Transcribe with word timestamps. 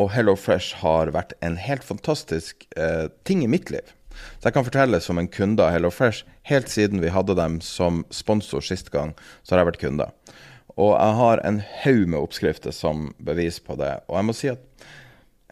Og 0.00 0.12
HelloFresh 0.14 0.80
har 0.80 1.12
vært 1.12 1.34
en 1.44 1.58
helt 1.60 1.84
fantastisk 1.84 2.64
eh, 2.76 3.10
ting 3.28 3.42
i 3.44 3.50
mitt 3.50 3.72
liv. 3.72 3.92
Så 4.40 4.48
jeg 4.48 4.56
kan 4.56 4.66
fortelle 4.66 5.00
som 5.04 5.20
en 5.20 5.28
kunde 5.28 5.64
av 5.64 5.72
HelloFresh, 5.74 6.24
helt 6.48 6.72
siden 6.72 7.02
vi 7.02 7.12
hadde 7.12 7.36
dem 7.38 7.60
som 7.64 8.02
sponsor 8.12 8.64
sist 8.64 8.92
gang, 8.92 9.14
så 9.42 9.54
har 9.54 9.62
jeg 9.62 9.72
vært 9.72 9.84
kunde. 9.84 10.08
Og 10.80 10.94
jeg 10.96 11.16
har 11.18 11.42
en 11.44 11.60
haug 11.82 12.02
med 12.08 12.20
oppskrifter 12.20 12.74
som 12.74 13.10
bevis 13.20 13.60
på 13.60 13.76
det. 13.80 13.94
Og 14.08 14.18
jeg 14.18 14.28
må 14.28 14.36
si 14.36 14.52
at 14.52 14.86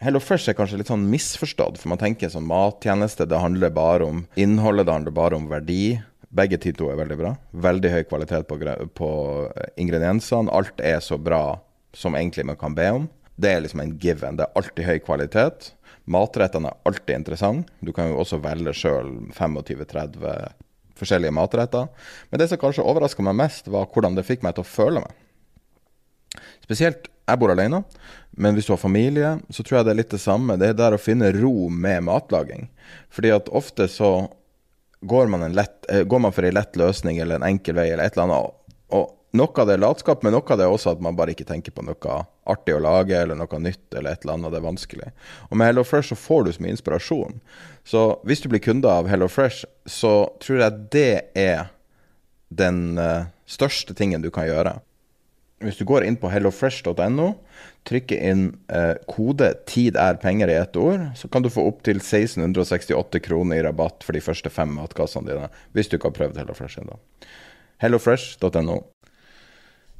HelloFresh 0.01 0.49
er 0.49 0.57
kanskje 0.57 0.79
litt 0.81 0.89
sånn 0.89 1.09
misforstått, 1.11 1.77
for 1.77 1.93
man 1.93 2.01
tenker 2.01 2.31
sånn 2.33 2.47
mattjeneste, 2.49 3.27
det 3.29 3.37
handler 3.37 3.73
bare 3.75 4.07
om 4.09 4.23
innholdet, 4.33 4.87
det 4.87 4.95
handler 4.97 5.13
bare 5.13 5.37
om 5.37 5.45
verdi. 5.51 5.99
Begge 6.33 6.57
de 6.63 6.71
to 6.73 6.87
er 6.89 6.97
veldig 6.97 7.17
bra. 7.19 7.35
Veldig 7.51 7.91
høy 7.91 8.03
kvalitet 8.09 8.47
på, 8.49 8.57
på 8.97 9.09
ingrediensene. 9.77 10.49
Alt 10.49 10.79
er 10.81 11.03
så 11.03 11.19
bra 11.21 11.59
som 11.93 12.15
egentlig 12.17 12.47
man 12.47 12.57
kan 12.57 12.73
be 12.73 12.87
om. 13.01 13.09
Det 13.41 13.51
er 13.51 13.63
liksom 13.63 13.81
en 13.83 13.95
given. 14.01 14.37
Det 14.37 14.45
er 14.45 14.59
alltid 14.59 14.85
høy 14.85 14.99
kvalitet. 15.05 15.71
Matrettene 16.11 16.71
er 16.71 16.89
alltid 16.89 17.15
interessante. 17.15 17.73
Du 17.81 17.93
kan 17.95 18.11
jo 18.11 18.19
også 18.21 18.41
velge 18.43 18.73
sjøl 18.77 19.13
25-30 19.37 20.53
forskjellige 21.01 21.33
matretter. 21.33 21.87
Men 22.29 22.41
det 22.41 22.49
som 22.51 22.59
kanskje 22.61 22.85
overraska 22.85 23.25
meg 23.25 23.39
mest, 23.39 23.69
var 23.71 23.89
hvordan 23.89 24.17
det 24.17 24.27
fikk 24.27 24.45
meg 24.45 24.57
til 24.57 24.65
å 24.65 24.71
føle 24.71 25.03
meg. 25.05 26.43
Spesielt 26.61 27.09
jeg 27.31 27.39
bor 27.39 27.51
alene, 27.53 27.81
men 28.35 28.55
hvis 28.55 28.67
du 28.67 28.73
har 28.73 28.81
familie, 28.81 29.31
så 29.53 29.63
tror 29.63 29.79
jeg 29.79 29.87
det 29.87 29.93
er 29.93 29.99
litt 30.01 30.13
det 30.13 30.21
samme. 30.23 30.57
Det 30.59 30.71
er 30.71 30.77
der 30.77 30.95
å 30.95 31.01
finne 31.01 31.31
ro 31.35 31.69
med 31.71 32.03
matlaging. 32.07 32.67
Fordi 33.13 33.31
at 33.35 33.51
ofte 33.55 33.87
så 33.91 34.11
går 35.07 35.31
man, 35.31 35.47
lett, 35.55 35.85
eh, 35.89 36.03
går 36.03 36.21
man 36.25 36.35
for 36.35 36.45
en 36.45 36.57
lett 36.57 36.77
løsning 36.77 37.21
eller 37.21 37.39
en 37.39 37.47
enkel 37.47 37.77
vei 37.77 37.89
eller 37.89 38.05
et 38.05 38.17
eller 38.17 38.27
annet. 38.27 38.57
Og 38.97 39.15
noe 39.37 39.63
av 39.63 39.67
det 39.67 39.77
er 39.77 39.83
latskap, 39.83 40.23
men 40.25 40.35
noe 40.35 40.43
av 40.43 40.59
det 40.59 40.65
er 40.67 40.73
også 40.73 40.93
at 40.95 41.03
man 41.03 41.15
bare 41.15 41.31
ikke 41.35 41.47
tenker 41.47 41.73
på 41.75 41.85
noe 41.87 42.17
artig 42.51 42.75
å 42.75 42.83
lage 42.83 43.15
eller 43.15 43.37
noe 43.39 43.59
nytt 43.63 43.95
eller 43.95 44.15
et 44.15 44.25
eller 44.25 44.37
annet. 44.37 44.51
Det 44.51 44.59
er 44.59 44.67
vanskelig. 44.67 45.11
Og 45.49 45.59
med 45.59 45.71
HelloFresh 45.71 46.11
så 46.11 46.19
får 46.19 46.45
du 46.45 46.53
så 46.53 46.65
mye 46.65 46.75
inspirasjon. 46.75 47.41
Så 47.87 48.05
hvis 48.27 48.43
du 48.43 48.49
blir 48.51 48.63
kunde 48.63 48.91
av 48.91 49.09
HelloFresh, 49.11 49.63
så 49.87 50.15
tror 50.43 50.65
jeg 50.65 50.87
det 50.93 51.13
er 51.39 51.71
den 52.51 52.97
eh, 52.99 53.29
største 53.47 53.95
tingen 53.95 54.23
du 54.23 54.29
kan 54.33 54.49
gjøre. 54.49 54.77
Hvis 55.61 55.77
du 55.77 55.85
går 55.85 56.03
inn 56.07 56.17
på 56.17 56.29
hellofresh.no, 56.33 57.27
trykker 57.87 58.23
inn 58.31 58.47
eh, 58.73 58.95
kode 59.09 59.51
'tid 59.69 59.97
er 59.99 60.17
penger' 60.21 60.49
i 60.49 60.57
ett 60.57 60.77
ord, 60.77 61.11
så 61.15 61.29
kan 61.29 61.45
du 61.45 61.51
få 61.53 61.67
opptil 61.69 62.01
1668 62.01 63.21
kroner 63.21 63.61
i 63.61 63.65
rabatt 63.67 64.03
for 64.03 64.17
de 64.17 64.23
første 64.25 64.49
fem 64.49 64.73
matkassene 64.73 65.29
dine, 65.29 65.51
hvis 65.71 65.87
du 65.87 65.97
ikke 65.97 66.09
har 66.09 66.17
prøvd 66.17 66.41
Hellofresh 66.41 66.81
ennå. 66.81 66.97
Hellofresh.no. 67.81 68.81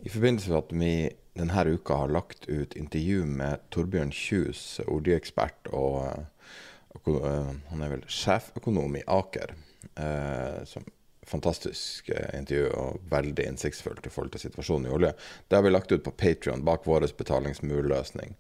I 0.01 0.09
forbindelse 0.09 0.50
med 0.50 0.57
at 0.57 0.72
vi 0.73 0.94
denne 1.38 1.66
uka 1.75 2.00
har 2.01 2.12
lagt 2.12 2.47
ut 2.50 2.75
intervju 2.75 3.25
med 3.25 3.62
Torbjørn 3.72 4.12
Kjus, 4.12 4.81
oljeekspert, 4.88 5.69
og 5.72 6.01
eh, 6.07 7.12
eh, 7.13 7.51
han 7.69 7.85
er 7.85 7.94
vel 7.94 8.07
sjeføkonom 8.09 8.97
i 8.97 9.06
Aker. 9.07 9.53
Eh, 9.95 10.63
som 10.66 10.85
fantastisk 11.28 12.09
eh, 12.09 12.40
intervju 12.40 12.69
og 12.75 13.01
veldig 13.11 13.45
innsiktsfullt 13.51 14.07
i 14.07 14.13
forhold 14.13 14.34
til 14.34 14.45
situasjonen 14.47 14.90
i 14.90 14.95
olje. 14.95 15.11
Det 15.47 15.57
har 15.57 15.66
vi 15.66 15.73
lagt 15.73 15.91
ut 15.94 16.03
på 16.06 16.16
Patrion 16.17 16.66
bak 16.66 16.88
vår 16.90 17.07
betalingsmurløsning. 17.17 18.35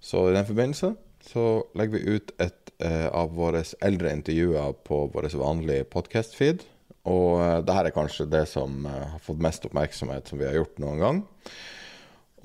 Så 0.00 0.28
i 0.28 0.34
den 0.36 0.46
forbindelse 0.46 0.94
så 1.28 1.46
legger 1.78 1.98
vi 1.98 2.16
ut 2.18 2.34
et 2.42 2.72
eh, 2.84 3.06
av 3.06 3.32
våre 3.36 3.64
eldre 3.84 4.12
intervjuer 4.14 4.74
på 4.86 5.04
vår 5.14 5.30
vanlige 5.38 5.86
podcast-feed. 5.94 6.66
Og 7.08 7.40
eh, 7.42 7.58
det 7.64 7.74
her 7.76 7.88
er 7.88 7.96
kanskje 7.96 8.28
det 8.30 8.44
som 8.50 8.86
eh, 8.86 9.04
har 9.14 9.24
fått 9.24 9.42
mest 9.42 9.66
oppmerksomhet 9.68 10.28
som 10.28 10.40
vi 10.40 10.48
har 10.48 10.58
gjort 10.60 10.80
noen 10.82 11.02
gang. 11.02 11.20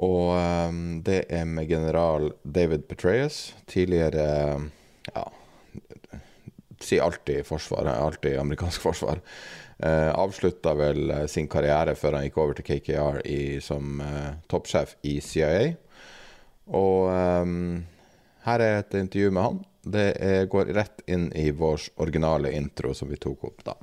Og 0.03 0.33
eh, 0.37 0.81
det 1.05 1.23
er 1.29 1.47
med 1.49 1.69
general 1.69 2.31
David 2.43 2.87
Petraeus, 2.89 3.51
tidligere 3.69 4.27
ja, 5.11 5.25
si 6.83 6.99
alltid 6.99 7.45
Forsvaret, 7.45 7.97
alltid 7.97 8.39
amerikansk 8.39 8.81
forsvar. 8.87 9.21
Eh, 9.83 10.09
avslutta 10.15 10.73
vel 10.77 11.11
sin 11.27 11.49
karriere 11.51 11.95
før 11.99 12.19
han 12.19 12.27
gikk 12.27 12.37
over 12.39 12.57
til 12.57 12.67
KKR 12.67 13.23
i, 13.27 13.59
som 13.63 13.99
eh, 14.03 14.35
toppsjef 14.51 14.95
i 15.09 15.17
CIA. 15.23 15.73
Og 16.71 17.09
eh, 17.11 17.55
her 18.47 18.63
er 18.63 18.79
et 18.79 18.99
intervju 18.99 19.33
med 19.33 19.47
han. 19.49 19.63
Det 19.83 20.05
er, 20.23 20.45
går 20.47 20.71
rett 20.77 21.01
inn 21.11 21.27
i 21.35 21.49
vår 21.51 21.89
originale 21.99 22.53
intro 22.55 22.93
som 22.95 23.09
vi 23.11 23.19
tok 23.19 23.43
opp 23.49 23.65
da. 23.67 23.75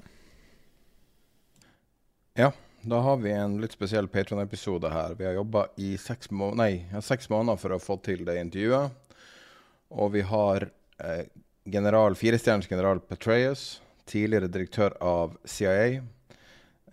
Ja, 2.34 2.52
da 2.82 2.98
har 3.00 3.16
vi 3.16 3.32
en 3.32 3.60
litt 3.60 3.72
spesiell 3.72 4.08
Patron-episode 4.08 4.88
her. 4.90 5.14
Vi 5.18 5.26
har 5.26 5.32
jobba 5.32 5.66
i 5.76 5.96
seks, 5.98 6.30
må 6.30 6.54
nei, 6.54 6.86
seks 7.02 7.26
måneder 7.30 7.58
for 7.58 7.74
å 7.74 7.80
få 7.82 7.96
til 8.06 8.22
det 8.28 8.38
intervjuet. 8.38 8.90
Og 9.90 10.12
vi 10.14 10.22
har 10.22 10.68
eh, 11.02 11.24
general, 11.66 12.14
firestjerners 12.14 12.70
general 12.70 13.00
Petraeus, 13.02 13.80
tidligere 14.06 14.46
direktør 14.46 14.94
av 15.02 15.34
CIA, 15.44 16.02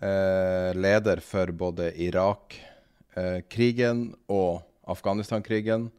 eh, 0.02 0.74
leder 0.74 1.22
for 1.22 1.54
både 1.54 1.92
Irak-krigen 2.08 4.02
og 4.26 4.66
Afghanistan-krigen, 4.90 5.90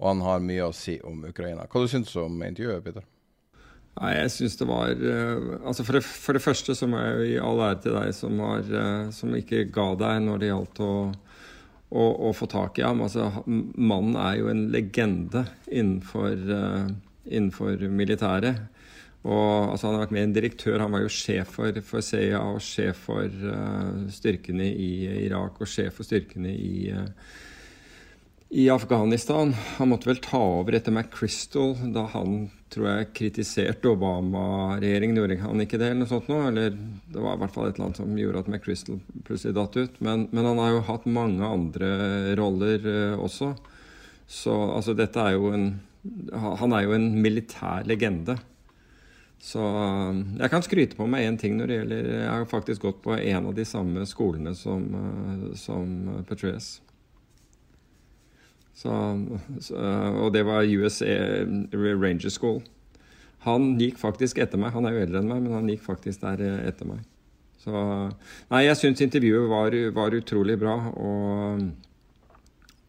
og 0.00 0.08
han 0.08 0.24
har 0.24 0.40
mye 0.40 0.70
å 0.70 0.72
si 0.76 0.96
om 1.04 1.24
Ukraina. 1.28 1.68
Hva 1.68 1.84
du 1.84 1.88
syns 1.92 2.16
du 2.16 2.22
om 2.24 2.42
intervjuet, 2.48 2.84
Peter? 2.88 3.04
Nei, 3.96 4.12
jeg 4.18 4.32
syns 4.34 4.58
det 4.60 4.66
var 4.68 4.90
eh, 4.92 5.52
Altså 5.64 5.84
for 5.86 5.96
det, 5.96 6.02
for 6.04 6.36
det 6.36 6.44
første 6.44 6.74
så 6.76 6.88
må 6.90 7.00
jeg 7.00 7.14
jo 7.14 7.28
gi 7.30 7.38
all 7.48 7.62
ære 7.64 7.78
til 7.84 7.96
deg 7.96 8.12
som, 8.16 8.42
var, 8.42 8.68
eh, 8.68 9.08
som 9.16 9.32
ikke 9.38 9.64
ga 9.72 9.86
deg 10.02 10.20
når 10.26 10.42
det 10.42 10.50
gjaldt 10.50 10.82
å, 10.84 10.92
å, 11.90 12.04
å 12.28 12.32
få 12.36 12.48
tak 12.52 12.80
i 12.80 12.84
ham. 12.84 13.00
Altså, 13.06 13.30
mannen 13.46 14.18
er 14.20 14.40
jo 14.42 14.50
en 14.52 14.66
legende 14.74 15.46
innenfor, 15.70 16.36
eh, 16.36 16.90
innenfor 17.30 17.86
militæret. 17.88 18.66
Og 19.26 19.72
altså, 19.72 19.88
Han 19.88 19.96
har 19.96 20.04
vært 20.04 20.14
mer 20.14 20.28
en 20.28 20.36
direktør. 20.36 20.82
Han 20.84 20.94
var 20.94 21.02
jo 21.02 21.12
sjef 21.12 21.56
for, 21.58 21.80
for 21.82 22.04
CIA 22.04 22.42
og 22.46 22.62
sjef 22.62 23.06
for 23.08 23.26
uh, 23.26 24.06
styrkene 24.12 24.68
i 24.70 24.90
Irak 25.24 25.58
og 25.60 25.70
sjef 25.70 25.98
for 25.98 26.06
styrkene 26.06 26.52
i 26.52 26.90
eh, 26.94 27.08
i 28.48 28.70
Afghanistan. 28.70 29.54
Han 29.76 29.88
måtte 29.88 30.08
vel 30.08 30.20
ta 30.22 30.38
over 30.38 30.76
etter 30.76 30.94
McChrystal 30.94 31.74
da 31.94 32.06
han 32.12 32.46
tror 32.70 32.88
jeg 32.88 33.08
kritiserte 33.18 33.90
Obama-regjeringen. 33.90 35.18
Gjorde 35.18 35.38
han 35.42 35.62
ikke 35.62 35.80
det, 35.80 35.90
eller 35.90 36.04
noe 36.04 36.10
sånt 36.10 36.30
nå? 36.30 36.38
Eller 36.50 36.74
det 36.74 37.22
var 37.22 37.36
i 37.36 37.42
hvert 37.42 37.54
fall 37.54 37.68
et 37.68 37.76
eller 37.76 37.88
annet 37.88 38.00
som 38.02 38.18
gjorde 38.20 38.44
at 38.44 38.50
McChrystal 38.50 39.00
plutselig 39.26 39.56
datt 39.58 39.78
ut. 39.78 39.98
Men, 39.98 40.26
men 40.30 40.50
han 40.50 40.62
har 40.62 40.74
jo 40.74 40.84
hatt 40.90 41.08
mange 41.10 41.52
andre 41.58 41.90
roller 42.38 42.90
eh, 42.92 43.18
også. 43.18 43.52
Så 44.30 44.54
altså 44.74 44.94
dette 44.98 45.22
er 45.22 45.36
jo 45.36 45.52
en 45.54 45.68
Han 46.34 46.72
er 46.74 46.82
jo 46.82 46.94
en 46.94 47.06
militær 47.22 47.86
legende. 47.86 48.36
Så 49.42 49.62
eh, 49.62 50.24
jeg 50.38 50.52
kan 50.54 50.62
skryte 50.62 50.98
på 50.98 51.10
meg 51.10 51.26
én 51.26 51.38
ting 51.40 51.58
når 51.58 51.70
det 51.70 51.78
gjelder 51.80 52.10
Jeg 52.14 52.30
har 52.30 52.50
faktisk 52.50 52.86
gått 52.86 53.02
på 53.02 53.14
en 53.18 53.50
av 53.50 53.54
de 53.54 53.66
samme 53.66 54.06
skolene 54.06 54.54
som, 54.54 54.86
eh, 55.02 55.54
som 55.58 56.22
Petraeus. 56.28 56.76
Så, 58.76 58.92
og 58.92 60.32
det 60.34 60.42
var 60.44 60.68
USA 60.68 61.44
Ranger 61.72 62.32
School. 62.32 62.60
Han 63.46 63.76
gikk 63.80 64.00
faktisk 64.00 64.40
etter 64.42 64.60
meg. 64.60 64.74
Han 64.74 64.88
er 64.88 64.96
jo 64.96 65.04
eldre 65.06 65.22
enn 65.22 65.30
meg, 65.30 65.44
men 65.44 65.54
han 65.54 65.68
gikk 65.70 65.84
faktisk 65.86 66.24
der 66.24 66.42
eh, 66.44 66.64
etter 66.68 66.88
meg. 66.88 67.04
Så 67.62 67.72
Nei, 68.50 68.66
jeg 68.66 68.78
syns 68.78 69.02
intervjuet 69.02 69.48
var, 69.50 69.74
var, 69.94 70.14
utrolig 70.14 70.58
bra. 70.60 70.74
Og 70.92 71.62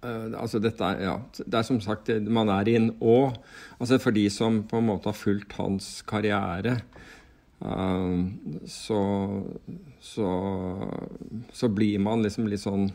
uh, 0.05 0.27
altså 0.37 0.61
dette 0.61 0.91
er 0.91 1.03
Ja, 1.05 1.15
det 1.39 1.59
er 1.59 1.65
som 1.65 1.79
sagt 1.81 2.11
Man 2.25 2.51
er 2.53 2.69
i 2.69 2.77
en 2.79 2.91
å. 2.99 3.31
Altså 3.79 4.01
for 4.01 4.15
de 4.15 4.27
som 4.33 4.63
på 4.69 4.81
en 4.81 4.89
måte 4.89 5.09
har 5.09 5.17
fulgt 5.17 5.57
hans 5.57 6.01
karriere, 6.09 6.79
uh, 7.61 8.25
så, 8.69 9.01
så, 10.01 10.31
så 11.53 11.71
blir 11.73 12.01
man 12.01 12.25
liksom 12.25 12.49
litt 12.49 12.65
sånn 12.65 12.89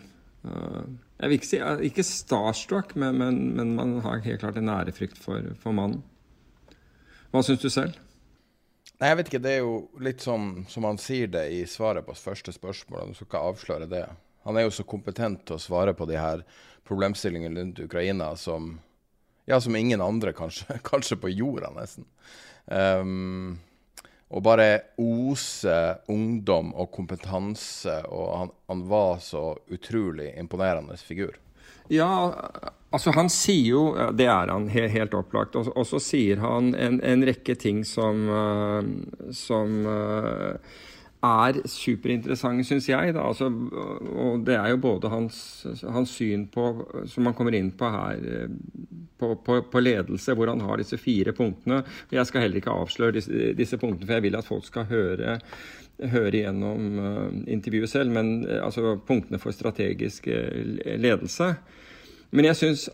uh, 0.47 0.83
Jeg 1.23 1.31
vil 1.31 1.39
ikke 1.39 1.47
si 1.47 1.61
ikke 1.87 2.05
starstruck, 2.07 2.97
men, 2.99 3.19
men, 3.21 3.37
men, 3.55 3.77
man 3.79 3.93
har 4.03 4.25
helt 4.25 4.43
klart 4.43 4.57
en 4.59 4.73
ærefrykt 4.73 5.21
for, 5.23 5.53
for 5.63 5.77
mannen. 5.77 6.03
Hva 7.31 7.45
syns 7.47 7.63
du 7.63 7.71
selv? 7.71 7.95
Nei, 8.99 9.13
jeg 9.13 9.19
vet 9.21 9.31
ikke. 9.31 9.43
Det 9.45 9.53
er 9.55 9.63
jo 9.63 9.77
litt 10.03 10.25
sånn 10.25 10.65
som 10.71 10.89
han 10.89 10.99
sier 11.01 11.31
det 11.31 11.45
i 11.55 11.63
svaret 11.71 12.05
på 12.07 12.17
første 12.19 12.55
spørsmål. 12.55 13.13
Du 13.13 13.21
skal 13.21 13.29
ikke 13.29 13.45
avsløre 13.53 13.89
det. 13.91 14.03
Han 14.43 14.59
er 14.59 14.67
jo 14.67 14.75
så 14.75 14.85
kompetent 14.87 15.45
til 15.47 15.57
å 15.57 15.63
svare 15.63 15.95
på 15.95 16.11
de 16.11 16.19
her 16.19 16.43
problemstillingene 16.91 17.63
rundt 17.63 17.85
Ukraina 17.87 18.33
som 18.37 18.75
ja, 19.47 19.61
som 19.61 19.77
ingen 19.77 20.03
andre, 20.03 20.33
kanskje, 20.33 20.79
kanskje 20.91 21.19
på 21.23 21.31
jorda, 21.33 21.71
nesten. 21.75 22.07
Um, 22.67 23.61
og 24.33 24.43
bare 24.47 24.69
ose 25.01 25.77
ungdom 26.11 26.73
og 26.73 26.91
kompetanse, 26.95 27.99
og 28.09 28.29
han, 28.39 28.53
han 28.73 28.85
var 28.89 29.19
så 29.21 29.51
utrolig 29.73 30.33
imponerende 30.41 30.97
figur. 30.97 31.37
Ja, 31.93 32.33
altså 32.95 33.13
han 33.13 33.29
sier 33.33 33.67
jo 33.67 33.83
Det 34.17 34.29
er 34.31 34.53
han 34.53 34.69
helt, 34.71 35.15
opplagt. 35.19 35.57
Og, 35.59 35.83
så 35.87 36.01
sier 36.01 36.41
han 36.41 36.73
en, 36.79 37.01
en 37.05 37.27
rekke 37.27 37.57
ting 37.59 37.83
som, 37.85 38.23
uh, 38.31 39.33
som 39.37 39.83
uh, 39.85 40.79
er 41.23 41.59
superinteressant, 41.71 42.65
syns 42.67 42.89
jeg. 42.91 43.15
Altså, 43.19 43.47
og 43.47 44.43
det 44.47 44.57
er 44.59 44.73
jo 44.73 44.81
både 44.83 45.11
hans, 45.13 45.37
hans, 45.83 46.15
syn 46.17 46.49
på, 46.51 46.67
som 47.11 47.29
han 47.29 47.37
kommer 47.39 47.55
inn 47.55 47.71
på 47.79 47.91
her, 47.95 48.25
eh, 48.27 48.57
på, 49.19 49.35
på, 49.47 49.61
på, 49.71 49.83
ledelse, 49.83 50.35
hvor 50.35 50.51
han 50.51 50.65
har 50.67 50.83
disse 50.83 50.99
fire 50.99 51.35
punktene. 51.37 51.83
Jeg 52.11 52.27
skal 52.27 52.47
heller 52.47 52.59
ikke 52.59 52.75
avsløre 52.75 53.17
disse, 53.19 53.53
disse 53.59 53.79
punktene, 53.79 54.09
for 54.09 54.19
jeg 54.19 54.27
vil 54.27 54.41
at 54.41 54.49
folk 54.49 54.67
skal 54.69 54.91
høre 54.91 55.39
høre 56.03 56.35
gjennom 56.35 56.97
uh, 56.99 57.29
intervjuet 57.53 57.91
selv, 57.93 58.11
men 58.11 58.41
uh, 58.49 58.65
altså 58.65 58.97
punktene 59.07 59.39
for 59.39 59.55
strategisk 59.55 60.27
ledelse. 60.27 61.53
Men 62.33 62.49
jeg 62.49 62.59
syns 62.59 62.89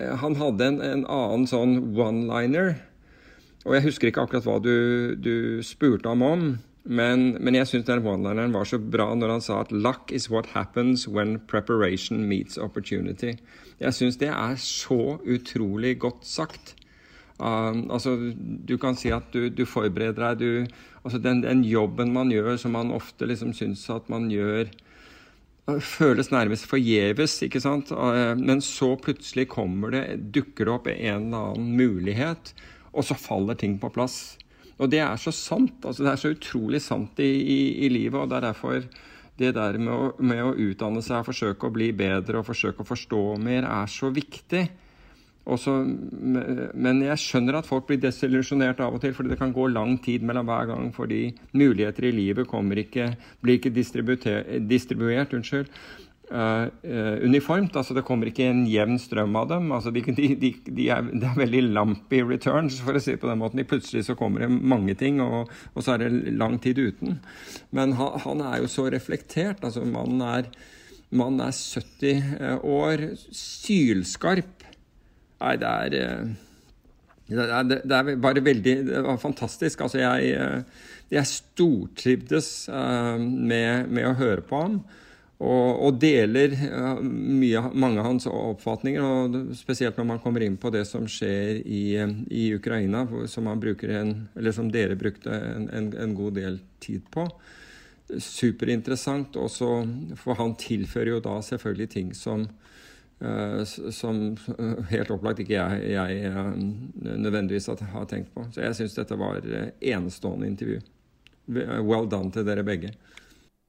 han 0.00 0.38
hadde 0.40 0.64
en, 0.70 0.78
en 0.80 1.02
annen 1.04 1.44
sånn 1.50 1.74
one-liner. 1.92 2.78
Og 3.66 3.74
jeg 3.76 3.84
husker 3.90 4.08
ikke 4.08 4.22
akkurat 4.24 4.46
hva 4.46 4.56
du, 4.64 4.76
du 5.20 5.60
spurte 5.66 6.08
ham 6.08 6.24
om, 6.24 6.46
men, 6.90 7.36
men 7.38 7.54
jeg 7.54 7.68
syns 7.70 7.90
one-lineren 7.94 8.54
var 8.56 8.66
så 8.66 8.80
bra 8.82 9.12
når 9.14 9.36
han 9.36 9.44
sa 9.44 9.60
at 9.62 9.70
'luck 9.70 10.10
is 10.10 10.26
what 10.30 10.50
happens 10.56 11.06
when 11.06 11.38
preparation 11.46 12.26
meets 12.26 12.58
opportunity'. 12.58 13.38
Jeg 13.78 13.94
syns 13.94 14.18
det 14.18 14.28
er 14.28 14.56
så 14.58 15.20
utrolig 15.22 15.98
godt 16.02 16.26
sagt. 16.26 16.74
Um, 17.38 17.86
altså, 17.90 18.16
du 18.68 18.76
kan 18.76 18.98
si 18.98 19.08
at 19.14 19.30
du, 19.32 19.48
du 19.48 19.64
forbereder 19.64 20.34
deg 20.34 20.40
du, 20.42 20.74
altså 21.04 21.18
den, 21.22 21.40
den, 21.40 21.62
jobben 21.64 22.12
man 22.12 22.28
gjør 22.28 22.58
som 22.60 22.74
man 22.76 22.90
ofte 22.92 23.24
liksom 23.24 23.54
syns 23.56 23.86
at 23.88 24.10
man 24.12 24.26
gjør 24.28 24.68
uh, 25.70 25.78
Føles 25.80 26.28
nærmest 26.34 26.66
forgjeves, 26.66 27.38
ikke 27.46 27.62
sant. 27.62 27.94
Uh, 27.94 28.34
men 28.36 28.60
så 28.60 28.96
plutselig 29.00 29.46
kommer 29.54 29.94
det, 29.94 30.04
dukker 30.34 30.66
det 30.66 30.74
opp 30.74 30.90
en 30.90 31.30
eller 31.30 31.54
annen 31.54 31.72
mulighet, 31.78 32.52
og 32.92 33.06
så 33.06 33.14
faller 33.14 33.54
ting 33.54 33.78
på 33.78 33.88
plass. 33.94 34.39
Og 34.80 34.90
det 34.90 35.02
er 35.04 35.16
så 35.20 35.32
sant. 35.34 35.84
altså 35.84 36.04
Det 36.04 36.12
er 36.12 36.20
så 36.20 36.34
utrolig 36.34 36.80
sant 36.82 37.20
i, 37.20 37.30
i, 37.30 37.60
i 37.86 37.88
livet. 37.92 38.20
og 38.20 38.28
det 38.30 38.38
er 38.40 38.48
derfor 38.48 38.84
det 39.40 39.54
der 39.56 39.78
med 39.80 39.92
å, 39.92 40.12
med 40.20 40.42
å 40.44 40.52
utdanne 40.52 41.00
seg, 41.04 41.24
forsøke 41.24 41.68
å 41.68 41.72
bli 41.72 41.90
bedre 41.96 42.40
og 42.40 42.48
forsøke 42.48 42.84
å 42.84 42.88
forstå 42.88 43.24
mer, 43.40 43.64
er 43.64 43.88
så 43.88 44.10
viktig. 44.12 44.66
Også, 45.50 45.72
men 45.80 47.00
jeg 47.02 47.22
skjønner 47.22 47.56
at 47.58 47.68
folk 47.68 47.86
blir 47.88 47.98
desillusjonert 48.02 48.82
av 48.84 48.98
og 48.98 49.00
til, 49.02 49.14
fordi 49.16 49.32
det 49.32 49.38
kan 49.40 49.54
gå 49.56 49.64
lang 49.72 49.96
tid 50.04 50.22
mellom 50.26 50.46
hver 50.46 50.68
gang 50.68 50.90
fordi 50.94 51.22
muligheter 51.56 52.06
i 52.06 52.12
livet 52.12 52.52
ikke, 52.84 53.08
blir 53.40 53.56
ikke 53.56 53.72
distribuert. 53.72 55.32
unnskyld, 55.32 55.72
uniformt. 56.30 57.74
altså 57.74 57.94
Det 57.96 58.04
kommer 58.06 58.28
ikke 58.30 58.44
en 58.46 58.60
jevn 58.70 59.00
strøm 59.02 59.34
av 59.34 59.48
dem. 59.50 59.72
altså 59.74 59.90
de, 59.90 60.02
de, 60.14 60.52
de 60.62 60.84
er, 60.86 61.08
Det 61.10 61.26
er 61.26 61.40
veldig 61.40 61.62
lumpy 61.74 62.20
returns, 62.22 62.78
for 62.84 62.94
å 62.94 63.02
si 63.02 63.16
det 63.16 63.22
på 63.22 63.30
den 63.30 63.40
måten. 63.40 63.64
Plutselig 63.66 64.04
så 64.06 64.14
kommer 64.14 64.44
det 64.44 64.50
mange 64.50 64.94
ting, 64.94 65.18
og, 65.24 65.50
og 65.74 65.82
så 65.82 65.96
er 65.96 66.04
det 66.04 66.36
lang 66.38 66.60
tid 66.62 66.78
uten. 66.78 67.18
Men 67.74 67.96
han, 67.98 68.14
han 68.22 68.44
er 68.46 68.60
jo 68.62 68.70
så 68.70 68.86
reflektert. 68.94 69.64
altså 69.66 69.82
Mannen 69.82 70.22
er, 70.22 70.52
mannen 71.10 71.42
er 71.48 71.56
70 71.56 72.38
eh, 72.38 72.62
år, 72.62 73.08
sylskarp 73.34 74.60
Nei, 75.40 75.56
det 75.56 75.68
er 75.68 75.94
eh, 75.96 76.30
det 77.30 77.44
er, 77.46 77.62
det 77.62 77.94
er, 77.94 78.16
bare 78.18 78.42
veldig 78.42 78.72
Det 78.88 79.02
var 79.06 79.20
fantastisk. 79.22 79.84
Altså, 79.84 80.00
jeg, 80.02 80.32
eh, 80.34 80.88
jeg 81.14 81.30
stortrivdes 81.30 82.68
eh, 82.68 83.18
med, 83.20 83.86
med, 83.86 84.08
å 84.08 84.16
høre 84.18 84.42
på 84.42 84.62
ham. 84.64 84.80
Og, 85.40 85.68
og 85.86 85.96
deler 85.96 86.52
mye, 87.00 87.62
mange 87.72 88.02
av 88.02 88.10
hans 88.10 88.26
oppfatninger, 88.28 89.00
og 89.00 89.54
spesielt 89.56 89.96
når 89.96 90.08
man 90.10 90.20
kommer 90.20 90.44
inn 90.44 90.58
på 90.60 90.68
det 90.74 90.82
som 90.84 91.06
skjer 91.08 91.62
i, 91.64 91.96
i 92.28 92.42
Ukraina, 92.52 93.06
som, 93.24 93.48
en, 93.48 94.12
som, 94.52 94.68
dere 94.74 94.98
brukte 95.00 95.32
en, 95.32 95.70
en, 95.72 95.88
en, 95.96 96.14
god 96.18 96.36
del 96.36 96.60
tid 96.84 97.08
på. 97.08 97.24
Superinteressant. 98.20 99.40
Også, 99.40 99.70
for 100.20 100.36
han 100.36 100.58
tilfører 100.60 101.14
jo 101.14 101.24
da 101.24 101.38
selvfølgelig 101.46 101.90
ting 101.96 102.12
som, 102.18 102.44
Eh, 103.20 103.64
som 103.90 104.36
helt 104.90 105.10
opplagt 105.12 105.42
ikke 105.42 105.58
jeg, 105.58 105.80
jeg 105.92 106.20
eh, 106.24 106.54
nødvendigvis 107.20 107.68
har 107.68 108.06
tenkt 108.08 108.32
på. 108.34 108.46
Så 108.54 108.64
jeg 108.64 108.78
syns 108.78 108.96
dette 108.96 109.18
var 109.20 109.44
eh, 109.44 109.72
enestående 109.92 110.48
intervju. 110.48 110.80
Well 111.50 112.08
done 112.08 112.32
til 112.32 112.46
dere 112.48 112.64
begge. 112.64 112.94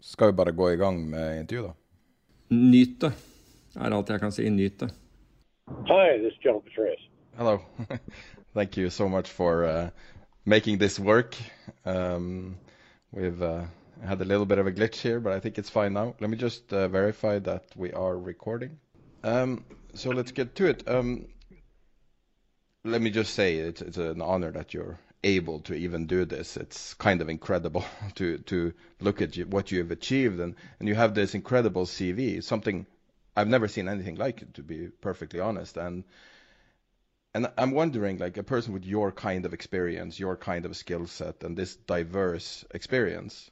Skal 0.02 0.28
vi 0.28 0.34
bare 0.34 0.52
gå 0.52 0.72
i 0.72 0.76
gang 0.76 1.10
med 1.10 1.40
intervjuet, 1.40 1.68
da? 1.70 2.56
Nyt 2.56 3.02
det, 3.02 3.12
er 3.76 3.94
alt 3.94 4.10
jeg 4.10 4.20
kan 4.20 4.32
si. 4.34 4.50
Nyt 4.50 4.80
det. 4.80 4.90
Hi, 5.88 6.18
this 6.18 6.34
is 6.34 6.40
John 6.46 6.62
Petraeus. 6.62 7.04
Hello. 7.38 7.60
Thank 8.56 8.78
you 8.78 8.90
so 8.90 9.08
much 9.08 9.30
for 9.30 9.64
uh, 9.64 9.90
making 10.46 10.80
this 10.80 11.00
work. 11.00 11.38
Um, 11.86 12.58
we've 13.12 13.42
uh, 13.44 13.66
had 14.04 14.22
a 14.22 14.26
little 14.26 14.46
bit 14.46 14.58
of 14.58 14.68
a 14.68 14.72
glitch 14.72 14.96
here, 14.96 15.20
but 15.20 15.34
I 15.34 15.40
think 15.40 15.60
it's 15.60 15.70
fine 15.70 15.94
now. 15.94 16.16
Let 16.20 16.30
me 16.32 16.38
just 16.38 16.74
uh, 16.74 16.88
verify 16.88 17.38
that 17.40 17.66
we 17.76 17.94
are 17.94 18.18
recording. 18.18 18.80
Um, 19.24 19.64
so 19.94 20.10
let's 20.10 20.32
get 20.32 20.56
to 20.56 20.66
it. 20.66 20.84
Um, 20.88 21.28
let 22.84 23.02
me 23.02 23.12
just 23.12 23.36
say 23.36 23.58
it's, 23.58 23.82
it's 23.82 23.98
an 23.98 24.22
honor 24.22 24.52
that 24.52 24.74
you're 24.74 24.98
able 25.24 25.60
to 25.62 25.74
even 25.74 26.08
do 26.08 26.26
this. 26.26 26.58
It's 26.58 26.94
kind 26.96 27.22
of 27.22 27.30
incredible 27.30 27.86
to 28.16 28.38
to 28.40 28.74
look 29.00 29.22
at 29.22 29.38
you, 29.38 29.46
what 29.46 29.72
you 29.72 29.80
have 29.80 29.92
achieved, 29.92 30.40
and 30.40 30.56
and 30.80 30.88
you 30.88 30.96
have 30.96 31.14
this 31.14 31.36
incredible 31.36 31.86
CV, 31.86 32.44
something 32.44 32.86
I've 33.36 33.48
never 33.48 33.68
seen 33.68 33.88
anything 33.88 34.16
like 34.16 34.42
it, 34.42 34.54
to 34.56 34.64
be 34.64 34.90
perfectly 35.02 35.40
honest. 35.40 35.78
And 35.78 36.04
and 37.34 37.50
I'm 37.58 37.72
wondering, 37.72 38.18
like 38.18 38.38
a 38.38 38.44
person 38.44 38.74
with 38.74 38.86
your 38.86 39.12
kind 39.12 39.46
of 39.46 39.54
experience, 39.54 40.20
your 40.20 40.36
kind 40.36 40.66
of 40.66 40.76
skill 40.76 41.08
set, 41.08 41.44
and 41.44 41.58
this 41.58 41.76
diverse 41.76 42.66
experience, 42.72 43.50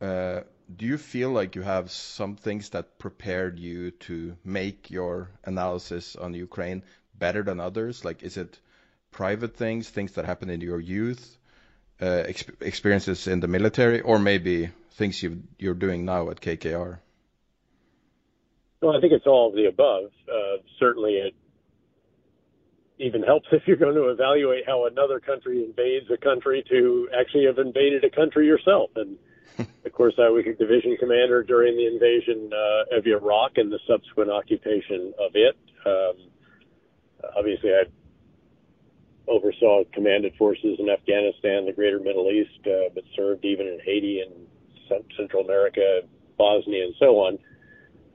uh, 0.00 0.40
do 0.76 0.86
you 0.86 0.96
feel 0.98 1.30
like 1.30 1.56
you 1.56 1.62
have 1.62 1.90
some 1.90 2.36
things 2.36 2.70
that 2.70 2.98
prepared 2.98 3.58
you 3.58 3.90
to 3.92 4.36
make 4.44 4.90
your 4.90 5.30
analysis 5.44 6.14
on 6.16 6.34
Ukraine 6.34 6.84
better 7.18 7.42
than 7.42 7.58
others? 7.58 8.04
Like, 8.04 8.22
is 8.22 8.36
it 8.36 8.60
private 9.10 9.56
things, 9.56 9.88
things 9.88 10.12
that 10.12 10.24
happened 10.24 10.50
in 10.50 10.60
your 10.60 10.80
youth, 10.80 11.36
uh, 12.00 12.24
exp 12.26 12.50
experiences 12.60 13.26
in 13.26 13.40
the 13.40 13.48
military, 13.48 14.00
or 14.00 14.18
maybe 14.18 14.70
things 14.92 15.22
you 15.22 15.42
you're 15.58 15.74
doing 15.74 16.04
now 16.04 16.30
at 16.30 16.40
KKR? 16.40 16.98
Well, 18.80 18.96
I 18.96 19.00
think 19.00 19.12
it's 19.12 19.26
all 19.26 19.48
of 19.48 19.54
the 19.54 19.66
above. 19.66 20.10
Uh, 20.28 20.62
certainly, 20.78 21.12
it 21.14 21.34
even 22.98 23.22
helps 23.22 23.48
if 23.52 23.62
you're 23.66 23.76
going 23.76 23.94
to 23.94 24.08
evaluate 24.08 24.64
how 24.66 24.86
another 24.86 25.20
country 25.20 25.64
invades 25.64 26.10
a 26.10 26.16
country 26.16 26.64
to 26.70 27.08
actually 27.18 27.46
have 27.46 27.58
invaded 27.58 28.04
a 28.04 28.10
country 28.10 28.46
yourself. 28.46 28.90
And 28.96 29.16
of 29.84 29.92
course, 29.92 30.14
I 30.18 30.28
was 30.28 30.44
a 30.46 30.54
division 30.54 30.96
commander 30.98 31.42
during 31.42 31.76
the 31.76 31.86
invasion 31.86 32.50
uh, 32.52 32.96
of 32.96 33.06
Iraq 33.06 33.52
and 33.56 33.70
the 33.72 33.80
subsequent 33.86 34.30
occupation 34.30 35.12
of 35.18 35.32
it. 35.34 35.56
Um, 35.84 36.30
obviously, 37.36 37.70
I 37.70 37.84
oversaw 39.30 39.84
commanded 39.92 40.34
forces 40.36 40.76
in 40.78 40.90
Afghanistan, 40.90 41.64
the 41.64 41.72
greater 41.72 42.00
Middle 42.00 42.30
East, 42.30 42.66
uh, 42.66 42.90
but 42.94 43.04
served 43.16 43.44
even 43.44 43.66
in 43.66 43.78
Haiti 43.84 44.20
and 44.20 44.46
Central 45.16 45.44
America, 45.44 46.00
Bosnia, 46.36 46.84
and 46.84 46.94
so 46.98 47.16
on. 47.18 47.38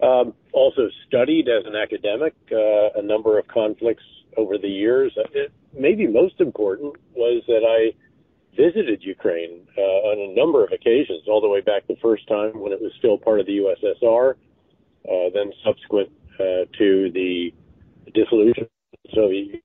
Um, 0.04 0.34
also 0.52 0.90
studied 1.08 1.48
as 1.48 1.66
an 1.66 1.76
academic 1.76 2.34
uh, 2.52 3.00
a 3.00 3.02
number 3.02 3.40
of 3.40 3.48
conflicts 3.48 4.04
over 4.36 4.58
the 4.58 4.68
years. 4.68 5.14
It, 5.34 5.52
maybe 5.74 6.06
most 6.06 6.42
important 6.42 6.96
was 7.16 7.44
that 7.48 7.64
I 7.64 7.96
visited 8.56 9.04
Ukraine 9.04 9.68
uh, 9.78 9.82
on 9.82 10.32
a 10.32 10.36
number 10.36 10.64
of 10.64 10.72
occasions, 10.72 11.24
all 11.28 11.42
the 11.42 11.48
way 11.48 11.62
back 11.62 11.88
the 11.88 11.98
first 12.02 12.28
time 12.28 12.60
when 12.60 12.72
it 12.72 12.82
was 12.82 12.92
still 12.98 13.18
part 13.18 13.40
of 13.40 13.46
the 13.46 13.58
USSR, 13.58 14.32
uh, 14.32 15.30
then 15.34 15.52
subsequent 15.64 16.10
uh, 16.40 16.66
to 16.78 17.12
the 17.12 17.54
dissolution 18.14 18.64
of 18.64 19.00
the 19.04 19.10
Soviet 19.14 19.65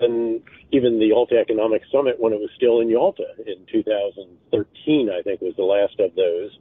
and 0.00 0.42
even 0.70 0.98
the 0.98 1.06
Yalta 1.06 1.38
Economic 1.38 1.82
Summit 1.90 2.16
when 2.18 2.32
it 2.32 2.38
was 2.38 2.50
still 2.56 2.80
in 2.80 2.88
Yalta 2.88 3.24
in 3.46 3.66
2013, 3.70 5.10
I 5.10 5.22
think 5.22 5.40
was 5.40 5.54
the 5.56 5.64
last 5.64 5.98
of 5.98 6.14
those, 6.14 6.56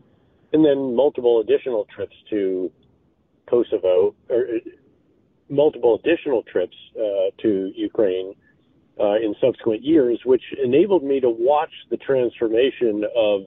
and 0.54 0.66
then 0.66 0.96
multiple 0.96 1.40
additional 1.40 1.86
trips 1.94 2.16
to 2.32 2.72
Kosovo, 3.50 4.16
or 4.30 4.42
uh, 4.56 4.70
multiple 5.50 6.00
additional 6.04 6.44
trips 6.44 6.76
uh, 6.96 7.30
to 7.42 7.72
Ukraine 7.76 8.34
uh, 9.00 9.16
in 9.16 9.36
subsequent 9.40 9.84
years, 9.84 10.20
which 10.26 10.44
enabled 10.64 11.04
me 11.04 11.20
to 11.20 11.30
watch 11.30 11.72
the 11.92 11.98
transformation 11.98 13.04
of 13.16 13.42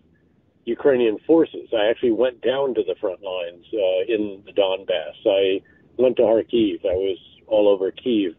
Ukrainian 0.65 1.19
forces. 1.27 1.69
I 1.73 1.91
actually 1.91 2.13
went 2.13 2.41
down 2.43 2.75
to 2.75 2.83
the 2.87 2.95
front 3.01 3.23
lines 3.23 3.65
uh, 3.75 4.15
in 4.15 4.43
the 4.47 4.53
Donbass. 4.53 5.17
I 5.27 5.61
went 6.01 6.17
to 6.17 6.23
Kharkiv. 6.23 6.85
I 6.85 6.95
was 6.95 7.19
all 7.51 7.69
over 7.69 7.91
Kiev. 7.91 8.35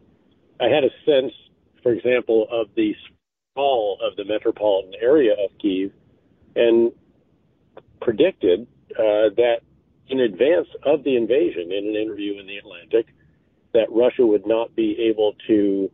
I 0.60 0.64
had 0.64 0.84
a 0.84 0.90
sense, 1.04 1.32
for 1.82 1.92
example, 1.92 2.46
of 2.50 2.68
the 2.76 2.94
sprawl 3.52 3.98
of 4.02 4.16
the 4.16 4.24
metropolitan 4.24 4.94
area 5.00 5.32
of 5.32 5.50
Kiev 5.60 5.92
and 6.56 6.92
predicted 8.00 8.66
uh, 8.92 9.30
that 9.36 9.58
in 10.08 10.20
advance 10.20 10.68
of 10.84 11.04
the 11.04 11.16
invasion 11.16 11.72
in 11.72 11.88
an 11.88 11.96
interview 11.96 12.38
in 12.38 12.46
the 12.46 12.56
Atlantic 12.56 13.06
that 13.72 13.86
Russia 13.90 14.26
would 14.26 14.46
not 14.46 14.74
be 14.76 15.08
able 15.10 15.34
to 15.46 15.90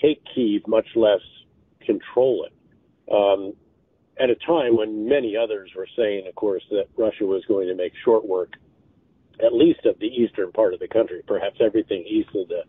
take 0.00 0.22
Kiev, 0.34 0.62
much 0.66 0.86
less 0.94 1.20
control 1.84 2.46
it. 2.46 3.12
Um, 3.12 3.54
at 4.20 4.30
a 4.30 4.34
time 4.46 4.76
when 4.76 5.08
many 5.08 5.36
others 5.36 5.70
were 5.76 5.88
saying, 5.96 6.26
of 6.26 6.34
course, 6.34 6.62
that 6.70 6.84
Russia 6.96 7.24
was 7.24 7.44
going 7.46 7.68
to 7.68 7.74
make 7.74 7.92
short 8.04 8.26
work, 8.26 8.54
at 9.44 9.52
least 9.52 9.84
of 9.86 9.98
the 9.98 10.06
eastern 10.06 10.52
part 10.52 10.74
of 10.74 10.80
the 10.80 10.88
country, 10.88 11.22
perhaps 11.26 11.56
everything 11.60 12.04
east 12.06 12.30
of 12.34 12.48
the 12.48 12.62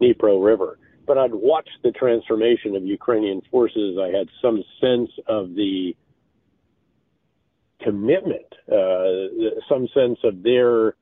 Dnipro 0.00 0.44
River. 0.44 0.78
But 1.06 1.18
I'd 1.18 1.34
watched 1.34 1.78
the 1.82 1.90
transformation 1.92 2.76
of 2.76 2.84
Ukrainian 2.84 3.42
forces. 3.50 3.98
I 4.00 4.16
had 4.16 4.28
some 4.40 4.62
sense 4.80 5.10
of 5.26 5.54
the 5.54 5.96
commitment, 7.82 8.46
uh, 8.70 9.60
some 9.68 9.88
sense 9.92 10.18
of 10.22 10.42
their 10.42 10.94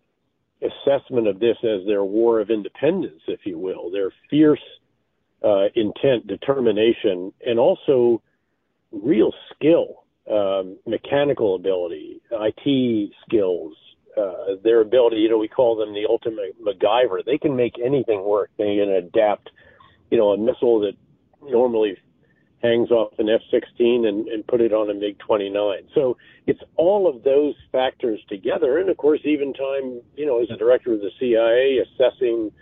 assessment 0.63 1.27
of 1.27 1.41
this 1.41 1.57
as 1.63 1.87
their 1.87 2.05
war 2.05 2.41
of 2.41 2.51
independence, 2.51 3.21
if 3.29 3.41
you 3.45 3.59
will, 3.59 3.91
their 3.91 4.11
fierce 4.29 4.61
uh, 5.43 5.67
intent, 5.75 6.27
determination, 6.27 7.33
and 7.47 7.59
also 7.59 8.23
real 8.93 9.33
skill, 9.55 10.05
um, 10.31 10.77
mechanical 10.87 11.55
ability, 11.55 12.21
IT 12.31 13.13
skills, 13.27 13.75
uh, 14.17 14.57
their 14.63 14.81
ability, 14.81 15.17
you 15.17 15.29
know, 15.29 15.39
we 15.39 15.49
call 15.49 15.77
them 15.77 15.95
the 15.95 16.07
ultimate 16.09 16.57
MacGyver. 16.63 17.25
They 17.25 17.39
can 17.39 17.57
make 17.57 17.75
anything 17.83 18.25
work. 18.25 18.51
They 18.59 18.77
can 18.77 18.89
adapt, 18.91 19.51
you 20.11 20.19
know, 20.19 20.31
a 20.31 20.39
missile 20.39 20.81
that 20.81 20.95
normally 21.43 21.97
hangs 22.63 22.91
off 22.91 23.13
an 23.19 23.29
F-16 23.29 24.07
and, 24.07 24.29
and 24.29 24.47
put 24.47 24.61
it 24.61 24.73
on 24.73 24.91
a 24.91 24.95
MiG-29. 24.95 25.87
So 25.95 26.17
it's 26.47 26.61
all 26.77 27.09
of 27.09 27.23
those 27.23 27.55
factors 27.73 28.21
together. 28.29 28.79
And 28.79 28.91
of 28.91 28.97
course, 28.97 29.21
even 29.25 29.55
time, 29.55 30.01
you 30.17 30.27
know, 30.27 30.43
as 30.43 30.51
a 30.51 30.57
director 30.57 30.93
of 30.93 31.01
the 31.01 31.11
CIA, 31.19 31.79
assessing 31.79 32.53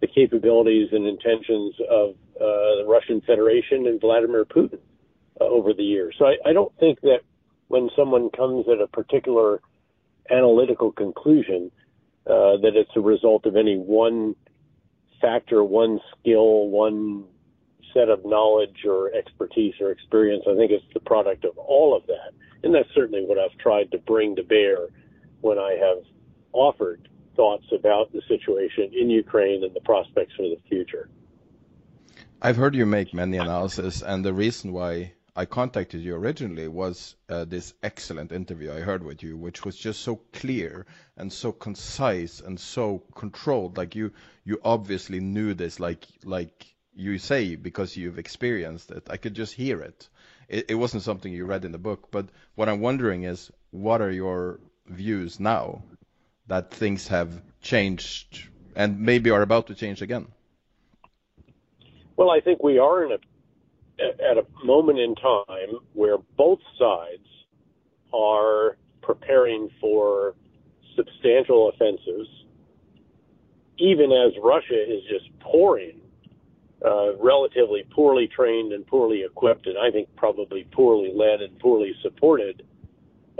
the 0.00 0.06
capabilities 0.08 0.88
and 0.92 1.06
intentions 1.06 1.74
of 1.88 2.10
uh, 2.36 2.82
the 2.82 2.84
Russian 2.86 3.20
Federation 3.20 3.86
and 3.86 4.00
Vladimir 4.00 4.44
Putin 4.44 4.80
uh, 5.40 5.44
over 5.44 5.72
the 5.72 5.84
years. 5.84 6.16
So 6.18 6.26
I, 6.26 6.36
I 6.44 6.52
don't 6.52 6.76
think 6.78 7.00
that 7.02 7.20
when 7.68 7.90
someone 7.96 8.30
comes 8.30 8.66
at 8.68 8.80
a 8.80 8.88
particular 8.88 9.60
analytical 10.30 10.92
conclusion 10.92 11.70
uh, 12.26 12.56
that 12.62 12.72
it's 12.74 12.90
a 12.96 13.00
result 13.00 13.46
of 13.46 13.56
any 13.56 13.76
one 13.76 14.34
factor, 15.20 15.62
one 15.62 16.00
skill, 16.12 16.68
one 16.68 17.24
set 17.92 18.08
of 18.08 18.24
knowledge 18.24 18.84
or 18.86 19.12
expertise 19.14 19.74
or 19.80 19.90
experience. 19.90 20.44
I 20.48 20.56
think 20.56 20.70
it's 20.70 20.84
the 20.92 21.00
product 21.00 21.44
of 21.44 21.56
all 21.58 21.96
of 21.96 22.06
that. 22.06 22.32
And 22.62 22.74
that's 22.74 22.88
certainly 22.94 23.24
what 23.24 23.38
I've 23.38 23.56
tried 23.58 23.90
to 23.92 23.98
bring 23.98 24.36
to 24.36 24.42
bear 24.42 24.88
when 25.40 25.58
I 25.58 25.76
have 25.80 26.04
offered 26.52 27.08
thoughts 27.36 27.66
about 27.72 28.12
the 28.12 28.22
situation 28.28 28.90
in 28.92 29.10
Ukraine 29.10 29.64
and 29.64 29.74
the 29.74 29.80
prospects 29.80 30.34
for 30.36 30.42
the 30.42 30.58
future. 30.68 31.08
I've 32.40 32.56
heard 32.56 32.74
you 32.74 32.86
make 32.86 33.14
many 33.14 33.38
analyses, 33.38 34.02
and 34.02 34.24
the 34.24 34.32
reason 34.32 34.72
why 34.72 35.12
I 35.36 35.46
contacted 35.46 36.00
you 36.00 36.14
originally 36.14 36.68
was 36.68 37.16
uh, 37.28 37.44
this 37.44 37.74
excellent 37.82 38.30
interview 38.30 38.72
I 38.72 38.80
heard 38.80 39.02
with 39.02 39.22
you, 39.24 39.36
which 39.36 39.64
was 39.64 39.76
just 39.76 40.02
so 40.02 40.20
clear 40.32 40.86
and 41.16 41.32
so 41.32 41.50
concise 41.50 42.40
and 42.40 42.58
so 42.58 43.02
controlled. 43.16 43.76
Like 43.76 43.96
you, 43.96 44.12
you 44.44 44.60
obviously 44.62 45.18
knew 45.18 45.52
this, 45.52 45.80
like 45.80 46.04
like 46.24 46.66
you 46.94 47.18
say, 47.18 47.56
because 47.56 47.96
you've 47.96 48.20
experienced 48.20 48.92
it. 48.92 49.08
I 49.10 49.16
could 49.16 49.34
just 49.34 49.54
hear 49.54 49.82
it. 49.82 50.08
It, 50.48 50.66
it 50.68 50.74
wasn't 50.76 51.02
something 51.02 51.32
you 51.32 51.46
read 51.46 51.64
in 51.64 51.72
the 51.72 51.78
book. 51.78 52.12
But 52.12 52.28
what 52.54 52.68
I'm 52.68 52.80
wondering 52.80 53.24
is, 53.24 53.50
what 53.72 54.00
are 54.00 54.12
your 54.12 54.60
views 54.86 55.40
now 55.40 55.82
that 56.46 56.70
things 56.70 57.08
have 57.08 57.42
changed 57.60 58.48
and 58.76 59.00
maybe 59.00 59.30
are 59.30 59.42
about 59.42 59.66
to 59.66 59.74
change 59.74 60.00
again? 60.00 60.28
Well, 62.16 62.30
I 62.30 62.40
think 62.40 62.62
we 62.62 62.78
are 62.78 63.04
in 63.04 63.10
a 63.10 63.18
at 63.98 64.38
a 64.38 64.44
moment 64.64 64.98
in 64.98 65.14
time 65.14 65.78
where 65.92 66.18
both 66.36 66.58
sides 66.78 67.26
are 68.12 68.76
preparing 69.02 69.68
for 69.80 70.34
substantial 70.96 71.68
offensives, 71.68 72.28
even 73.78 74.12
as 74.12 74.32
Russia 74.42 74.80
is 74.80 75.02
just 75.08 75.38
pouring 75.40 76.00
uh, 76.84 77.16
relatively 77.16 77.84
poorly 77.90 78.28
trained 78.28 78.72
and 78.72 78.86
poorly 78.86 79.22
equipped, 79.22 79.66
and 79.66 79.78
I 79.78 79.90
think 79.90 80.08
probably 80.16 80.66
poorly 80.72 81.12
led 81.14 81.40
and 81.40 81.58
poorly 81.58 81.94
supported 82.02 82.62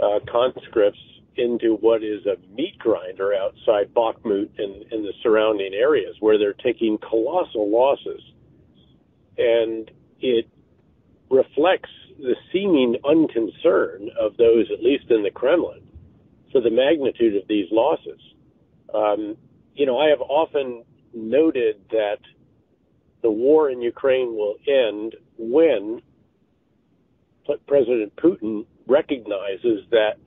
uh, 0.01 0.19
conscripts 0.29 0.99
into 1.37 1.75
what 1.75 2.03
is 2.03 2.25
a 2.25 2.37
meat 2.55 2.77
grinder 2.79 3.33
outside 3.33 3.93
Bakhmut 3.93 4.49
and, 4.57 4.91
and 4.91 5.05
the 5.05 5.13
surrounding 5.21 5.73
areas 5.73 6.15
where 6.21 6.37
they're 6.37 6.53
taking 6.53 6.97
colossal 6.97 7.69
losses. 7.69 8.21
And 9.37 9.91
it 10.25 10.49
reflects 11.29 11.89
the 12.17 12.35
seeming 12.51 12.95
unconcern 13.05 14.09
of 14.19 14.35
those, 14.37 14.65
at 14.71 14.81
least 14.83 15.05
in 15.09 15.21
the 15.21 15.29
Kremlin, 15.31 15.81
for 16.51 16.61
the 16.61 16.71
magnitude 16.71 17.35
of 17.35 17.47
these 17.47 17.67
losses. 17.71 18.19
Um, 18.93 19.37
you 19.75 19.85
know, 19.85 19.99
I 19.99 20.09
have 20.09 20.21
often 20.21 20.83
noted 21.13 21.81
that 21.91 22.19
the 23.21 23.29
war 23.29 23.69
in 23.69 23.81
Ukraine 23.81 24.35
will 24.35 24.55
end 24.67 25.15
when 25.37 26.01
President 27.67 28.15
Putin 28.15 28.65
recognizes 28.87 29.85
that 29.91 30.17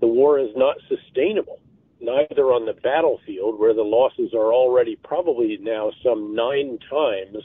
the 0.00 0.06
war 0.06 0.38
is 0.38 0.50
not 0.56 0.76
sustainable, 0.88 1.60
neither 2.00 2.52
on 2.52 2.66
the 2.66 2.74
battlefield, 2.74 3.58
where 3.58 3.74
the 3.74 3.82
losses 3.82 4.32
are 4.34 4.52
already 4.52 4.96
probably 4.96 5.58
now 5.60 5.90
some 6.02 6.34
nine 6.34 6.78
times 6.90 7.42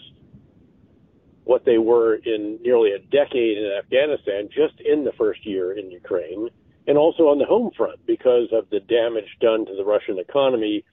what 1.45 1.65
they 1.65 1.77
were 1.77 2.15
in 2.15 2.59
nearly 2.62 2.91
a 2.91 3.00
decade 3.00 3.57
in 3.57 3.71
Afghanistan 3.77 4.50
just 4.53 4.79
in 4.79 5.03
the 5.03 5.12
first 5.13 5.45
year 5.45 5.73
in 5.73 5.91
Ukraine, 5.91 6.50
and 6.88 6.97
also 6.97 7.23
on 7.23 7.39
the 7.39 7.45
home 7.45 7.71
front 7.75 8.05
because 8.05 8.47
of 8.51 8.69
the 8.69 8.79
damage 8.79 9.38
done 9.39 9.65
to 9.65 9.75
the 9.75 9.83
Russian 9.83 10.19
economy 10.19 10.83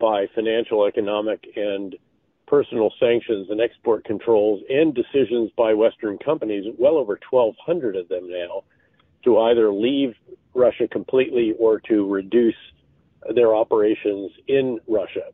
by 0.00 0.26
financial, 0.34 0.86
economic, 0.86 1.44
and 1.56 1.96
personal 2.46 2.92
sanctions 3.00 3.48
and 3.50 3.60
export 3.60 4.04
controls 4.04 4.62
and 4.68 4.94
decisions 4.94 5.50
by 5.56 5.72
Western 5.72 6.18
companies, 6.18 6.64
well 6.78 6.96
over 6.96 7.18
1,200 7.30 7.96
of 7.96 8.08
them 8.08 8.28
now, 8.28 8.62
to 9.24 9.38
either 9.38 9.72
leave 9.72 10.14
Russia 10.54 10.86
completely 10.86 11.54
or 11.58 11.80
to 11.80 12.06
reduce 12.06 12.54
their 13.34 13.54
operations 13.54 14.30
in 14.46 14.78
Russia 14.86 15.30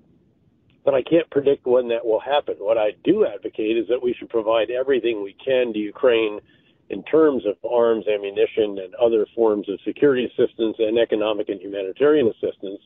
but 0.84 0.94
I 0.94 1.02
can't 1.02 1.28
predict 1.30 1.66
when 1.66 1.88
that 1.88 2.04
will 2.04 2.20
happen. 2.20 2.56
What 2.58 2.78
I 2.78 2.92
do 3.04 3.26
advocate 3.26 3.76
is 3.76 3.88
that 3.88 4.02
we 4.02 4.14
should 4.14 4.30
provide 4.30 4.70
everything 4.70 5.22
we 5.22 5.36
can 5.44 5.72
to 5.72 5.78
Ukraine 5.78 6.40
in 6.88 7.02
terms 7.04 7.44
of 7.46 7.56
arms, 7.70 8.06
ammunition, 8.08 8.78
and 8.78 8.94
other 8.96 9.26
forms 9.34 9.68
of 9.68 9.78
security 9.84 10.24
assistance 10.24 10.76
and 10.78 10.98
economic 10.98 11.48
and 11.48 11.60
humanitarian 11.60 12.28
assistance 12.28 12.80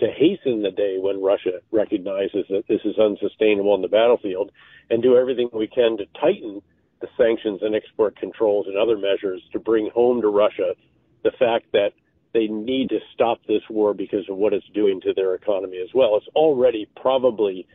to 0.00 0.10
hasten 0.10 0.62
the 0.62 0.70
day 0.70 0.96
when 0.98 1.22
Russia 1.22 1.60
recognizes 1.70 2.46
that 2.48 2.64
this 2.68 2.80
is 2.84 2.98
unsustainable 2.98 3.72
on 3.72 3.82
the 3.82 3.88
battlefield 3.88 4.50
and 4.90 5.02
do 5.02 5.16
everything 5.16 5.48
we 5.52 5.66
can 5.66 5.96
to 5.98 6.06
tighten 6.20 6.62
the 7.00 7.08
sanctions 7.16 7.60
and 7.62 7.74
export 7.74 8.16
controls 8.16 8.66
and 8.66 8.76
other 8.76 8.96
measures 8.96 9.42
to 9.52 9.58
bring 9.58 9.90
home 9.94 10.22
to 10.22 10.28
Russia 10.28 10.74
the 11.24 11.32
fact 11.38 11.66
that 11.72 11.92
they 12.32 12.46
need 12.46 12.88
to 12.90 12.98
stop 13.14 13.38
this 13.46 13.62
war 13.68 13.94
because 13.94 14.28
of 14.28 14.36
what 14.36 14.52
it's 14.52 14.68
doing 14.74 15.00
to 15.02 15.12
their 15.14 15.34
economy 15.34 15.78
as 15.82 15.90
well. 15.94 16.16
It's 16.16 16.28
already 16.34 16.88
probably 17.00 17.66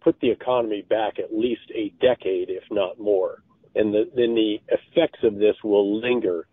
put 0.00 0.18
the 0.20 0.30
economy 0.30 0.82
back 0.82 1.18
at 1.18 1.32
least 1.32 1.70
a 1.74 1.92
decade, 2.00 2.50
if 2.50 2.64
not 2.70 2.98
more. 2.98 3.42
And 3.74 3.94
the, 3.94 4.10
then 4.14 4.34
the 4.34 4.56
effects 4.68 5.20
of 5.22 5.36
this 5.36 5.54
will 5.62 6.00
linger 6.00 6.46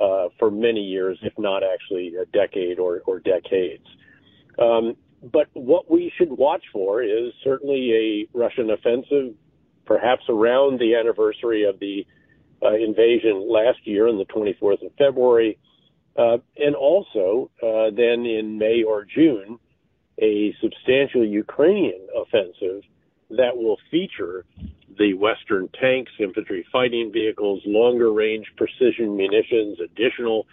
uh, 0.00 0.28
for 0.38 0.50
many 0.50 0.80
years, 0.80 1.18
if 1.22 1.32
not 1.38 1.62
actually 1.64 2.14
a 2.16 2.26
decade 2.26 2.78
or, 2.78 3.02
or 3.06 3.18
decades. 3.18 3.86
Um, 4.58 4.96
but 5.22 5.48
what 5.54 5.90
we 5.90 6.12
should 6.16 6.30
watch 6.30 6.62
for 6.72 7.02
is 7.02 7.32
certainly 7.44 8.26
a 8.32 8.38
Russian 8.38 8.70
offensive, 8.70 9.34
perhaps 9.84 10.22
around 10.28 10.78
the 10.78 10.94
anniversary 10.94 11.64
of 11.64 11.78
the 11.80 12.06
uh, 12.62 12.74
invasion 12.74 13.48
last 13.50 13.78
year 13.84 14.08
on 14.08 14.18
the 14.18 14.24
24th 14.26 14.84
of 14.86 14.92
February, 14.96 15.58
uh, 16.16 16.38
and 16.56 16.74
also 16.74 17.50
uh, 17.62 17.90
then 17.94 18.26
in 18.26 18.58
May 18.58 18.82
or 18.82 19.04
June, 19.04 19.58
a 20.20 20.54
substantial 20.60 21.24
Ukrainian 21.24 22.06
offensive 22.16 22.82
that 23.30 23.56
will 23.56 23.78
feature 23.90 24.44
the 24.98 25.14
Western 25.14 25.68
tanks, 25.80 26.12
infantry 26.18 26.66
fighting 26.72 27.10
vehicles, 27.12 27.62
longer 27.64 28.12
range 28.12 28.46
precision 28.56 29.16
munitions, 29.16 29.78
additional 29.80 30.46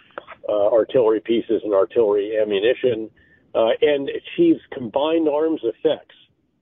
uh, 0.48 0.68
artillery 0.68 1.20
pieces 1.20 1.60
and 1.64 1.74
artillery 1.74 2.38
ammunition, 2.40 3.10
uh, 3.54 3.70
and 3.82 4.08
achieves 4.08 4.60
combined 4.72 5.28
arms 5.28 5.60
effects. 5.64 6.14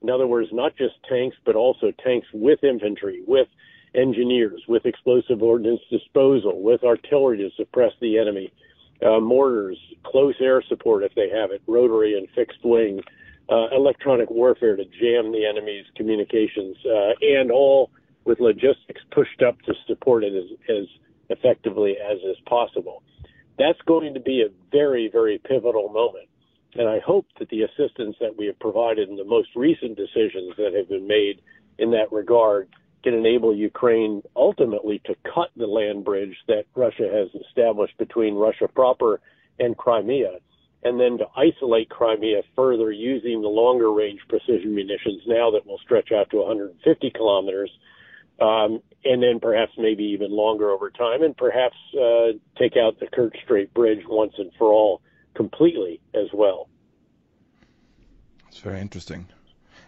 In 0.02 0.10
other 0.10 0.26
words, 0.26 0.48
not 0.52 0.76
just 0.76 0.94
tanks, 1.08 1.36
but 1.44 1.54
also 1.54 1.92
tanks 2.04 2.26
with 2.32 2.64
infantry, 2.64 3.22
with 3.26 3.48
engineers, 3.94 4.62
with 4.68 4.86
explosive 4.86 5.42
ordnance 5.42 5.80
disposal, 5.90 6.62
with 6.62 6.82
artillery 6.82 7.38
to 7.38 7.50
suppress 7.56 7.92
the 8.00 8.18
enemy, 8.18 8.52
uh, 9.04 9.20
mortars, 9.20 9.78
close 10.04 10.34
air 10.40 10.62
support 10.68 11.02
if 11.02 11.14
they 11.14 11.28
have 11.28 11.50
it, 11.50 11.62
rotary 11.66 12.16
and 12.16 12.28
fixed 12.34 12.64
wing, 12.64 13.00
uh, 13.48 13.68
electronic 13.72 14.30
warfare 14.30 14.76
to 14.76 14.84
jam 14.84 15.32
the 15.32 15.46
enemy's 15.48 15.84
communications, 15.96 16.76
uh, 16.86 17.12
and 17.20 17.50
all 17.50 17.90
with 18.24 18.40
logistics 18.40 19.00
pushed 19.12 19.42
up 19.42 19.60
to 19.62 19.72
support 19.86 20.24
it 20.24 20.32
as, 20.34 20.58
as 20.68 20.86
effectively 21.28 21.96
as 21.98 22.18
is 22.18 22.36
possible. 22.46 23.02
That's 23.58 23.80
going 23.86 24.14
to 24.14 24.20
be 24.20 24.42
a 24.42 24.48
very, 24.70 25.08
very 25.10 25.38
pivotal 25.38 25.88
moment. 25.88 26.28
And 26.74 26.88
I 26.88 26.98
hope 26.98 27.26
that 27.38 27.48
the 27.48 27.62
assistance 27.62 28.16
that 28.20 28.36
we 28.36 28.46
have 28.46 28.58
provided 28.58 29.08
in 29.08 29.16
the 29.16 29.24
most 29.24 29.48
recent 29.56 29.96
decisions 29.96 30.54
that 30.58 30.74
have 30.74 30.88
been 30.88 31.06
made 31.06 31.40
in 31.78 31.90
that 31.92 32.12
regard 32.12 32.68
can 33.06 33.14
enable 33.14 33.54
Ukraine 33.54 34.20
ultimately 34.34 35.00
to 35.04 35.14
cut 35.32 35.50
the 35.56 35.68
land 35.68 36.04
bridge 36.04 36.36
that 36.48 36.64
Russia 36.74 37.08
has 37.08 37.28
established 37.40 37.96
between 37.98 38.34
Russia 38.34 38.66
proper 38.66 39.20
and 39.60 39.76
Crimea, 39.76 40.38
and 40.82 40.98
then 40.98 41.16
to 41.18 41.26
isolate 41.36 41.88
Crimea 41.88 42.42
further 42.56 42.90
using 42.90 43.42
the 43.42 43.48
longer 43.48 43.92
range 43.92 44.18
precision 44.28 44.74
munitions 44.74 45.22
now 45.24 45.52
that 45.52 45.64
will 45.64 45.78
stretch 45.78 46.10
out 46.10 46.30
to 46.30 46.38
150 46.38 47.10
kilometers, 47.10 47.70
um, 48.40 48.82
and 49.04 49.22
then 49.22 49.38
perhaps 49.38 49.70
maybe 49.78 50.02
even 50.02 50.32
longer 50.32 50.70
over 50.70 50.90
time, 50.90 51.22
and 51.22 51.36
perhaps 51.36 51.76
uh, 51.94 52.32
take 52.58 52.76
out 52.76 52.98
the 52.98 53.06
Kerch 53.06 53.40
Strait 53.44 53.72
Bridge 53.72 54.02
once 54.08 54.32
and 54.36 54.50
for 54.58 54.72
all 54.72 55.00
completely 55.36 56.00
as 56.12 56.26
well. 56.32 56.68
It's 58.48 58.58
very 58.58 58.80
interesting. 58.80 59.28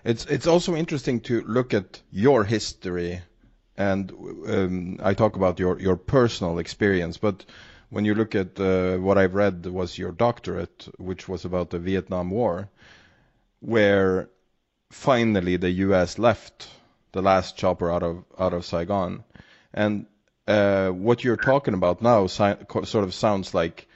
It's 0.04 0.24
it's 0.26 0.46
also 0.46 0.74
interesting 0.76 1.20
to 1.22 1.40
look 1.42 1.74
at 1.74 2.02
your 2.12 2.44
history, 2.44 3.20
and 3.76 4.10
um, 4.46 4.98
I 5.02 5.14
talk 5.14 5.36
about 5.36 5.58
your 5.58 5.78
your 5.80 5.96
personal 5.96 6.58
experience. 6.58 7.18
But 7.18 7.44
when 7.90 8.04
you 8.04 8.14
look 8.14 8.34
at 8.34 8.58
uh, 8.60 8.98
what 8.98 9.18
I've 9.18 9.34
read 9.34 9.66
was 9.66 9.98
your 9.98 10.12
doctorate, 10.12 10.88
which 10.98 11.28
was 11.28 11.44
about 11.44 11.70
the 11.70 11.78
Vietnam 11.78 12.30
War, 12.30 12.68
where 13.60 14.28
finally 14.90 15.56
the 15.56 15.70
U.S. 15.86 16.18
left 16.18 16.68
the 17.12 17.22
last 17.22 17.56
chopper 17.56 17.90
out 17.90 18.02
of 18.02 18.24
out 18.38 18.52
of 18.54 18.64
Saigon, 18.64 19.24
and 19.74 20.06
uh, 20.46 20.90
what 20.90 21.24
you're 21.24 21.36
talking 21.36 21.74
about 21.74 22.02
now 22.02 22.26
si- 22.26 22.54
sort 22.84 23.04
of 23.04 23.14
sounds 23.14 23.52
like 23.52 23.87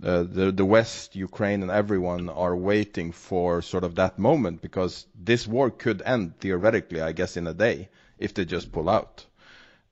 the 0.00 0.52
the 0.52 0.64
West, 0.64 1.14
Ukraine, 1.14 1.62
and 1.62 1.70
everyone 1.70 2.28
are 2.28 2.56
waiting 2.56 3.12
for 3.12 3.62
sort 3.62 3.84
of 3.84 3.96
that 3.96 4.18
moment 4.18 4.62
because 4.62 5.06
this 5.14 5.46
war 5.46 5.70
could 5.70 6.02
end 6.02 6.38
theoretically, 6.40 7.02
I 7.02 7.12
guess, 7.12 7.36
in 7.36 7.46
a 7.46 7.54
day 7.54 7.88
if 8.18 8.34
they 8.34 8.44
just 8.44 8.72
pull 8.72 8.88
out. 8.88 9.26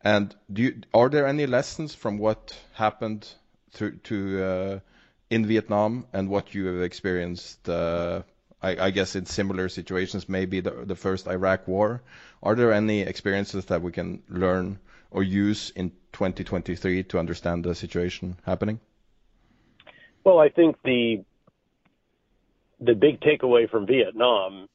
And 0.03 0.35
do 0.53 0.63
you, 0.63 0.81
are 0.95 1.09
there 1.09 1.27
any 1.27 1.47
lessons 1.47 1.95
from 1.95 2.19
what 2.19 2.57
happened 2.73 3.29
to, 3.75 3.91
to 4.05 4.43
uh, 4.43 4.79
in 5.29 5.47
Vietnam 5.47 6.07
and 6.13 6.29
what 6.29 6.55
you 6.55 6.67
have 6.67 6.83
experienced? 6.83 7.69
Uh, 7.69 8.23
I, 8.63 8.87
I, 8.87 8.91
guess 8.91 9.15
in 9.15 9.27
similar 9.27 9.69
situations, 9.69 10.29
maybe 10.29 10.61
the, 10.61 10.71
the 10.71 10.97
first 10.97 11.29
Iraq 11.29 11.69
War. 11.69 12.03
Are 12.43 12.55
there 12.55 12.73
any 12.73 13.01
experiences 13.01 13.67
that 13.67 13.83
we 13.83 13.93
can 13.93 14.23
learn 14.29 14.79
or 15.11 15.23
use 15.23 15.71
in 15.71 15.91
2023 16.13 17.05
to 17.05 17.19
understand 17.19 17.65
the 17.65 17.75
situation 17.75 18.37
happening? 18.45 18.81
Well, 20.29 20.41
I 20.41 20.51
think 20.51 20.77
the 20.85 21.25
the 22.81 22.93
big 22.93 23.19
takeaway 23.23 23.69
from 23.71 23.87
Vietnam, 23.87 24.69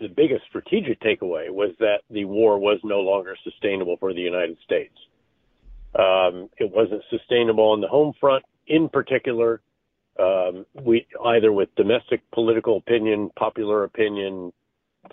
the 0.00 0.08
biggest 0.08 0.44
strategic 0.48 0.98
takeaway 1.02 1.50
was 1.50 1.74
that 1.78 1.98
the 2.08 2.24
war 2.24 2.58
was 2.58 2.80
no 2.82 3.00
longer 3.00 3.36
sustainable 3.44 3.98
for 3.98 4.14
the 4.14 4.22
United 4.22 4.56
States. 4.64 4.94
Um, 5.94 6.48
it 6.56 6.72
wasn't 6.74 7.02
sustainable 7.10 7.64
on 7.64 7.82
the 7.82 7.86
home 7.86 8.14
front, 8.18 8.46
in 8.66 8.88
particular. 8.88 9.60
Um, 10.18 10.64
we 10.72 11.06
either 11.26 11.52
with 11.52 11.68
domestic 11.76 12.22
political 12.30 12.78
opinion, 12.78 13.28
popular 13.36 13.84
opinion, 13.84 14.54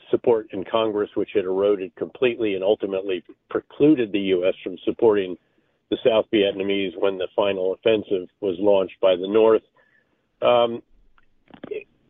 support 0.09 0.47
in 0.53 0.63
Congress, 0.63 1.09
which 1.15 1.31
had 1.35 1.43
eroded 1.43 1.93
completely 1.97 2.55
and 2.55 2.63
ultimately 2.63 3.25
precluded 3.49 4.13
the 4.13 4.31
U.S. 4.37 4.53
from 4.63 4.77
supporting 4.85 5.35
the 5.93 6.09
South 6.09 6.25
Vietnamese 6.33 6.97
when 6.97 7.17
the 7.17 7.27
final 7.35 7.73
offensive 7.73 8.27
was 8.41 8.55
launched 8.59 8.99
by 8.99 9.15
the 9.15 9.27
North. 9.27 9.61
Um, 10.41 10.81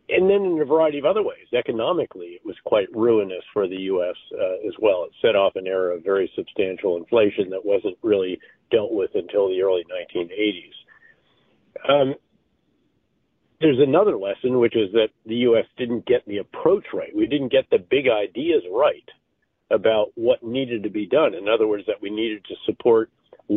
and 0.10 0.30
then 0.30 0.46
in 0.46 0.60
a 0.62 0.66
variety 0.66 1.00
of 1.00 1.06
other 1.06 1.24
ways. 1.24 1.48
Economically, 1.54 2.28
it 2.28 2.46
was 2.46 2.56
quite 2.64 2.88
ruinous 2.94 3.44
for 3.52 3.68
the 3.68 3.76
U.S. 3.76 4.16
Uh, 4.34 4.68
as 4.68 4.74
well. 4.80 5.06
It 5.06 5.12
set 5.22 5.36
off 5.36 5.56
an 5.56 5.68
era 5.68 5.96
of 5.96 6.04
very 6.04 6.32
substantial 6.36 6.98
inflation 6.98 7.50
that 7.50 7.66
wasn't 7.66 7.98
really 8.02 8.40
dealt 8.72 8.92
with 8.92 9.12
until 9.16 9.50
the 9.50 9.62
early 9.62 9.84
1980s. 9.92 10.74
Um, 11.90 12.16
there's 13.60 13.80
another 13.80 14.18
lesson, 14.18 14.60
which 14.60 14.76
is 14.76 14.92
that 14.94 15.10
the 15.26 15.36
U.S. 15.48 15.66
didn't 15.78 16.06
get 16.06 16.26
the 16.28 16.38
approach 16.38 16.86
right. 16.94 17.16
We 17.16 17.28
didn't 17.28 17.52
get 17.52 17.70
the 17.72 17.80
big 17.80 18.06
ideas 18.08 18.64
right 18.72 19.10
about 19.72 20.12
what 20.16 20.44
needed 20.44 20.84
to 20.84 20.90
be 20.90 21.06
done. 21.06 21.34
In 21.34 21.48
other 21.48 21.68
words, 21.68 21.86
that 21.88 22.02
we 22.02 22.10
needed 22.10 22.46
to 22.46 22.56
support 22.66 23.10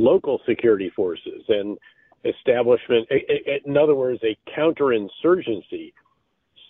local 0.02 0.40
security 0.46 0.90
forces 0.94 1.42
and 1.48 1.78
establishment, 2.24 3.08
in 3.64 3.76
other 3.76 3.94
words, 3.94 4.20
a 4.22 4.36
counterinsurgency, 4.50 5.92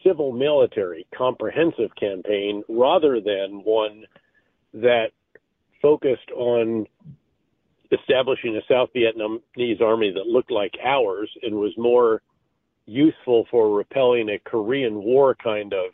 civil 0.05 0.33
military 0.33 1.07
comprehensive 1.17 1.91
campaign 1.99 2.63
rather 2.69 3.21
than 3.21 3.63
one 3.65 4.05
that 4.75 5.09
focused 5.83 6.31
on 6.35 6.87
establishing 7.93 8.57
a 8.57 8.73
South 8.73 8.91
Vietnamese 8.95 9.81
army 9.81 10.13
that 10.13 10.27
looked 10.27 10.51
like 10.51 10.73
ours 10.85 11.31
and 11.43 11.55
was 11.55 11.73
more 11.77 12.23
useful 12.87 13.47
for 13.51 13.75
repelling 13.75 14.29
a 14.29 14.39
Korean 14.39 15.03
War 15.03 15.35
kind 15.35 15.73
of 15.73 15.93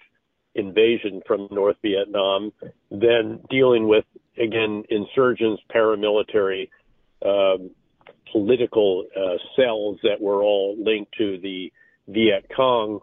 invasion 0.55 1.23
from 1.27 1.49
North 1.51 1.77
Vietnam 1.83 2.53
than 2.91 3.41
dealing 3.49 3.89
with, 3.89 4.05
again, 4.39 4.85
insurgents, 4.91 5.63
paramilitary 5.75 6.69
um, 7.25 7.71
political 8.31 9.05
uh, 9.17 9.37
cells 9.57 9.99
that 10.03 10.21
were 10.21 10.43
all 10.43 10.77
linked 10.79 11.13
to 11.19 11.39
the 11.39 11.73
Viet 12.09 12.51
Cong, 12.55 13.01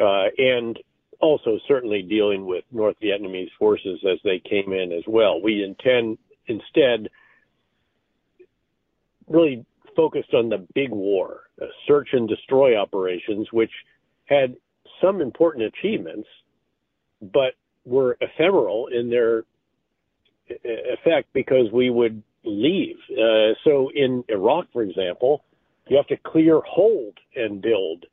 uh, 0.00 0.24
and 0.38 0.78
also 1.20 1.58
certainly 1.68 2.02
dealing 2.02 2.46
with 2.46 2.64
North 2.72 2.96
Vietnamese 3.02 3.50
forces 3.58 4.00
as 4.10 4.18
they 4.24 4.40
came 4.40 4.72
in 4.72 4.92
as 4.92 5.04
well. 5.06 5.40
We 5.40 5.62
intend 5.62 6.18
instead 6.46 7.08
really 9.28 9.64
focused 9.94 10.34
on 10.34 10.48
the 10.48 10.66
big 10.74 10.90
war, 10.90 11.42
uh, 11.60 11.66
search 11.86 12.08
and 12.12 12.28
destroy 12.28 12.76
operations, 12.76 13.48
which 13.52 13.70
had 14.24 14.56
some 15.00 15.20
important 15.20 15.64
achievements, 15.64 16.28
but 17.20 17.54
were 17.84 18.16
ephemeral 18.20 18.88
in 18.88 19.10
their 19.10 19.44
effect 20.64 21.28
because 21.32 21.70
we 21.72 21.90
would 21.90 22.22
leave. 22.50 22.96
Uh, 23.10 23.54
so 23.64 23.90
in 23.94 24.24
Iraq, 24.28 24.66
for 24.72 24.82
example, 24.82 25.44
you 25.88 25.96
have 25.96 26.06
to 26.08 26.16
clear, 26.16 26.60
hold, 26.66 27.18
and 27.34 27.60
build, 27.62 28.06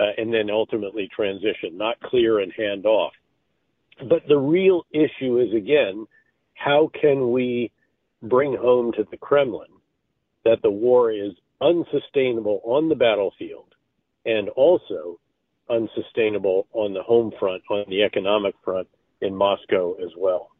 uh, 0.00 0.12
and 0.16 0.32
then 0.32 0.50
ultimately 0.50 1.08
transition, 1.14 1.76
not 1.76 2.00
clear 2.00 2.40
and 2.40 2.52
hand 2.52 2.86
off. 2.86 3.12
But 4.08 4.22
the 4.28 4.38
real 4.38 4.86
issue 4.92 5.38
is 5.40 5.52
again, 5.54 6.06
how 6.54 6.90
can 7.00 7.32
we 7.32 7.72
bring 8.22 8.56
home 8.56 8.92
to 8.92 9.06
the 9.10 9.16
Kremlin 9.16 9.68
that 10.44 10.62
the 10.62 10.70
war 10.70 11.12
is 11.12 11.32
unsustainable 11.60 12.60
on 12.64 12.88
the 12.88 12.94
battlefield 12.94 13.74
and 14.24 14.48
also 14.50 15.18
unsustainable 15.68 16.66
on 16.72 16.94
the 16.94 17.02
home 17.02 17.32
front, 17.38 17.62
on 17.70 17.84
the 17.88 18.02
economic 18.02 18.54
front, 18.64 18.88
in 19.20 19.34
Moscow 19.34 19.94
as 19.94 20.10
well. 20.16 20.50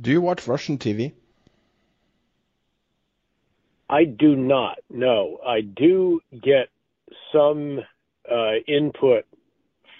Do 0.00 0.10
you 0.10 0.20
watch 0.20 0.46
Russian 0.46 0.78
TV? 0.78 1.12
I 3.88 4.04
do 4.04 4.36
not. 4.36 4.78
No, 4.88 5.38
I 5.46 5.60
do 5.60 6.20
get 6.32 6.68
some 7.32 7.80
uh, 8.30 8.52
input 8.66 9.24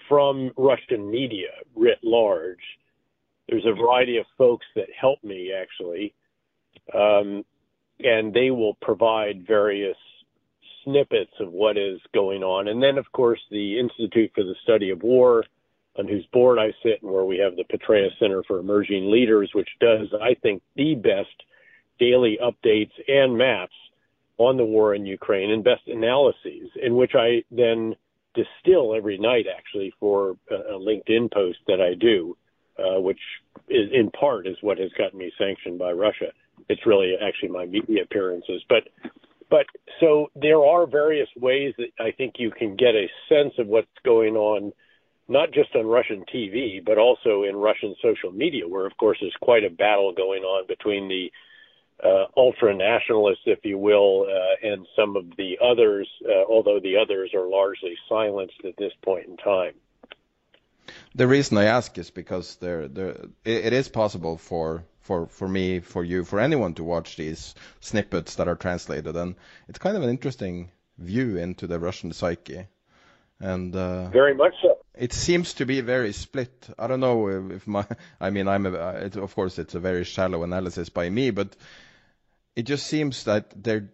from 0.08 0.52
Russian 0.56 1.10
media 1.10 1.48
writ 1.74 1.98
large. 2.02 2.78
There's 3.48 3.66
a 3.66 3.74
variety 3.74 4.18
of 4.18 4.26
folks 4.38 4.66
that 4.76 4.86
help 4.98 5.22
me 5.24 5.52
actually, 5.52 6.14
um, 6.94 7.44
and 7.98 8.32
they 8.32 8.50
will 8.50 8.74
provide 8.74 9.44
various 9.46 9.96
snippets 10.84 11.32
of 11.40 11.52
what 11.52 11.76
is 11.76 12.00
going 12.14 12.42
on. 12.42 12.68
And 12.68 12.82
then, 12.82 12.96
of 12.96 13.10
course, 13.12 13.40
the 13.50 13.78
Institute 13.78 14.30
for 14.34 14.44
the 14.44 14.54
Study 14.62 14.90
of 14.90 15.02
War, 15.02 15.44
on 15.98 16.08
whose 16.08 16.26
board 16.32 16.58
I 16.58 16.72
sit, 16.82 17.02
and 17.02 17.10
where 17.10 17.24
we 17.24 17.38
have 17.38 17.56
the 17.56 17.64
Petraeus 17.64 18.18
Center 18.18 18.42
for 18.42 18.58
Emerging 18.58 19.10
Leaders, 19.10 19.50
which 19.54 19.68
does, 19.80 20.08
I 20.20 20.34
think, 20.34 20.62
the 20.76 20.94
best 20.94 21.34
daily 21.98 22.38
updates 22.42 22.92
and 23.08 23.36
maps 23.36 23.74
on 24.38 24.56
the 24.56 24.64
war 24.64 24.94
in 24.94 25.04
Ukraine 25.04 25.50
and 25.50 25.62
best 25.62 25.82
analyses, 25.86 26.70
in 26.80 26.96
which 26.96 27.12
I 27.14 27.44
then 27.50 27.94
distill 28.34 28.94
every 28.94 29.18
night, 29.18 29.46
actually, 29.54 29.92
for 30.00 30.36
a 30.50 30.78
LinkedIn 30.78 31.32
post 31.32 31.58
that 31.66 31.80
I 31.80 31.94
do, 31.94 32.36
uh, 32.78 33.00
which 33.00 33.20
is 33.68 33.90
in 33.92 34.10
part 34.10 34.46
is 34.46 34.56
what 34.62 34.78
has 34.78 34.90
gotten 34.96 35.18
me 35.18 35.32
sanctioned 35.36 35.78
by 35.78 35.92
Russia. 35.92 36.32
It's 36.68 36.86
really 36.86 37.14
actually 37.20 37.50
my 37.50 37.66
media 37.66 38.02
appearances, 38.02 38.62
but 38.68 38.84
but 39.50 39.66
so 39.98 40.30
there 40.36 40.64
are 40.64 40.86
various 40.86 41.28
ways 41.36 41.74
that 41.76 41.90
I 41.98 42.12
think 42.12 42.34
you 42.38 42.50
can 42.50 42.76
get 42.76 42.94
a 42.94 43.10
sense 43.28 43.54
of 43.58 43.66
what's 43.66 43.88
going 44.04 44.36
on, 44.36 44.72
not 45.30 45.52
just 45.52 45.74
on 45.76 45.86
Russian 45.86 46.24
TV, 46.34 46.84
but 46.84 46.98
also 46.98 47.44
in 47.44 47.56
Russian 47.56 47.94
social 48.02 48.32
media, 48.32 48.66
where, 48.66 48.84
of 48.84 48.96
course, 48.96 49.18
there's 49.20 49.36
quite 49.40 49.64
a 49.64 49.70
battle 49.70 50.12
going 50.12 50.42
on 50.42 50.66
between 50.66 51.08
the 51.08 51.30
uh, 52.04 52.26
ultra 52.36 52.74
nationalists, 52.74 53.44
if 53.46 53.60
you 53.64 53.78
will, 53.78 54.26
uh, 54.28 54.68
and 54.68 54.86
some 54.96 55.16
of 55.16 55.24
the 55.36 55.58
others, 55.62 56.08
uh, 56.28 56.44
although 56.48 56.80
the 56.80 56.96
others 56.96 57.30
are 57.32 57.48
largely 57.48 57.94
silenced 58.08 58.60
at 58.64 58.76
this 58.76 58.92
point 59.02 59.26
in 59.28 59.36
time. 59.36 59.74
The 61.14 61.28
reason 61.28 61.58
I 61.58 61.64
ask 61.64 61.96
is 61.96 62.10
because 62.10 62.56
there, 62.56 62.88
there, 62.88 63.16
it 63.44 63.72
is 63.72 63.88
possible 63.88 64.36
for 64.36 64.82
for 65.00 65.26
for 65.26 65.48
me, 65.48 65.80
for 65.80 66.02
you, 66.04 66.24
for 66.24 66.40
anyone 66.40 66.74
to 66.74 66.84
watch 66.84 67.16
these 67.16 67.54
snippets 67.80 68.34
that 68.36 68.48
are 68.48 68.56
translated, 68.56 69.14
and 69.16 69.36
it's 69.68 69.78
kind 69.78 69.96
of 69.96 70.02
an 70.02 70.10
interesting 70.10 70.70
view 70.98 71.36
into 71.36 71.66
the 71.68 71.78
Russian 71.78 72.12
psyche. 72.12 72.66
And 73.38 73.74
uh, 73.74 74.08
very 74.08 74.34
much 74.34 74.54
so. 74.62 74.79
It 75.00 75.14
seems 75.14 75.54
to 75.54 75.64
be 75.66 75.80
very 75.80 76.12
split. 76.12 76.68
I 76.78 76.86
don't 76.86 77.00
know 77.00 77.28
if 77.28 77.66
my, 77.66 77.86
I 78.20 78.30
mean, 78.30 78.46
I'm 78.46 78.66
a, 78.66 78.72
it, 79.06 79.16
of 79.16 79.34
course 79.34 79.58
it's 79.58 79.74
a 79.74 79.80
very 79.80 80.04
shallow 80.04 80.42
analysis 80.44 80.90
by 80.90 81.08
me, 81.08 81.30
but 81.30 81.56
it 82.54 82.64
just 82.64 82.86
seems 82.86 83.24
that 83.24 83.64
they're 83.64 83.88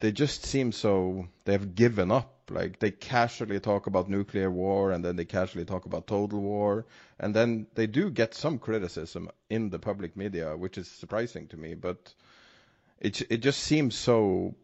they 0.00 0.12
just 0.12 0.44
seem 0.44 0.72
so 0.72 1.26
they've 1.44 1.74
given 1.74 2.10
up 2.10 2.50
like 2.50 2.78
they 2.78 2.90
casually 2.90 3.60
talk 3.60 3.86
about 3.86 4.08
nuclear 4.08 4.50
war 4.50 4.92
and 4.92 5.04
then 5.04 5.16
they 5.16 5.24
casually 5.26 5.64
talk 5.64 5.84
about 5.86 6.06
total 6.06 6.40
war 6.40 6.86
and 7.18 7.34
then 7.34 7.66
they 7.74 7.86
do 7.86 8.10
get 8.10 8.34
some 8.34 8.58
criticism 8.58 9.30
in 9.50 9.70
the 9.70 9.78
public 9.78 10.16
media, 10.16 10.56
which 10.56 10.78
is 10.78 10.88
surprising 10.88 11.46
to 11.48 11.56
me. 11.56 11.74
But 11.74 12.14
it 13.00 13.22
it 13.30 13.38
just 13.38 13.60
seems 13.60 13.94
so 13.94 14.54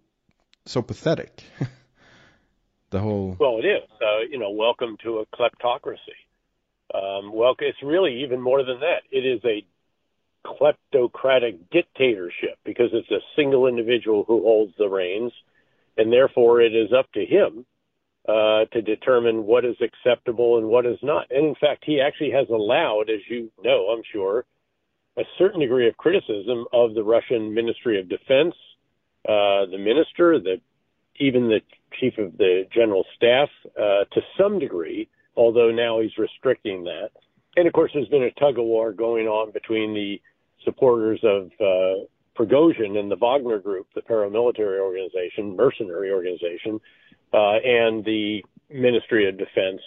so 0.66 0.82
pathetic. 0.82 1.42
the 2.90 3.00
whole 3.00 3.36
well, 3.38 3.58
it 3.58 3.66
is. 3.66 3.88
Uh, 4.00 4.20
you 4.30 4.38
know, 4.38 4.50
welcome 4.50 4.96
to 5.02 5.18
a 5.18 5.26
kleptocracy. 5.26 5.96
Um, 6.94 7.32
well, 7.32 7.54
it's 7.58 7.82
really 7.82 8.22
even 8.22 8.40
more 8.40 8.62
than 8.64 8.80
that. 8.80 9.02
It 9.10 9.26
is 9.26 9.40
a 9.44 9.64
kleptocratic 10.46 11.58
dictatorship 11.70 12.58
because 12.64 12.90
it's 12.92 13.10
a 13.10 13.20
single 13.34 13.66
individual 13.66 14.24
who 14.26 14.42
holds 14.42 14.72
the 14.78 14.88
reins, 14.88 15.32
and 15.96 16.12
therefore 16.12 16.60
it 16.60 16.74
is 16.74 16.92
up 16.92 17.10
to 17.12 17.24
him 17.24 17.66
uh, 18.28 18.64
to 18.72 18.82
determine 18.82 19.44
what 19.44 19.64
is 19.64 19.76
acceptable 19.80 20.58
and 20.58 20.68
what 20.68 20.86
is 20.86 20.98
not. 21.02 21.26
And 21.30 21.46
in 21.46 21.54
fact, 21.54 21.84
he 21.84 22.00
actually 22.00 22.30
has 22.32 22.48
allowed, 22.48 23.10
as 23.10 23.20
you 23.28 23.50
know, 23.62 23.86
I'm 23.88 24.02
sure, 24.12 24.44
a 25.16 25.22
certain 25.38 25.60
degree 25.60 25.88
of 25.88 25.96
criticism 25.96 26.66
of 26.72 26.94
the 26.94 27.02
Russian 27.02 27.54
Ministry 27.54 27.98
of 27.98 28.08
Defense, 28.08 28.54
uh, 29.28 29.66
the 29.66 29.78
minister, 29.78 30.38
the 30.38 30.60
even 31.18 31.48
the 31.48 31.60
chief 32.00 32.18
of 32.18 32.36
the 32.38 32.62
general 32.72 33.04
staff, 33.16 33.48
uh, 33.78 34.04
to 34.12 34.20
some 34.38 34.58
degree. 34.58 35.08
Although 35.36 35.70
now 35.70 36.00
he's 36.00 36.16
restricting 36.16 36.84
that, 36.84 37.10
and 37.56 37.66
of 37.66 37.72
course, 37.72 37.90
there's 37.92 38.08
been 38.08 38.22
a 38.22 38.30
tug 38.32 38.58
of 38.58 38.64
war 38.64 38.92
going 38.92 39.26
on 39.26 39.52
between 39.52 39.94
the 39.94 40.20
supporters 40.64 41.20
of 41.22 41.50
uh, 41.60 42.04
Prigozhin 42.36 42.98
and 42.98 43.10
the 43.10 43.16
Wagner 43.16 43.58
Group, 43.58 43.86
the 43.94 44.02
paramilitary 44.02 44.78
organization, 44.80 45.56
mercenary 45.56 46.10
organization, 46.10 46.80
uh, 47.32 47.56
and 47.64 48.04
the 48.04 48.42
Ministry 48.70 49.28
of 49.28 49.38
Defense 49.38 49.80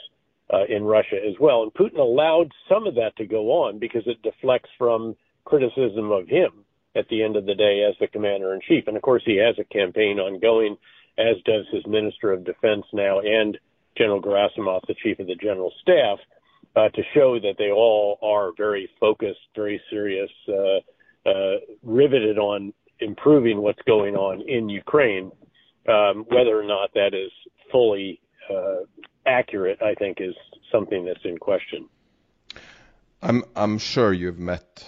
uh, 0.51 0.65
in 0.67 0.83
Russia 0.83 1.17
as 1.17 1.35
well. 1.39 1.63
And 1.63 1.73
Putin 1.73 1.99
allowed 1.99 2.51
some 2.67 2.87
of 2.87 2.95
that 2.95 3.15
to 3.17 3.25
go 3.25 3.51
on 3.63 3.79
because 3.79 4.03
it 4.07 4.21
deflects 4.23 4.69
from 4.77 5.15
criticism 5.45 6.11
of 6.11 6.27
him 6.27 6.65
at 6.95 7.07
the 7.09 7.23
end 7.23 7.35
of 7.35 7.45
the 7.45 7.55
day 7.55 7.85
as 7.87 7.95
the 7.99 8.07
commander 8.07 8.53
in 8.53 8.61
chief. 8.67 8.85
And 8.87 8.97
of 8.97 9.03
course, 9.03 9.21
he 9.25 9.37
has 9.37 9.55
a 9.59 9.73
campaign 9.73 10.19
ongoing, 10.19 10.77
as 11.19 11.35
does 11.45 11.65
his 11.71 11.85
Minister 11.85 12.31
of 12.31 12.43
Defense 12.43 12.85
now 12.93 13.19
and 13.19 13.57
General 13.97 14.21
Gerasimov, 14.21 14.81
the 14.87 14.95
chief 15.03 15.19
of 15.19 15.27
the 15.27 15.35
general 15.35 15.73
staff, 15.81 16.19
uh, 16.75 16.89
to 16.89 17.01
show 17.13 17.39
that 17.39 17.55
they 17.57 17.71
all 17.71 18.17
are 18.21 18.51
very 18.55 18.89
focused, 18.99 19.39
very 19.55 19.81
serious, 19.89 20.29
uh, 20.47 21.29
uh, 21.29 21.57
riveted 21.83 22.37
on 22.37 22.73
improving 22.99 23.61
what's 23.61 23.81
going 23.85 24.15
on 24.15 24.41
in 24.47 24.69
Ukraine 24.69 25.31
um, 25.89 26.25
whether 26.29 26.59
or 26.59 26.63
not 26.63 26.93
that 26.93 27.13
is 27.13 27.31
fully 27.71 28.21
uh, 28.49 28.79
accurate, 29.25 29.81
I 29.81 29.95
think, 29.95 30.19
is 30.19 30.35
something 30.71 31.05
that's 31.05 31.23
in 31.23 31.37
question. 31.37 31.87
I'm 33.21 33.43
I'm 33.55 33.77
sure 33.77 34.13
you've 34.13 34.39
met 34.39 34.85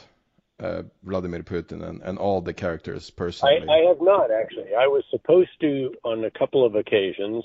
uh, 0.61 0.83
Vladimir 1.03 1.43
Putin 1.43 1.83
and, 1.83 2.01
and 2.01 2.17
all 2.17 2.41
the 2.41 2.53
characters 2.53 3.09
personally. 3.09 3.67
I, 3.67 3.73
I 3.73 3.87
have 3.87 4.01
not 4.01 4.31
actually. 4.31 4.75
I 4.77 4.87
was 4.87 5.03
supposed 5.09 5.49
to 5.61 5.93
on 6.03 6.23
a 6.23 6.31
couple 6.31 6.65
of 6.65 6.75
occasions, 6.75 7.43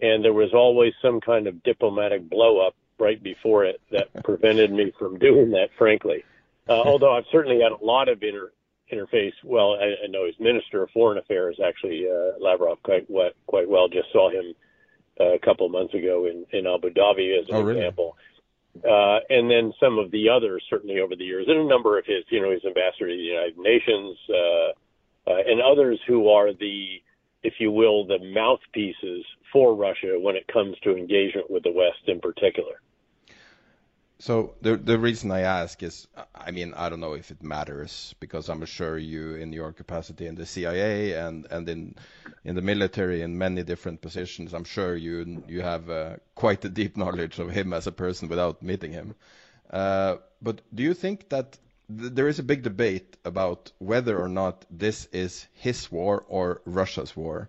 and 0.00 0.24
there 0.24 0.32
was 0.32 0.52
always 0.52 0.92
some 1.00 1.20
kind 1.20 1.46
of 1.46 1.62
diplomatic 1.62 2.28
blow 2.28 2.66
up 2.66 2.74
right 2.98 3.22
before 3.22 3.64
it 3.64 3.80
that 3.90 4.08
prevented 4.24 4.72
me 4.72 4.92
from 4.98 5.18
doing 5.18 5.50
that. 5.52 5.68
Frankly, 5.78 6.24
uh, 6.68 6.72
although 6.72 7.16
I've 7.16 7.26
certainly 7.30 7.62
had 7.62 7.72
a 7.72 7.84
lot 7.84 8.08
of 8.08 8.22
inter- 8.22 8.52
interface. 8.92 9.32
Well, 9.44 9.74
I, 9.74 10.04
I 10.04 10.06
know 10.08 10.26
his 10.26 10.38
Minister 10.40 10.82
of 10.82 10.90
Foreign 10.90 11.18
Affairs 11.18 11.58
actually 11.64 12.06
uh, 12.08 12.38
Lavrov 12.40 12.82
quite 12.82 13.06
quite 13.46 13.68
well. 13.68 13.88
Just 13.88 14.12
saw 14.12 14.30
him 14.30 14.54
uh, 15.20 15.34
a 15.34 15.38
couple 15.38 15.66
of 15.66 15.72
months 15.72 15.94
ago 15.94 16.26
in 16.26 16.46
in 16.50 16.66
Abu 16.66 16.90
Dhabi 16.90 17.38
as 17.40 17.48
an 17.48 17.56
oh, 17.56 17.62
really? 17.62 17.78
example. 17.78 18.16
Uh, 18.76 19.18
and 19.28 19.50
then 19.50 19.72
some 19.80 19.98
of 19.98 20.10
the 20.10 20.28
others 20.28 20.62
certainly 20.70 21.00
over 21.00 21.16
the 21.16 21.24
years, 21.24 21.46
and 21.48 21.58
a 21.58 21.64
number 21.64 21.98
of 21.98 22.06
his, 22.06 22.24
you 22.30 22.40
know, 22.40 22.50
his 22.50 22.64
ambassador 22.64 23.08
to 23.08 23.16
the 23.16 23.22
United 23.22 23.58
Nations, 23.58 24.16
uh, 24.28 25.30
uh, 25.30 25.42
and 25.46 25.60
others 25.60 26.00
who 26.06 26.28
are 26.28 26.52
the, 26.52 27.02
if 27.42 27.54
you 27.58 27.70
will, 27.72 28.06
the 28.06 28.18
mouthpieces 28.18 29.24
for 29.52 29.74
Russia 29.74 30.16
when 30.18 30.36
it 30.36 30.46
comes 30.48 30.76
to 30.84 30.96
engagement 30.96 31.50
with 31.50 31.64
the 31.64 31.72
West 31.72 32.06
in 32.06 32.20
particular. 32.20 32.80
So 34.20 34.54
the 34.60 34.76
the 34.76 34.98
reason 34.98 35.30
I 35.30 35.40
ask 35.40 35.82
is, 35.82 36.06
I 36.34 36.50
mean, 36.50 36.74
I 36.74 36.90
don't 36.90 37.00
know 37.00 37.14
if 37.14 37.30
it 37.30 37.42
matters 37.42 38.14
because 38.20 38.50
I'm 38.50 38.64
sure 38.66 38.98
you, 38.98 39.34
in 39.36 39.50
your 39.52 39.72
capacity 39.72 40.26
in 40.26 40.34
the 40.34 40.44
CIA 40.44 41.14
and 41.14 41.46
and 41.50 41.66
in 41.68 41.94
in 42.44 42.54
the 42.54 42.60
military 42.62 43.22
in 43.22 43.38
many 43.38 43.62
different 43.62 44.02
positions, 44.02 44.52
I'm 44.52 44.64
sure 44.64 44.94
you 44.94 45.42
you 45.48 45.62
have 45.62 45.88
uh, 45.88 46.16
quite 46.34 46.62
a 46.66 46.68
deep 46.68 46.98
knowledge 46.98 47.38
of 47.38 47.50
him 47.50 47.72
as 47.72 47.86
a 47.86 47.92
person 47.92 48.28
without 48.28 48.62
meeting 48.62 48.92
him. 48.92 49.14
Uh, 49.70 50.16
but 50.42 50.60
do 50.74 50.82
you 50.82 50.94
think 50.94 51.28
that 51.30 51.58
th 51.88 52.12
there 52.16 52.28
is 52.28 52.38
a 52.38 52.48
big 52.52 52.62
debate 52.62 53.16
about 53.24 53.72
whether 53.78 54.16
or 54.24 54.28
not 54.28 54.66
this 54.84 55.08
is 55.12 55.48
his 55.66 55.90
war 55.90 56.24
or 56.28 56.60
Russia's 56.66 57.16
war? 57.16 57.48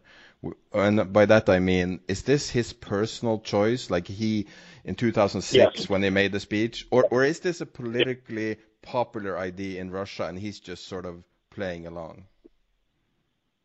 And 0.73 1.13
by 1.13 1.25
that 1.25 1.49
I 1.49 1.59
mean, 1.59 1.99
is 2.07 2.23
this 2.23 2.49
his 2.49 2.73
personal 2.73 3.39
choice, 3.39 3.89
like 3.89 4.07
he 4.07 4.47
in 4.83 4.95
2006 4.95 5.53
yes. 5.53 5.89
when 5.89 6.01
he 6.01 6.09
made 6.09 6.31
the 6.31 6.39
speech, 6.39 6.87
or 6.89 7.05
or 7.11 7.23
is 7.23 7.39
this 7.41 7.61
a 7.61 7.65
politically 7.65 8.57
popular 8.81 9.37
idea 9.37 9.79
in 9.79 9.91
Russia 9.91 10.25
and 10.25 10.39
he's 10.39 10.59
just 10.59 10.87
sort 10.87 11.05
of 11.05 11.23
playing 11.51 11.85
along? 11.85 12.25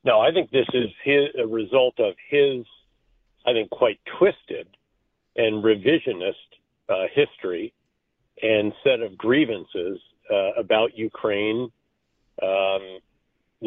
No, 0.04 0.20
I 0.20 0.30
think 0.32 0.50
this 0.50 0.68
is 0.72 0.90
his, 1.02 1.24
a 1.36 1.46
result 1.46 1.98
of 1.98 2.14
his, 2.30 2.64
I 3.44 3.52
think, 3.52 3.70
quite 3.70 3.98
twisted 4.18 4.68
and 5.34 5.64
revisionist 5.64 6.48
uh, 6.88 7.06
history 7.12 7.72
and 8.40 8.72
set 8.84 9.00
of 9.00 9.18
grievances 9.18 9.98
uh, 10.30 10.52
about 10.58 10.96
Ukraine 10.96 11.70
um, 12.42 12.98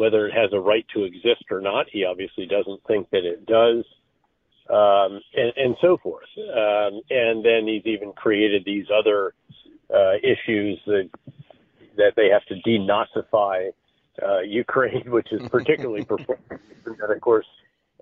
whether 0.00 0.26
it 0.26 0.34
has 0.42 0.50
a 0.52 0.60
right 0.72 0.86
to 0.94 1.04
exist 1.04 1.44
or 1.50 1.60
not. 1.60 1.84
He 1.94 2.00
obviously 2.04 2.46
doesn't 2.46 2.80
think 2.88 3.10
that 3.10 3.24
it 3.24 3.40
does. 3.46 3.84
um, 4.70 5.20
and, 5.34 5.52
and 5.56 5.76
so 5.80 5.98
forth. 6.02 6.28
Um, 6.38 7.00
and 7.10 7.44
then 7.44 7.66
he's 7.66 7.86
even 7.86 8.12
created 8.12 8.64
these 8.64 8.86
other 8.96 9.34
uh, 9.92 10.14
issues 10.22 10.78
that 10.86 11.10
that 11.96 12.12
they 12.16 12.28
have 12.28 12.44
to 12.46 12.54
denazify 12.66 13.70
uh, 14.22 14.40
Ukraine, 14.40 15.10
which 15.16 15.28
is 15.32 15.42
particularly 15.48 16.04
performing. 16.14 16.60
And 16.86 17.12
of 17.12 17.20
course, 17.20 17.46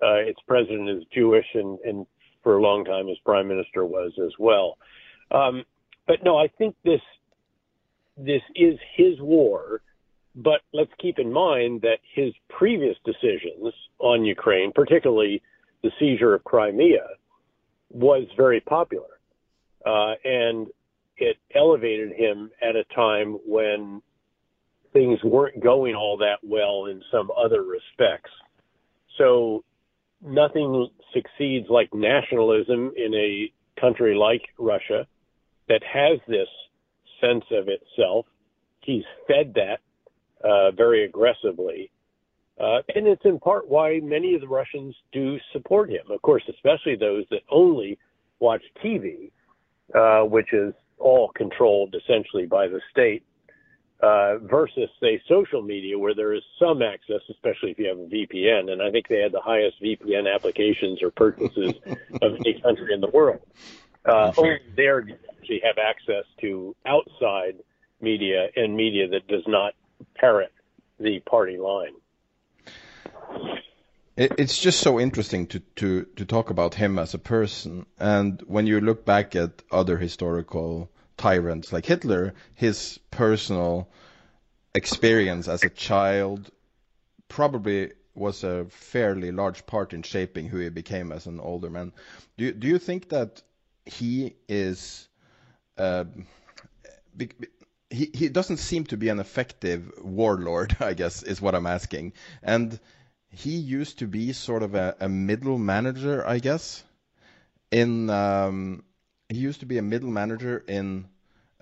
uh, 0.01 0.21
its 0.31 0.39
president 0.47 0.89
is 0.89 1.03
Jewish, 1.13 1.47
and, 1.55 1.79
and 1.79 2.05
for 2.43 2.57
a 2.57 2.61
long 2.61 2.85
time 2.85 3.07
his 3.07 3.17
prime 3.25 3.47
minister 3.47 3.85
was 3.85 4.11
as 4.23 4.31
well. 4.37 4.77
Um, 5.31 5.63
but 6.07 6.23
no, 6.23 6.37
I 6.37 6.47
think 6.57 6.75
this 6.85 7.01
this 8.17 8.41
is 8.55 8.77
his 8.95 9.19
war. 9.19 9.81
But 10.35 10.61
let's 10.73 10.91
keep 10.99 11.19
in 11.19 11.31
mind 11.33 11.81
that 11.81 11.99
his 12.13 12.33
previous 12.49 12.95
decisions 13.03 13.73
on 13.99 14.23
Ukraine, 14.23 14.71
particularly 14.73 15.41
the 15.83 15.91
seizure 15.99 16.35
of 16.35 16.43
Crimea, 16.43 17.07
was 17.89 18.27
very 18.37 18.61
popular. 18.61 19.19
Uh, 19.85 20.13
and 20.23 20.67
it 21.17 21.37
elevated 21.55 22.11
him 22.11 22.51
at 22.61 22.75
a 22.75 22.83
time 22.95 23.39
when 23.45 24.01
things 24.93 25.19
weren't 25.23 25.61
going 25.61 25.95
all 25.95 26.17
that 26.17 26.37
well 26.43 26.85
in 26.85 27.01
some 27.11 27.29
other 27.37 27.63
respects. 27.63 28.31
So 29.17 29.63
nothing 30.21 30.87
succeeds 31.13 31.67
like 31.69 31.93
nationalism 31.93 32.91
in 32.95 33.13
a 33.13 33.51
country 33.79 34.15
like 34.15 34.43
Russia 34.57 35.07
that 35.67 35.81
has 35.83 36.19
this 36.27 36.47
sense 37.21 37.45
of 37.51 37.67
itself. 37.67 38.25
He's 38.81 39.03
fed 39.27 39.53
that 39.55 39.79
uh, 40.43 40.71
very 40.71 41.05
aggressively. 41.05 41.91
Uh, 42.59 42.81
and 42.93 43.07
it's 43.07 43.23
in 43.23 43.39
part 43.39 43.69
why 43.69 43.99
many 44.03 44.35
of 44.35 44.41
the 44.41 44.47
Russians 44.47 44.95
do 45.13 45.37
support 45.53 45.89
him. 45.89 46.11
Of 46.11 46.21
course, 46.21 46.43
especially 46.49 46.95
those 46.95 47.25
that 47.31 47.41
only 47.49 47.97
watch 48.39 48.61
TV, 48.83 49.31
uh, 49.95 50.25
which 50.25 50.51
is 50.51 50.73
all 50.97 51.29
controlled 51.35 51.95
essentially 51.95 52.45
by 52.45 52.67
the 52.67 52.81
state, 52.91 53.23
uh, 54.01 54.37
versus 54.39 54.89
say 55.01 55.21
social 55.27 55.61
media 55.61 55.97
where 55.97 56.13
there 56.13 56.33
is 56.33 56.41
some 56.57 56.81
access, 56.81 57.21
especially 57.29 57.71
if 57.71 57.79
you 57.79 57.87
have 57.87 57.97
a 57.97 58.07
VPN. 58.07 58.71
And 58.71 58.81
I 58.81 58.91
think 58.91 59.07
they 59.07 59.19
had 59.19 59.31
the 59.31 59.41
highest 59.41 59.81
VPN 59.81 60.33
applications 60.33 61.01
or 61.01 61.11
purchases 61.11 61.73
of 62.21 62.35
any 62.35 62.59
country 62.61 62.93
in 62.93 63.01
the 63.01 63.09
world. 63.09 63.41
Uh, 64.05 64.31
only 64.37 64.59
there 64.75 65.01
do 65.01 65.09
you 65.09 65.17
actually 65.37 65.61
have 65.63 65.77
access 65.77 66.25
to 66.41 66.75
outside 66.85 67.55
media 68.01 68.47
and 68.55 68.75
media 68.75 69.07
that 69.09 69.27
does 69.27 69.43
not 69.47 69.73
parrot 70.15 70.51
the 70.99 71.19
party 71.21 71.57
line. 71.57 71.93
It's 74.17 74.59
just 74.59 74.81
so 74.81 74.99
interesting 74.99 75.47
to, 75.47 75.59
to, 75.77 76.05
to 76.17 76.25
talk 76.25 76.49
about 76.49 76.75
him 76.75 76.99
as 76.99 77.13
a 77.13 77.19
person. 77.19 77.85
And 77.97 78.41
when 78.47 78.67
you 78.67 78.81
look 78.81 79.05
back 79.05 79.33
at 79.33 79.63
other 79.71 79.97
historical 79.97 80.91
tyrants 81.15 81.71
like 81.71 81.85
Hitler, 81.85 82.33
his 82.53 82.99
personal 83.11 83.89
experience 84.75 85.47
as 85.47 85.63
a 85.63 85.69
child 85.69 86.51
probably 87.29 87.93
was 88.13 88.43
a 88.43 88.65
fairly 88.65 89.31
large 89.31 89.65
part 89.65 89.93
in 89.93 90.03
shaping 90.03 90.47
who 90.47 90.57
he 90.57 90.69
became 90.69 91.13
as 91.13 91.25
an 91.25 91.39
older 91.39 91.69
man. 91.69 91.93
Do 92.37 92.45
you, 92.45 92.51
do 92.51 92.67
you 92.67 92.77
think 92.77 93.09
that 93.09 93.41
he 93.85 94.35
is 94.49 95.07
uh, 95.77 96.03
he 97.89 98.09
he 98.13 98.29
doesn't 98.29 98.57
seem 98.57 98.85
to 98.85 98.97
be 98.97 99.09
an 99.09 99.19
effective 99.19 99.91
warlord, 100.01 100.75
I 100.79 100.93
guess 100.93 101.23
is 101.23 101.41
what 101.41 101.55
I'm 101.55 101.65
asking. 101.65 102.13
And 102.43 102.79
he 103.29 103.57
used 103.57 103.99
to 103.99 104.07
be 104.07 104.33
sort 104.33 104.63
of 104.63 104.75
a, 104.75 104.95
a 104.99 105.09
middle 105.09 105.57
manager, 105.57 106.25
I 106.27 106.39
guess. 106.39 106.83
In 107.71 108.09
um, 108.09 108.83
he 109.29 109.37
used 109.37 109.59
to 109.59 109.65
be 109.65 109.77
a 109.77 109.81
middle 109.81 110.09
manager 110.09 110.63
in 110.67 111.07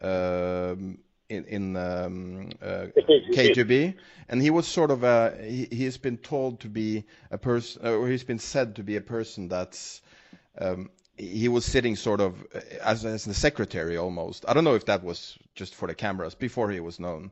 um, 0.02 1.00
in, 1.30 1.44
in 1.46 1.76
um, 1.76 2.50
uh, 2.62 2.88
KGB, 2.96 3.96
and 4.30 4.42
he 4.42 4.50
was 4.50 4.66
sort 4.66 4.92
of 4.92 5.04
a 5.04 5.38
he, 5.42 5.68
he's 5.70 5.98
been 5.98 6.18
told 6.18 6.62
to 6.62 6.70
be 6.70 7.04
a 7.32 7.38
person, 7.38 7.86
or 7.86 8.08
he's 8.08 8.24
been 8.24 8.40
said 8.40 8.78
to 8.78 8.84
be 8.84 8.96
a 8.96 9.02
person 9.02 9.50
that's 9.50 10.02
um, 10.60 10.90
he 11.17 11.47
was 11.47 11.65
sitting 11.65 11.95
sort 11.95 12.21
of 12.21 12.41
uh, 12.53 12.60
as, 12.82 13.06
as 13.06 13.25
the 13.25 13.34
secretary 13.34 13.97
almost. 13.97 14.45
I 14.47 14.53
don't 14.53 14.63
know 14.63 14.75
if 14.75 14.86
that 14.86 15.03
was 15.03 15.38
just 15.56 15.75
for 15.75 15.88
the 15.88 15.95
cameras 15.95 16.36
before 16.36 16.69
he 16.69 16.80
was 16.80 16.99
known. 16.99 17.32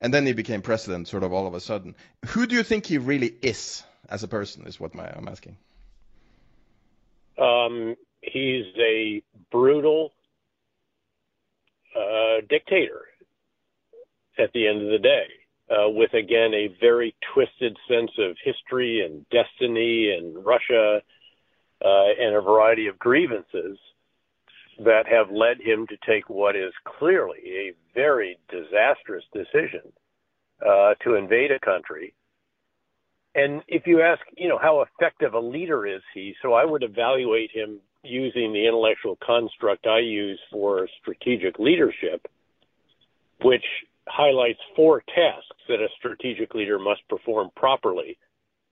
And 0.00 0.14
then 0.14 0.26
he 0.26 0.32
became 0.32 0.62
president 0.62 1.08
sort 1.08 1.22
of 1.22 1.32
all 1.32 1.46
of 1.46 1.54
a 1.54 1.60
sudden. 1.60 1.94
Who 2.26 2.46
do 2.46 2.54
you 2.54 2.62
think 2.62 2.86
he 2.86 2.98
really 2.98 3.34
is 3.42 3.82
as 4.10 4.22
a 4.22 4.28
person 4.28 4.66
is 4.66 4.80
what 4.80 4.94
my, 4.94 5.08
I'm 5.08 5.28
asking. 5.28 5.56
Um, 7.38 7.96
he's 8.20 8.66
a 8.78 9.22
brutal 9.50 10.12
uh, 11.96 12.40
dictator 12.48 13.02
at 14.38 14.52
the 14.52 14.66
end 14.66 14.82
of 14.82 14.90
the 14.90 14.98
day, 14.98 15.26
uh, 15.70 15.88
with 15.88 16.12
again 16.14 16.52
a 16.54 16.74
very 16.80 17.14
twisted 17.32 17.76
sense 17.88 18.10
of 18.18 18.36
history 18.42 19.04
and 19.04 19.24
destiny 19.30 20.14
and 20.16 20.44
Russia 20.44 21.02
and 21.82 22.34
a 22.36 22.40
variety 22.40 22.86
of 22.86 22.98
grievances 22.98 23.78
that 24.84 25.06
have 25.06 25.30
led 25.30 25.60
him 25.60 25.86
to 25.88 25.96
take 26.06 26.28
what 26.28 26.56
is 26.56 26.72
clearly 26.98 27.40
a 27.46 27.72
very 27.94 28.38
disastrous 28.48 29.24
decision 29.32 29.92
uh, 30.66 30.94
to 31.04 31.14
invade 31.14 31.50
a 31.50 31.60
country. 31.60 32.14
And 33.34 33.62
if 33.68 33.86
you 33.86 34.02
ask, 34.02 34.20
you 34.36 34.48
know, 34.48 34.58
how 34.58 34.82
effective 34.82 35.34
a 35.34 35.40
leader 35.40 35.86
is 35.86 36.02
he? 36.14 36.34
So 36.42 36.54
I 36.54 36.64
would 36.64 36.82
evaluate 36.82 37.50
him 37.52 37.80
using 38.02 38.52
the 38.52 38.66
intellectual 38.66 39.18
construct 39.24 39.86
I 39.86 40.00
use 40.00 40.40
for 40.50 40.88
strategic 41.00 41.58
leadership, 41.58 42.26
which 43.42 43.64
highlights 44.08 44.58
four 44.74 45.02
tasks 45.14 45.62
that 45.68 45.80
a 45.80 45.88
strategic 45.98 46.54
leader 46.54 46.78
must 46.78 47.06
perform 47.08 47.50
properly 47.54 48.18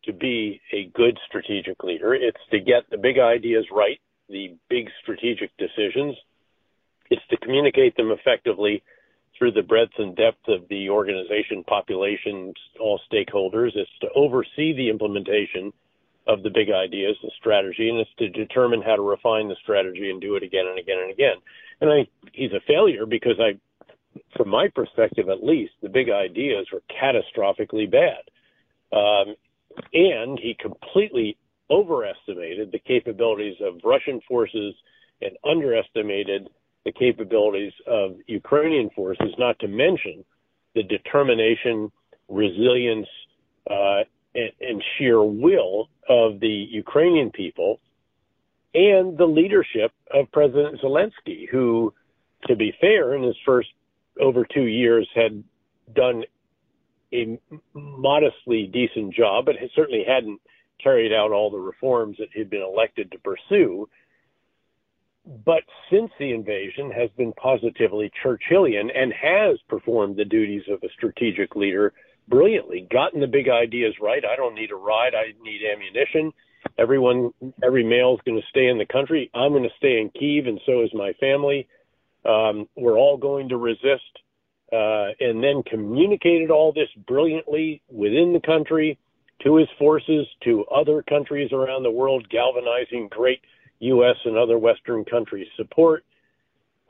to 0.05 0.13
be 0.13 0.61
a 0.73 0.91
good 0.95 1.19
strategic 1.27 1.83
leader. 1.83 2.15
It's 2.15 2.41
to 2.51 2.61
get 2.61 2.89
the 2.91 2.99
big 2.99 3.19
ideas 3.19 3.67
right, 3.73 4.01
the 4.29 4.57
big 4.69 4.89
strategic 5.03 5.51
decisions. 5.57 6.17
It's 7.11 7.27
to 7.31 7.37
communicate 7.39 7.97
them 7.97 8.11
effectively 8.11 8.83
through 9.39 9.53
the 9.53 9.63
breadth 9.63 9.93
and 9.99 10.17
depth 10.17 10.49
of 10.49 10.69
the 10.69 10.91
organization, 10.91 11.65
population, 11.65 12.53
all 12.81 13.01
stakeholders. 13.11 13.71
It's 13.75 13.91
to 14.01 14.09
oversee 14.15 14.75
the 14.75 14.91
implementation 14.91 15.73
of 16.27 16.43
the 16.43 16.51
big 16.51 16.71
ideas, 16.71 17.17
the 17.23 17.31
strategy, 17.39 17.89
and 17.89 17.99
it's 17.99 18.11
to 18.19 18.29
determine 18.29 18.83
how 18.83 18.97
to 18.97 19.03
refine 19.03 19.49
the 19.49 19.57
strategy 19.63 20.11
and 20.11 20.21
do 20.21 20.37
it 20.37 20.43
again 20.43 20.67
and 20.69 20.79
again 20.79 20.99
and 21.01 21.11
again. 21.11 21.37
And 21.81 21.91
I 21.91 22.09
he's 22.33 22.53
a 22.53 22.61
failure 22.67 23.07
because 23.07 23.41
I, 23.41 23.59
from 24.37 24.51
my 24.51 24.69
perspective 24.75 25.29
at 25.29 25.43
least, 25.43 25.73
the 25.83 25.89
big 25.89 26.11
ideas 26.11 26.67
were 26.73 26.83
catastrophically 26.91 27.91
bad. 27.91 28.29
Um, 28.93 29.37
and 29.93 30.39
he 30.39 30.57
completely 30.59 31.37
overestimated 31.71 32.73
the 32.73 32.79
capabilities 32.79 33.57
of 33.61 33.81
Russian 33.85 34.21
forces 34.27 34.75
and 35.21 35.33
underestimated 35.49 36.49
the 36.85 36.93
capabilities 36.93 37.73
of 37.87 38.17
Ukrainian 38.27 38.91
forces, 38.91 39.35
not 39.39 39.59
to 39.59 39.69
mention 39.69 40.25
the 40.75 40.83
determination, 40.83 41.91
resilience, 42.29 43.09
uh, 43.71 44.05
and, 44.35 44.53
and 44.61 44.83
sheer 44.97 45.23
will 45.23 45.89
of 46.09 46.41
the 46.41 46.67
Ukrainian 46.71 47.31
people 47.31 47.81
and 48.75 49.17
the 49.17 49.27
leadership 49.27 49.93
of 50.13 50.31
President 50.33 50.81
Zelensky, 50.81 51.49
who, 51.51 51.93
to 52.47 52.55
be 52.55 52.73
fair, 52.81 53.15
in 53.15 53.23
his 53.23 53.37
first 53.45 53.69
over 54.21 54.45
two 54.45 54.67
years 54.67 55.09
had 55.15 55.43
done 55.95 56.25
a 57.13 57.39
modestly 57.75 58.67
decent 58.73 59.15
job, 59.15 59.47
but 59.47 59.57
certainly 59.75 60.05
hadn't 60.07 60.41
carried 60.83 61.13
out 61.13 61.33
all 61.33 61.51
the 61.51 61.59
reforms 61.59 62.17
that 62.19 62.29
he'd 62.33 62.51
been 62.51 62.63
elected 62.63 63.11
to 63.13 63.19
pursue. 63.19 63.89
But 65.45 65.63
since 65.91 66.11
the 66.19 66.33
invasion 66.33 66.91
has 66.91 67.11
been 67.17 67.33
positively 67.35 68.11
Churchillian 68.25 68.89
and 68.95 69.13
has 69.13 69.59
performed 69.69 70.17
the 70.17 70.25
duties 70.25 70.63
of 70.71 70.83
a 70.83 70.93
strategic 70.97 71.55
leader 71.55 71.93
brilliantly, 72.29 72.87
gotten 72.91 73.21
the 73.21 73.27
big 73.27 73.49
ideas 73.49 73.95
right. 74.01 74.25
I 74.25 74.37
don't 74.37 74.55
need 74.55 74.71
a 74.71 74.77
ride. 74.77 75.15
I 75.15 75.33
need 75.43 75.61
ammunition. 75.71 76.33
Everyone, 76.79 77.33
every 77.63 77.85
male 77.85 78.15
is 78.15 78.21
going 78.25 78.41
to 78.41 78.47
stay 78.49 78.69
in 78.69 78.79
the 78.79 78.87
country. 78.87 79.31
I'm 79.35 79.53
going 79.53 79.65
to 79.65 79.77
stay 79.77 80.01
in 80.01 80.11
Kiev, 80.11 80.47
and 80.47 80.61
so 80.65 80.83
is 80.83 80.91
my 80.95 81.13
family. 81.15 81.69
Um, 82.25 82.69
we're 82.77 82.99
all 82.99 83.17
going 83.17 83.51
to 83.51 83.57
resist 83.57 84.19
uh, 84.73 85.09
and 85.21 85.43
then 85.43 85.63
communicated 85.63 86.51
all 86.51 86.73
this 86.73 86.89
brilliantly 87.07 87.81
within 87.91 88.33
the 88.33 88.41
country 88.41 88.99
to 89.45 89.57
his 89.57 89.69
forces, 89.79 90.27
to 90.45 90.65
other 90.65 91.03
countries 91.03 91.53
around 91.53 91.85
the 91.85 91.91
world, 91.91 92.29
galvanizing 92.29 93.09
great 93.09 93.41
U.S. 93.81 94.17
and 94.25 94.37
other 94.37 94.59
Western 94.59 95.05
countries' 95.05 95.47
support, 95.57 96.05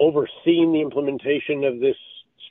overseeing 0.00 0.72
the 0.72 0.80
implementation 0.80 1.64
of 1.64 1.80
this 1.80 1.96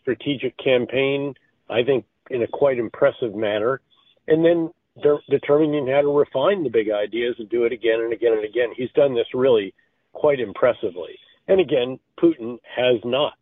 strategic 0.01 0.55
campaign, 0.57 1.33
I 1.69 1.83
think, 1.83 2.05
in 2.29 2.43
a 2.43 2.47
quite 2.47 2.77
impressive 2.77 3.33
manner. 3.33 3.81
And 4.27 4.45
then 4.45 4.71
de- 5.01 5.19
determining 5.29 5.87
how 5.87 6.01
to 6.01 6.17
refine 6.17 6.63
the 6.63 6.69
big 6.69 6.89
ideas 6.89 7.35
and 7.39 7.49
do 7.49 7.63
it 7.63 7.71
again 7.71 8.01
and 8.01 8.13
again 8.13 8.33
and 8.33 8.45
again. 8.45 8.69
He's 8.75 8.91
done 8.91 9.15
this 9.15 9.27
really 9.33 9.73
quite 10.13 10.39
impressively. 10.39 11.17
And 11.47 11.59
again, 11.59 11.99
Putin 12.19 12.57
has 12.75 12.99
not. 13.03 13.33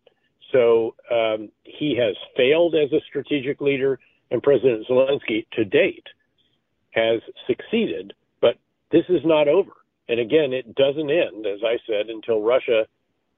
So 0.51 0.95
um, 1.11 1.49
he 1.63 1.97
has 1.97 2.15
failed 2.35 2.75
as 2.75 2.91
a 2.91 3.01
strategic 3.07 3.61
leader, 3.61 3.99
and 4.31 4.41
President 4.41 4.85
Zelensky, 4.87 5.45
to 5.53 5.65
date, 5.65 6.05
has 6.91 7.21
succeeded. 7.47 8.13
But 8.41 8.57
this 8.91 9.05
is 9.09 9.21
not 9.25 9.47
over. 9.47 9.71
And 10.07 10.19
again, 10.19 10.53
it 10.53 10.75
doesn't 10.75 11.09
end, 11.09 11.45
as 11.45 11.59
I 11.63 11.77
said, 11.87 12.09
until 12.09 12.41
Russia, 12.41 12.85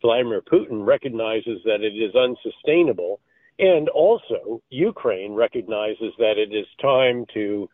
Vladimir 0.02 0.42
Putin 0.42 0.86
recognizes 0.86 1.62
that 1.66 1.82
it 1.82 1.94
is 1.94 2.14
unsustainable. 2.16 3.20
And 3.60 3.90
also, 3.90 4.62
Ukraine 4.70 5.34
recognizes 5.34 6.14
that 6.20 6.38
it 6.38 6.54
is 6.54 6.68
time 6.82 7.26
to 7.34 7.70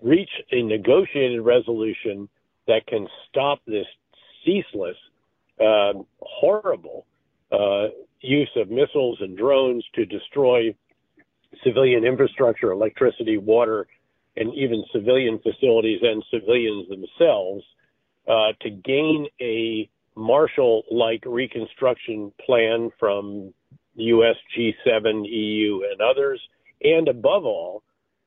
reach 0.00 0.30
a 0.52 0.62
negotiated 0.62 1.40
resolution 1.40 2.28
that 2.66 2.86
can 2.86 3.08
stop 3.28 3.60
this 3.66 3.86
ceaseless, 4.44 4.96
uh, 5.60 5.94
horrible 6.20 7.06
uh, 7.50 7.88
use 8.20 8.50
of 8.56 8.70
missiles 8.70 9.18
and 9.20 9.36
drones 9.36 9.84
to 9.94 10.04
destroy 10.04 10.74
civilian 11.64 12.04
infrastructure, 12.04 12.72
electricity, 12.72 13.38
water, 13.38 13.86
and 14.36 14.54
even 14.54 14.84
civilian 14.92 15.38
facilities 15.38 16.00
and 16.02 16.22
civilians 16.30 16.88
themselves 16.88 17.64
uh, 18.28 18.52
to 18.60 18.70
gain 18.70 19.26
a 19.40 19.88
Marshall 20.14 20.82
like 20.90 21.22
reconstruction 21.26 22.32
plan 22.44 22.90
from 22.98 23.54
US, 23.96 24.36
G7, 24.56 25.24
EU, 25.26 25.80
and 25.90 26.00
others, 26.00 26.40
and 26.82 27.08
above 27.08 27.44
all, 27.44 27.82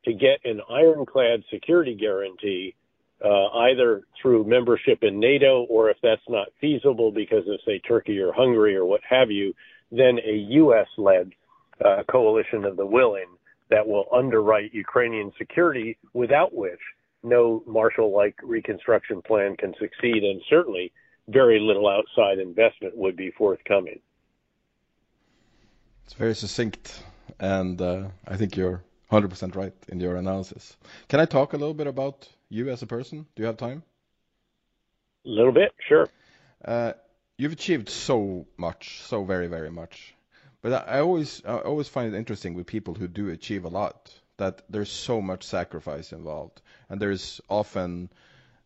to 0.06 0.14
get 0.14 0.40
an 0.44 0.62
ironclad 0.70 1.44
security 1.52 1.96
guarantee, 1.96 2.76
uh, 3.24 3.48
either 3.70 4.02
through 4.22 4.46
membership 4.46 5.00
in 5.04 5.20
NATO 5.20 5.66
or 5.70 5.90
if 5.90 5.98
that's 6.02 6.22
not 6.28 6.48
feasible 6.60 7.12
because 7.12 7.48
of, 7.48 7.60
say, 7.66 7.80
Turkey 7.80 8.20
or 8.20 8.34
Hungary 8.34 8.76
or 8.76 8.86
what 8.86 9.02
have 9.08 9.30
you, 9.30 9.54
then 9.92 10.20
a 10.26 10.36
U.S. 10.64 10.88
led 10.98 11.32
uh, 11.84 12.04
coalition 12.10 12.66
of 12.66 12.78
the 12.78 12.86
willing 12.86 13.28
that 13.70 13.88
will 13.88 14.06
underwrite 14.14 14.74
Ukrainian 14.74 15.32
security, 15.38 15.98
without 16.14 16.54
which 16.54 16.80
no 17.24 17.64
Marshall 17.66 18.16
like 18.16 18.36
reconstruction 18.44 19.22
plan 19.22 19.56
can 19.56 19.74
succeed, 19.80 20.24
and 20.24 20.42
certainly 20.50 20.92
very 21.28 21.60
little 21.60 21.88
outside 21.88 22.40
investment 22.40 22.96
would 22.98 23.16
be 23.16 23.32
forthcoming. 23.32 24.00
It's 26.06 26.14
very 26.14 26.36
succinct, 26.36 27.04
and 27.40 27.82
uh, 27.82 28.08
I 28.28 28.36
think 28.36 28.58
you're 28.58 28.84
100% 29.12 29.56
right 29.56 29.74
in 29.90 30.00
your 30.00 30.16
analysis. 30.18 30.76
Can 31.08 31.20
I 31.20 31.26
talk 31.26 31.54
a 31.54 31.58
little 31.58 31.74
bit 31.74 31.88
about 31.88 32.28
you 32.50 32.70
as 32.70 32.82
a 32.82 32.88
person? 32.88 33.26
Do 33.36 33.44
you 33.44 33.48
have 33.48 33.58
time? 33.58 33.84
A 35.26 35.30
little 35.30 35.52
bit, 35.52 35.72
sure. 35.88 36.10
Uh, 36.66 36.94
you've 37.42 37.54
achieved 37.54 37.90
so 37.90 38.46
much, 38.56 39.02
so 39.02 39.24
very, 39.24 39.48
very 39.48 39.72
much. 39.72 40.14
But 40.62 40.88
I 40.88 41.00
always, 41.00 41.42
I 41.44 41.58
always 41.58 41.88
find 41.88 42.14
it 42.14 42.18
interesting 42.18 42.54
with 42.54 42.68
people 42.68 42.94
who 42.94 43.08
do 43.08 43.30
achieve 43.30 43.66
a 43.66 43.68
lot 43.68 44.14
that 44.38 44.62
there's 44.70 44.92
so 44.92 45.22
much 45.22 45.44
sacrifice 45.44 46.14
involved, 46.14 46.62
and 46.88 47.02
there's 47.02 47.42
often 47.50 48.12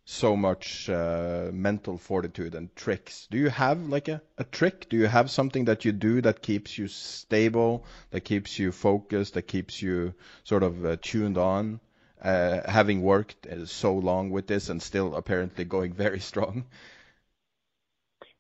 so 0.04 0.36
much 0.36 0.90
uh, 0.90 1.52
mental 1.54 1.98
fortitude 1.98 2.54
and 2.54 2.76
tricks. 2.76 3.30
Do 3.32 3.38
you 3.38 3.50
have 3.50 3.80
like 3.88 4.10
a, 4.10 4.22
a 4.38 4.44
trick? 4.44 4.90
Do 4.90 4.98
you 4.98 5.08
have 5.08 5.32
something 5.32 5.66
that 5.66 5.86
you 5.86 5.94
do 5.94 6.22
that 6.22 6.42
keeps 6.42 6.78
you 6.78 6.90
stable, 6.90 7.86
that 8.10 8.26
keeps 8.26 8.60
you 8.60 8.74
focused, 8.74 9.36
that 9.36 9.44
keeps 9.44 9.82
you 9.82 10.14
sort 10.44 10.64
of 10.64 10.86
uh, 10.86 10.98
tuned 11.02 11.38
on, 11.38 11.80
uh, 12.22 12.60
having 12.70 13.02
worked 13.02 13.48
uh, 13.48 13.66
so 13.66 13.96
long 13.96 14.32
with 14.32 14.48
this 14.48 14.68
and 14.68 14.84
still 14.84 15.16
apparently 15.16 15.64
going 15.64 15.94
very 16.06 16.20
strong? 16.20 16.66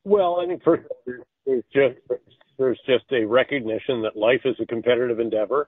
Well, 0.05 0.39
I 0.39 0.45
think 0.45 0.63
first 0.63 0.83
there's 1.45 1.63
just 1.73 1.97
there's 2.57 2.79
just 2.87 3.05
a 3.11 3.25
recognition 3.25 4.03
that 4.03 4.15
life 4.15 4.41
is 4.45 4.55
a 4.61 4.65
competitive 4.65 5.19
endeavor. 5.19 5.67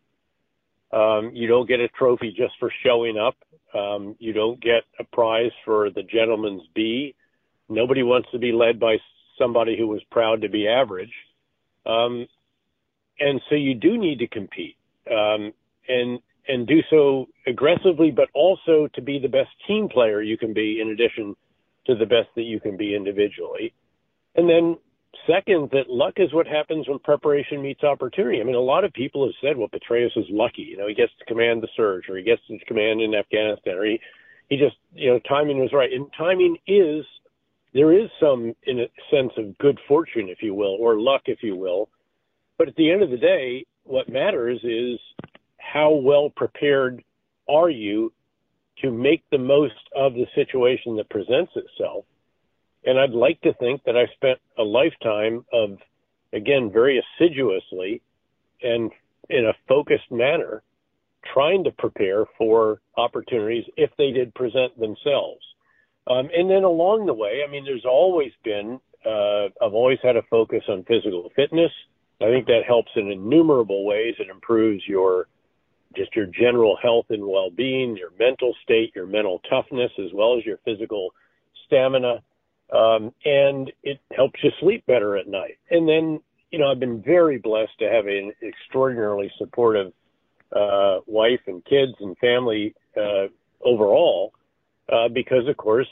Um, 0.94 1.32
you 1.34 1.48
don't 1.48 1.68
get 1.68 1.82
a 1.82 1.90
trophy 1.90 2.34
just 2.38 2.54
for 2.60 2.72
showing 2.86 3.18
up. 3.18 3.36
Um, 3.78 4.16
you 4.20 4.32
don't 4.32 4.62
get 4.62 4.84
a 5.00 5.04
prize 5.04 5.52
for 5.66 5.90
the 5.90 6.04
gentleman's 6.04 6.62
bee. 6.74 7.16
Nobody 7.68 8.04
wants 8.04 8.30
to 8.32 8.40
be 8.40 8.54
led 8.54 8.80
by 8.80 8.98
somebody 9.38 9.76
who 9.78 9.88
was 9.88 10.02
proud 10.12 10.42
to 10.42 10.50
be 10.50 10.68
average. 10.68 11.12
Um, 11.86 12.28
and 13.20 13.42
so 13.50 13.56
you 13.56 13.74
do 13.74 13.98
need 13.98 14.20
to 14.20 14.28
compete 14.28 14.78
um, 15.12 15.52
and 15.90 16.20
and 16.48 16.66
do 16.66 16.80
so 16.90 17.28
aggressively, 17.46 18.12
but 18.12 18.30
also 18.34 18.88
to 18.94 19.02
be 19.02 19.20
the 19.20 19.28
best 19.28 19.50
team 19.68 19.90
player 19.90 20.22
you 20.22 20.38
can 20.38 20.54
be, 20.54 20.80
in 20.80 20.90
addition 20.90 21.36
to 21.88 21.96
the 21.96 22.06
best 22.06 22.30
that 22.36 22.44
you 22.44 22.60
can 22.60 22.78
be 22.78 22.96
individually. 22.96 23.74
And 24.38 24.50
then 24.50 24.78
Second, 25.28 25.70
that 25.72 25.90
luck 25.90 26.14
is 26.18 26.34
what 26.34 26.48
happens 26.48 26.88
when 26.88 27.00
preparation 27.00 27.62
meets 27.62 27.84
opportunity. 27.84 28.40
I 28.40 28.46
mean, 28.46 28.56
a 28.56 28.60
lot 28.60 28.86
of 28.86 28.94
people 28.94 29.26
have 29.26 29.34
said, 29.42 29.58
well, 29.58 29.68
Petraeus 29.68 30.16
is 30.16 30.26
lucky. 30.30 30.62
You 30.62 30.78
know, 30.78 30.88
he 30.88 30.94
gets 30.94 31.12
to 31.20 31.26
command 31.26 31.62
the 31.62 31.68
surge, 31.76 32.08
or 32.08 32.16
he 32.16 32.24
gets 32.24 32.42
to 32.48 32.58
command 32.66 33.02
in 33.02 33.14
Afghanistan, 33.14 33.74
or 33.74 33.86
he, 33.86 34.00
he 34.48 34.58
just, 34.58 34.78
you 34.94 35.10
know, 35.10 35.20
timing 35.28 35.60
was 35.60 35.74
right. 35.74 35.92
And 35.92 36.08
timing 36.18 36.58
is, 36.66 37.06
there 37.74 37.92
is 37.92 38.10
some, 38.22 38.54
in 38.64 38.80
a 38.80 38.88
sense 39.12 39.34
of 39.38 39.58
good 39.58 39.80
fortune, 39.86 40.30
if 40.30 40.42
you 40.42 40.54
will, 40.54 40.78
or 40.80 40.98
luck, 40.98 41.24
if 41.26 41.40
you 41.44 41.58
will. 41.58 41.90
But 42.58 42.70
at 42.70 42.76
the 42.76 42.90
end 42.90 43.04
of 43.04 43.10
the 43.10 43.18
day, 43.18 43.66
what 43.84 44.08
matters 44.08 44.60
is 44.64 44.98
how 45.58 45.92
well 45.92 46.30
prepared 46.30 47.04
are 47.50 47.70
you 47.70 48.14
to 48.82 48.92
make 48.92 49.24
the 49.30 49.38
most 49.38 49.74
of 49.94 50.14
the 50.14 50.26
situation 50.36 50.96
that 50.96 51.10
presents 51.10 51.52
itself 51.56 52.06
and 52.88 52.98
I'd 52.98 53.12
like 53.12 53.42
to 53.42 53.54
think 53.56 53.84
that 53.84 53.98
I 53.98 54.06
spent 54.16 54.40
a 54.58 54.64
lifetime 54.64 55.46
of, 55.52 55.78
again, 56.32 56.72
very 56.72 57.04
assiduously 57.04 58.02
and 58.64 58.90
in 59.30 59.46
a 59.46 59.54
focused 59.68 60.10
manner 60.10 60.64
trying 61.34 61.66
to 61.66 61.72
prepare 61.72 62.26
for 62.38 62.80
opportunities 62.96 63.66
if 63.76 63.90
they 63.98 64.12
did 64.12 64.34
present 64.34 64.80
themselves. 64.80 65.42
Um, 66.10 66.30
and 66.34 66.50
then 66.50 66.64
along 66.64 67.06
the 67.06 67.14
way, 67.14 67.42
I 67.46 67.52
mean, 67.52 67.66
there's 67.66 67.84
always 67.84 68.32
been, 68.46 68.80
uh, 69.06 69.48
I've 69.62 69.74
always 69.74 70.00
had 70.02 70.16
a 70.16 70.22
focus 70.30 70.64
on 70.70 70.86
physical 70.86 71.30
fitness. 71.36 71.72
I 72.22 72.32
think 72.32 72.48
that 72.48 72.62
helps 72.66 72.92
in 72.96 73.12
innumerable 73.12 73.86
ways. 73.86 74.16
It 74.18 74.30
improves 74.30 74.88
your, 74.88 75.28
just 75.98 76.16
your 76.16 76.28
general 76.28 76.78
health 76.82 77.08
and 77.10 77.28
well-being, 77.28 77.98
your 77.98 78.12
mental 78.18 78.56
state, 78.64 78.94
your 78.96 79.08
mental 79.08 79.42
toughness, 79.50 79.92
as 80.00 80.14
well 80.14 80.38
as 80.38 80.46
your 80.46 80.60
physical 80.64 81.10
stamina 81.66 82.22
um, 82.72 83.14
and 83.26 83.72
it 83.84 84.00
helps 84.16 84.40
you 84.44 84.52
sleep 84.60 84.86
better 84.86 85.18
at 85.18 85.28
night. 85.28 85.58
And 85.70 85.88
then, 85.88 86.20
you 86.52 86.60
know, 86.60 86.70
I've 86.72 86.80
been 86.80 87.02
very 87.02 87.38
blessed 87.38 87.78
to 87.80 87.90
have 87.90 88.08
an 88.08 88.34
extraordinarily 88.42 89.32
supportive 89.38 89.94
uh, 90.56 91.00
wife 91.06 91.42
and 91.48 91.64
kids 91.66 91.94
and 92.00 92.18
family 92.18 92.74
uh, 92.96 93.28
overall, 93.64 94.34
uh, 94.92 95.10
because 95.10 95.48
of 95.48 95.58
course, 95.58 95.88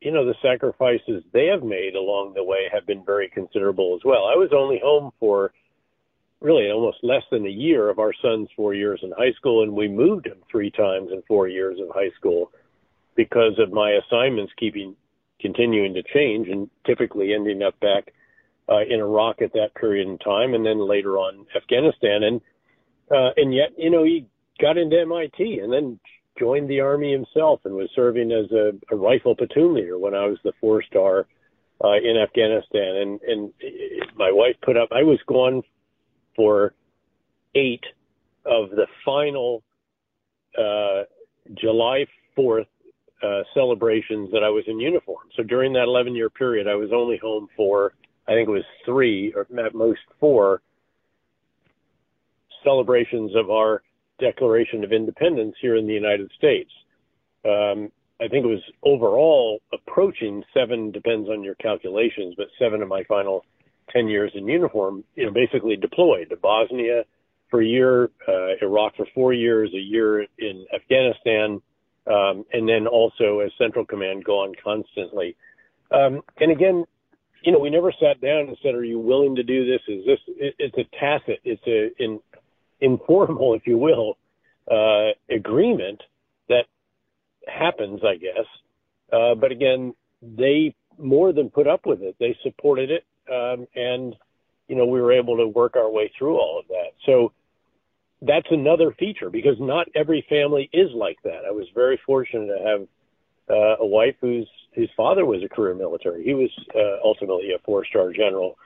you 0.00 0.10
know, 0.10 0.24
the 0.24 0.34
sacrifices 0.40 1.22
they 1.32 1.46
have 1.46 1.62
made 1.62 1.94
along 1.94 2.32
the 2.34 2.42
way 2.42 2.68
have 2.72 2.86
been 2.86 3.04
very 3.04 3.28
considerable 3.28 3.94
as 3.94 4.04
well. 4.04 4.24
I 4.26 4.36
was 4.36 4.50
only 4.56 4.80
home 4.82 5.12
for 5.20 5.52
really 6.40 6.70
almost 6.70 6.98
less 7.02 7.22
than 7.30 7.46
a 7.46 7.50
year 7.50 7.90
of 7.90 7.98
our 7.98 8.12
son's 8.22 8.48
four 8.56 8.72
years 8.72 9.00
in 9.02 9.12
high 9.12 9.32
school, 9.32 9.62
and 9.62 9.72
we 9.72 9.88
moved 9.88 10.26
him 10.26 10.38
three 10.50 10.70
times 10.70 11.10
in 11.12 11.22
four 11.28 11.48
years 11.48 11.78
of 11.80 11.94
high 11.94 12.10
school 12.16 12.50
because 13.14 13.58
of 13.58 13.72
my 13.72 13.90
assignments 13.90 14.52
keeping 14.58 14.96
continuing 15.40 15.94
to 15.94 16.02
change 16.02 16.48
and 16.48 16.68
typically 16.86 17.34
ending 17.34 17.62
up 17.62 17.78
back 17.80 18.12
uh, 18.68 18.82
in 18.88 19.00
Iraq 19.00 19.42
at 19.42 19.52
that 19.54 19.74
period 19.74 20.06
in 20.06 20.18
time, 20.18 20.54
and 20.54 20.64
then 20.64 20.78
later 20.78 21.18
on 21.18 21.46
Afghanistan. 21.56 22.22
And 22.22 22.40
uh, 23.10 23.30
and 23.36 23.52
yet, 23.52 23.70
you 23.76 23.90
know, 23.90 24.04
he 24.04 24.26
got 24.60 24.78
into 24.78 25.00
MIT 25.00 25.58
and 25.60 25.72
then 25.72 25.98
joined 26.38 26.70
the 26.70 26.80
army 26.80 27.12
himself 27.12 27.60
and 27.64 27.74
was 27.74 27.90
serving 27.94 28.30
as 28.30 28.50
a, 28.52 28.72
a 28.94 28.96
rifle 28.96 29.34
platoon 29.34 29.74
leader 29.74 29.98
when 29.98 30.14
I 30.14 30.26
was 30.26 30.38
the 30.44 30.52
four 30.60 30.82
star 30.82 31.26
uh, 31.82 31.96
in 31.96 32.16
Afghanistan. 32.16 32.96
And 32.96 33.20
and 33.22 33.52
my 34.16 34.30
wife 34.30 34.56
put 34.62 34.76
up. 34.76 34.90
I 34.92 35.02
was 35.02 35.18
gone 35.26 35.62
for 36.36 36.74
eight 37.54 37.84
of 38.46 38.70
the 38.70 38.86
final 39.04 39.62
uh, 40.56 41.02
July 41.54 42.06
4th 42.38 42.66
uh, 43.22 43.42
celebrations 43.54 44.30
that 44.32 44.42
I 44.42 44.48
was 44.48 44.64
in 44.66 44.80
uniform. 44.80 45.28
So 45.36 45.42
during 45.42 45.72
that 45.74 45.84
11 45.84 46.14
year 46.14 46.30
period, 46.30 46.66
I 46.66 46.74
was 46.74 46.90
only 46.92 47.18
home 47.18 47.48
for, 47.56 47.92
I 48.26 48.32
think 48.32 48.48
it 48.48 48.52
was 48.52 48.64
three 48.84 49.32
or 49.34 49.46
at 49.64 49.74
most 49.74 50.00
four 50.18 50.62
celebrations 52.64 53.32
of 53.36 53.50
our 53.50 53.82
Declaration 54.18 54.84
of 54.84 54.92
Independence 54.92 55.56
here 55.60 55.76
in 55.76 55.86
the 55.86 55.94
United 55.94 56.30
States. 56.36 56.70
Um, 57.44 57.90
I 58.20 58.28
think 58.28 58.44
it 58.44 58.48
was 58.48 58.62
overall 58.82 59.60
approaching 59.72 60.44
seven, 60.52 60.90
depends 60.90 61.28
on 61.30 61.42
your 61.42 61.54
calculations, 61.54 62.34
but 62.36 62.48
seven 62.58 62.82
of 62.82 62.88
my 62.88 63.02
final 63.04 63.46
10 63.90 64.08
years 64.08 64.30
in 64.34 64.46
uniform, 64.46 65.04
you 65.16 65.24
know, 65.24 65.32
basically 65.32 65.76
deployed 65.76 66.28
to 66.28 66.36
Bosnia 66.36 67.04
for 67.50 67.62
a 67.62 67.66
year, 67.66 68.10
uh, 68.28 68.56
Iraq 68.62 68.94
for 68.96 69.06
four 69.14 69.32
years, 69.32 69.70
a 69.74 69.78
year 69.78 70.26
in 70.38 70.66
Afghanistan, 70.74 71.62
um, 72.10 72.44
and 72.52 72.68
then 72.68 72.86
also 72.86 73.40
as 73.40 73.52
Central 73.58 73.84
Command 73.84 74.24
go 74.24 74.40
on 74.40 74.54
constantly. 74.62 75.36
Um, 75.90 76.22
and 76.38 76.50
again, 76.50 76.84
you 77.44 77.52
know, 77.52 77.58
we 77.58 77.70
never 77.70 77.92
sat 77.92 78.20
down 78.20 78.48
and 78.48 78.56
said, 78.62 78.74
"Are 78.74 78.84
you 78.84 78.98
willing 78.98 79.36
to 79.36 79.42
do 79.42 79.64
this?" 79.66 79.80
Is 79.88 80.04
this? 80.04 80.18
It, 80.28 80.54
it's 80.58 80.76
a 80.76 80.84
tacit, 80.98 81.40
it's 81.44 81.62
a 81.66 81.90
in, 82.02 82.20
informal, 82.80 83.54
if 83.54 83.66
you 83.66 83.78
will, 83.78 84.18
uh, 84.70 85.12
agreement 85.34 86.02
that 86.48 86.64
happens, 87.46 88.00
I 88.04 88.16
guess. 88.16 88.46
Uh, 89.12 89.34
but 89.34 89.52
again, 89.52 89.94
they 90.22 90.74
more 90.98 91.32
than 91.32 91.48
put 91.50 91.66
up 91.66 91.86
with 91.86 92.02
it. 92.02 92.16
They 92.18 92.36
supported 92.42 92.90
it, 92.90 93.04
um, 93.32 93.66
and 93.74 94.14
you 94.68 94.76
know, 94.76 94.86
we 94.86 95.00
were 95.00 95.12
able 95.12 95.36
to 95.38 95.48
work 95.48 95.76
our 95.76 95.90
way 95.90 96.12
through 96.16 96.38
all 96.38 96.58
of 96.60 96.68
that. 96.68 96.92
So 97.04 97.32
that's 98.22 98.46
another 98.50 98.94
feature 98.98 99.30
because 99.30 99.56
not 99.58 99.86
every 99.94 100.24
family 100.28 100.68
is 100.72 100.90
like 100.94 101.18
that. 101.24 101.44
I 101.46 101.52
was 101.52 101.66
very 101.74 101.98
fortunate 102.04 102.46
to 102.46 102.64
have 102.64 102.88
uh, 103.50 103.76
a 103.80 103.86
wife 103.86 104.16
whose 104.20 104.48
his 104.72 104.88
father 104.96 105.24
was 105.24 105.42
a 105.42 105.48
career 105.48 105.74
military. 105.74 106.24
He 106.24 106.34
was 106.34 106.50
uh, 106.74 107.04
ultimately 107.04 107.52
a 107.52 107.58
four 107.64 107.84
star 107.84 108.12
general, 108.12 108.56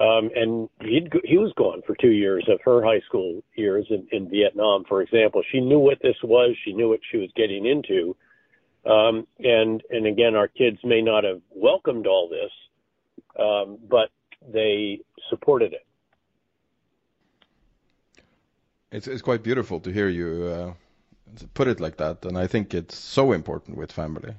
um, 0.00 0.30
and 0.34 0.68
he'd 0.80 1.12
he 1.24 1.38
was 1.38 1.52
gone 1.56 1.82
for 1.86 1.96
two 1.96 2.10
years 2.10 2.46
of 2.48 2.60
her 2.64 2.84
high 2.84 3.00
school 3.08 3.42
years 3.56 3.86
in, 3.90 4.06
in 4.12 4.28
Vietnam, 4.28 4.84
for 4.88 5.02
example. 5.02 5.42
She 5.50 5.60
knew 5.60 5.78
what 5.78 5.98
this 6.02 6.16
was. 6.22 6.54
She 6.64 6.72
knew 6.72 6.88
what 6.88 7.00
she 7.10 7.16
was 7.16 7.30
getting 7.34 7.66
into. 7.66 8.14
Um, 8.86 9.26
and 9.38 9.82
and 9.90 10.06
again, 10.06 10.36
our 10.36 10.48
kids 10.48 10.78
may 10.84 11.02
not 11.02 11.24
have 11.24 11.40
welcomed 11.50 12.06
all 12.06 12.28
this, 12.28 12.52
um, 13.38 13.78
but 13.88 14.10
they 14.46 15.00
supported 15.30 15.72
it. 15.72 15.84
It's 18.90 19.06
it's 19.06 19.22
quite 19.22 19.42
beautiful 19.42 19.80
to 19.80 19.92
hear 19.92 20.08
you 20.08 20.44
uh, 20.44 20.72
put 21.52 21.68
it 21.68 21.78
like 21.78 21.98
that, 21.98 22.24
and 22.24 22.38
I 22.38 22.46
think 22.46 22.72
it's 22.72 22.96
so 22.96 23.32
important 23.32 23.76
with 23.76 23.92
family. 23.92 24.34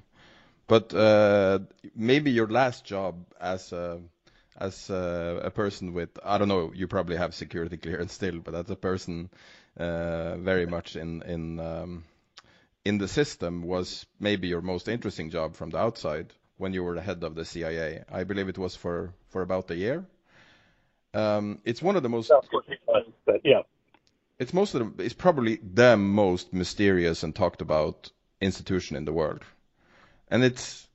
But 0.67 0.93
uh, 0.93 1.59
maybe 1.95 2.31
your 2.31 2.47
last 2.47 2.83
job 2.83 3.25
as 3.39 3.71
a 3.73 4.01
as 4.57 4.89
a, 4.89 5.41
a, 5.45 5.51
person 5.51 5.93
with 5.93 6.09
I 6.23 6.37
don't 6.37 6.47
know, 6.47 6.71
you 6.73 6.87
probably 6.87 7.15
have 7.17 7.33
security 7.35 7.77
clearance 7.83 8.13
still, 8.13 8.39
but 8.39 8.55
as 8.55 8.69
a 8.71 8.75
person 8.75 9.29
uh, 9.77 10.37
very 10.37 10.65
much 10.65 10.95
in 10.95 11.21
in 11.21 11.59
um, 11.59 12.03
in 12.83 12.97
the 12.97 13.07
system 13.07 13.61
was 13.61 14.07
maybe 14.19 14.47
your 14.47 14.61
most 14.61 14.87
interesting 14.87 15.29
job 15.29 15.55
from 15.55 15.69
the 15.69 15.77
outside 15.77 16.33
when 16.57 16.73
you 16.73 16.83
were 16.83 16.95
the 16.95 17.01
head 17.01 17.23
of 17.23 17.35
the 17.35 17.45
CIA. 17.45 18.03
I 18.11 18.23
believe 18.23 18.49
it 18.49 18.57
was 18.57 18.75
for 18.75 19.13
for 19.29 19.43
about 19.43 19.69
a 19.69 19.75
year. 19.75 20.05
Um, 21.13 21.59
it's 21.65 21.83
one 21.83 21.95
of 21.95 22.01
the 22.01 22.09
most. 22.09 22.31
But 23.25 23.41
yeah 23.43 23.61
it's 24.39 24.53
most 24.53 24.73
of 24.73 24.99
it's 24.99 25.13
probably 25.13 25.57
the 25.57 25.97
most 25.97 26.53
mysterious 26.53 27.23
and 27.23 27.35
talked 27.35 27.61
about 27.61 28.09
institution 28.41 28.95
in 28.95 29.05
the 29.05 29.13
world, 29.13 29.43
and 30.29 30.43
it's 30.43 30.87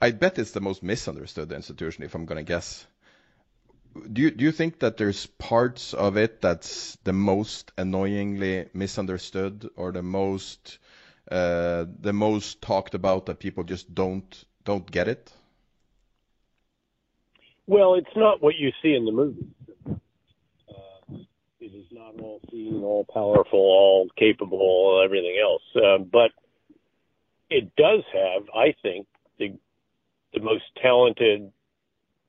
I 0.00 0.10
bet 0.10 0.38
it's 0.38 0.50
the 0.50 0.60
most 0.60 0.82
misunderstood 0.82 1.52
institution 1.52 2.02
if 2.02 2.14
I'm 2.14 2.26
gonna 2.26 2.42
guess. 2.42 2.86
Do 4.12 4.22
you 4.22 4.30
do 4.30 4.44
you 4.44 4.52
think 4.52 4.80
that 4.80 4.96
there's 4.96 5.26
parts 5.26 5.94
of 5.94 6.16
it 6.16 6.40
that's 6.40 6.96
the 7.04 7.12
most 7.12 7.70
annoyingly 7.78 8.68
misunderstood 8.74 9.70
or 9.76 9.92
the 9.92 10.02
most 10.02 10.78
uh, 11.30 11.84
the 12.00 12.12
most 12.12 12.60
talked 12.60 12.94
about 12.94 13.26
that 13.26 13.38
people 13.38 13.62
just 13.62 13.94
don't 13.94 14.44
don't 14.64 14.90
get 14.90 15.06
it? 15.06 15.32
Well, 17.68 17.94
it's 17.94 18.16
not 18.16 18.42
what 18.42 18.56
you 18.56 18.72
see 18.82 18.94
in 18.94 19.04
the 19.04 19.12
movies 21.62 21.86
not 21.92 22.20
all 22.20 22.40
seeing, 22.50 22.82
all 22.82 23.04
powerful, 23.04 23.58
all 23.58 24.08
capable, 24.16 25.02
everything 25.04 25.38
else. 25.42 25.62
Uh, 25.76 25.98
but 25.98 26.30
it 27.50 27.74
does 27.76 28.02
have, 28.12 28.42
I 28.54 28.74
think, 28.82 29.06
the 29.38 29.54
the 30.34 30.40
most 30.40 30.64
talented, 30.80 31.52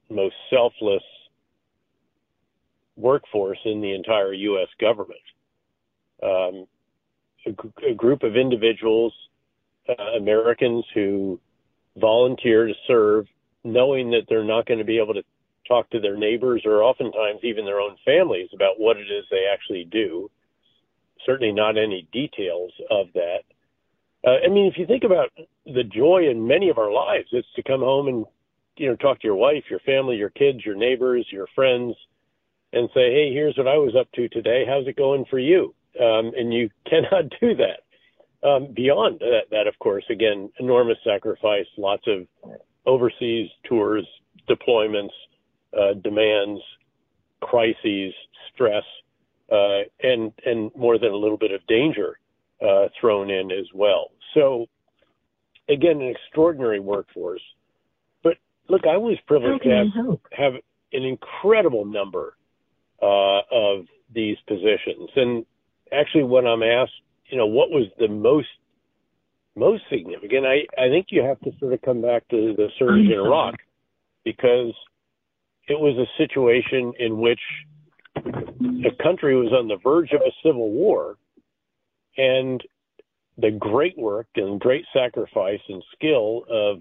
most 0.09 0.35
selfless 0.49 1.03
workforce 2.95 3.59
in 3.65 3.81
the 3.81 3.93
entire 3.93 4.33
U.S. 4.33 4.67
government. 4.79 5.19
Um, 6.21 6.67
group 7.97 8.23
of 8.23 8.35
individuals, 8.35 9.13
uh, 9.89 10.17
Americans 10.17 10.85
who 10.93 11.39
volunteer 11.97 12.67
to 12.67 12.73
serve, 12.87 13.25
knowing 13.63 14.11
that 14.11 14.23
they're 14.29 14.43
not 14.43 14.65
going 14.65 14.79
to 14.79 14.85
be 14.85 14.99
able 14.99 15.13
to 15.13 15.23
talk 15.67 15.89
to 15.89 15.99
their 15.99 16.17
neighbors 16.17 16.63
or 16.65 16.83
oftentimes 16.83 17.39
even 17.43 17.65
their 17.65 17.79
own 17.79 17.95
families 18.05 18.49
about 18.53 18.79
what 18.79 18.97
it 18.97 19.07
is 19.11 19.25
they 19.29 19.45
actually 19.51 19.85
do. 19.85 20.29
Certainly 21.25 21.53
not 21.53 21.77
any 21.77 22.07
details 22.11 22.71
of 22.91 23.07
that. 23.13 23.43
Uh, 24.25 24.37
I 24.45 24.49
mean, 24.49 24.67
if 24.67 24.77
you 24.77 24.85
think 24.85 25.03
about 25.03 25.29
the 25.65 25.83
joy 25.83 26.29
in 26.29 26.47
many 26.47 26.69
of 26.69 26.77
our 26.77 26.91
lives, 26.91 27.27
it's 27.31 27.47
to 27.55 27.63
come 27.63 27.81
home 27.81 28.07
and, 28.07 28.25
you 28.77 28.89
know, 28.89 28.95
talk 28.95 29.19
to 29.21 29.27
your 29.27 29.35
wife, 29.35 29.63
your 29.69 29.79
family, 29.79 30.15
your 30.15 30.29
kids, 30.29 30.65
your 30.65 30.75
neighbors, 30.75 31.27
your 31.31 31.47
friends, 31.55 31.95
and 32.71 32.89
say, 32.93 33.11
hey, 33.11 33.31
here's 33.33 33.57
what 33.57 33.67
I 33.67 33.77
was 33.77 33.95
up 33.99 34.11
to 34.13 34.27
today. 34.29 34.63
How's 34.67 34.87
it 34.87 34.97
going 34.97 35.25
for 35.29 35.39
you? 35.39 35.75
Um, 35.99 36.31
and 36.35 36.53
you 36.53 36.69
cannot 36.89 37.31
do 37.39 37.55
that. 37.55 38.47
Um, 38.47 38.73
beyond 38.73 39.19
that, 39.19 39.43
that, 39.51 39.67
of 39.67 39.79
course, 39.79 40.03
again, 40.09 40.51
enormous 40.59 40.97
sacrifice, 41.05 41.65
lots 41.77 42.03
of 42.07 42.27
overseas 42.85 43.49
tours, 43.63 44.05
deployments, 44.49 45.13
uh, 45.77 45.93
demands, 46.03 46.61
crises, 47.41 48.13
stress, 48.53 48.83
uh, 49.51 49.81
and 50.01 50.31
and 50.45 50.71
more 50.75 50.97
than 50.97 51.11
a 51.11 51.15
little 51.15 51.37
bit 51.37 51.51
of 51.51 51.65
danger 51.67 52.19
uh, 52.61 52.87
thrown 52.99 53.29
in 53.29 53.51
as 53.51 53.65
well. 53.73 54.11
So 54.33 54.67
again, 55.69 56.01
an 56.01 56.09
extraordinary 56.15 56.79
workforce. 56.79 57.41
But 58.23 58.37
look, 58.69 58.81
I 58.85 58.97
was 58.97 59.17
privileged 59.27 59.63
to 59.63 59.69
have, 59.69 60.19
have 60.31 60.53
an 60.91 61.03
incredible 61.03 61.85
number 61.85 62.35
uh, 63.01 63.41
of 63.51 63.85
these 64.13 64.37
positions, 64.47 65.09
and 65.15 65.45
actually, 65.91 66.23
when 66.23 66.45
I'm 66.47 66.63
asked, 66.63 66.91
you 67.29 67.37
know, 67.37 67.47
what 67.47 67.69
was 67.69 67.87
the 67.99 68.07
most 68.07 68.47
most 69.55 69.83
significant, 69.89 70.45
I, 70.45 70.65
I 70.81 70.89
think 70.89 71.07
you 71.09 71.21
have 71.23 71.39
to 71.41 71.51
sort 71.59 71.73
of 71.73 71.81
come 71.81 72.01
back 72.01 72.27
to 72.29 72.53
the 72.57 72.69
surge 72.79 73.05
in 73.05 73.11
Iraq 73.11 73.55
because 74.25 74.73
it 75.67 75.79
was 75.79 75.97
a 75.97 76.17
situation 76.17 76.93
in 76.99 77.19
which 77.19 77.39
the 78.15 78.91
country 79.01 79.35
was 79.35 79.51
on 79.51 79.67
the 79.67 79.77
verge 79.83 80.11
of 80.11 80.21
a 80.21 80.31
civil 80.43 80.71
war 80.71 81.17
and 82.17 82.61
the 83.37 83.51
great 83.51 83.97
work 83.97 84.27
and 84.35 84.59
great 84.59 84.85
sacrifice 84.93 85.61
and 85.67 85.83
skill 85.95 86.43
of 86.49 86.79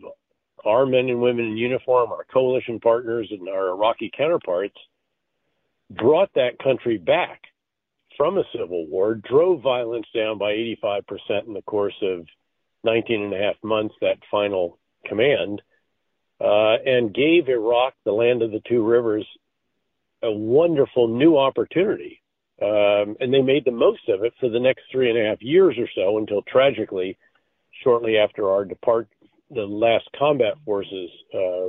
our 0.65 0.87
men 0.87 1.09
and 1.09 1.21
women 1.21 1.47
in 1.47 1.57
uniform, 1.57 2.13
our 2.13 2.25
coalition 2.33 2.79
partners, 2.79 3.29
and 3.31 3.49
our 3.49 3.71
Iraqi 3.71 4.11
counterparts 4.17 4.77
brought 5.91 6.33
that 6.35 6.59
country 6.63 6.99
back 6.99 7.43
from 8.17 8.39
a 8.39 8.45
civil 8.57 8.87
war, 8.87 9.15
drove 9.15 9.63
violence 9.63 10.07
down 10.15 10.39
by 10.39 10.53
85% 10.85 11.47
in 11.47 11.55
the 11.55 11.63
course 11.63 11.95
of 12.03 12.27
19 12.85 13.23
and 13.23 13.35
a 13.35 13.39
half 13.39 13.57
months, 13.63 13.95
that 14.01 14.19
final 14.31 14.79
command, 15.07 15.63
and 16.43 17.15
gave 17.15 17.49
Iraq, 17.49 17.95
the 18.05 18.13
land 18.13 18.43
of 18.43 18.51
the 18.51 18.63
two 18.69 18.83
rivers, 18.85 19.27
a 20.23 20.31
wonderful 20.31 21.09
new 21.09 21.37
opportunity. 21.37 22.21
Um, 22.61 23.17
and 23.21 23.35
they 23.35 23.43
made 23.43 23.65
the 23.65 23.73
most 23.73 24.09
of 24.09 24.23
it 24.23 24.35
for 24.39 24.49
the 24.49 24.61
next 24.61 24.83
three 24.91 25.11
and 25.11 25.19
a 25.19 25.29
half 25.29 25.43
years 25.43 25.77
or 25.79 25.89
so 25.95 26.19
until 26.19 26.43
tragically, 26.43 27.19
shortly 27.83 28.19
after 28.19 28.51
our 28.51 28.65
depart, 28.65 29.09
the 29.51 29.63
last 29.63 30.09
combat 30.17 30.55
forces 30.65 31.11
uh, 31.35 31.69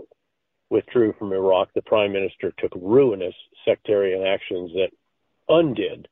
withdrew 0.69 1.13
from 1.17 1.33
Iraq, 1.33 1.69
the 1.73 1.81
prime 1.81 2.13
minister 2.13 2.53
took 2.57 2.71
ruinous 2.75 3.33
sectarian 3.65 4.25
actions 4.25 4.71
that 4.73 4.89
undid 5.49 6.07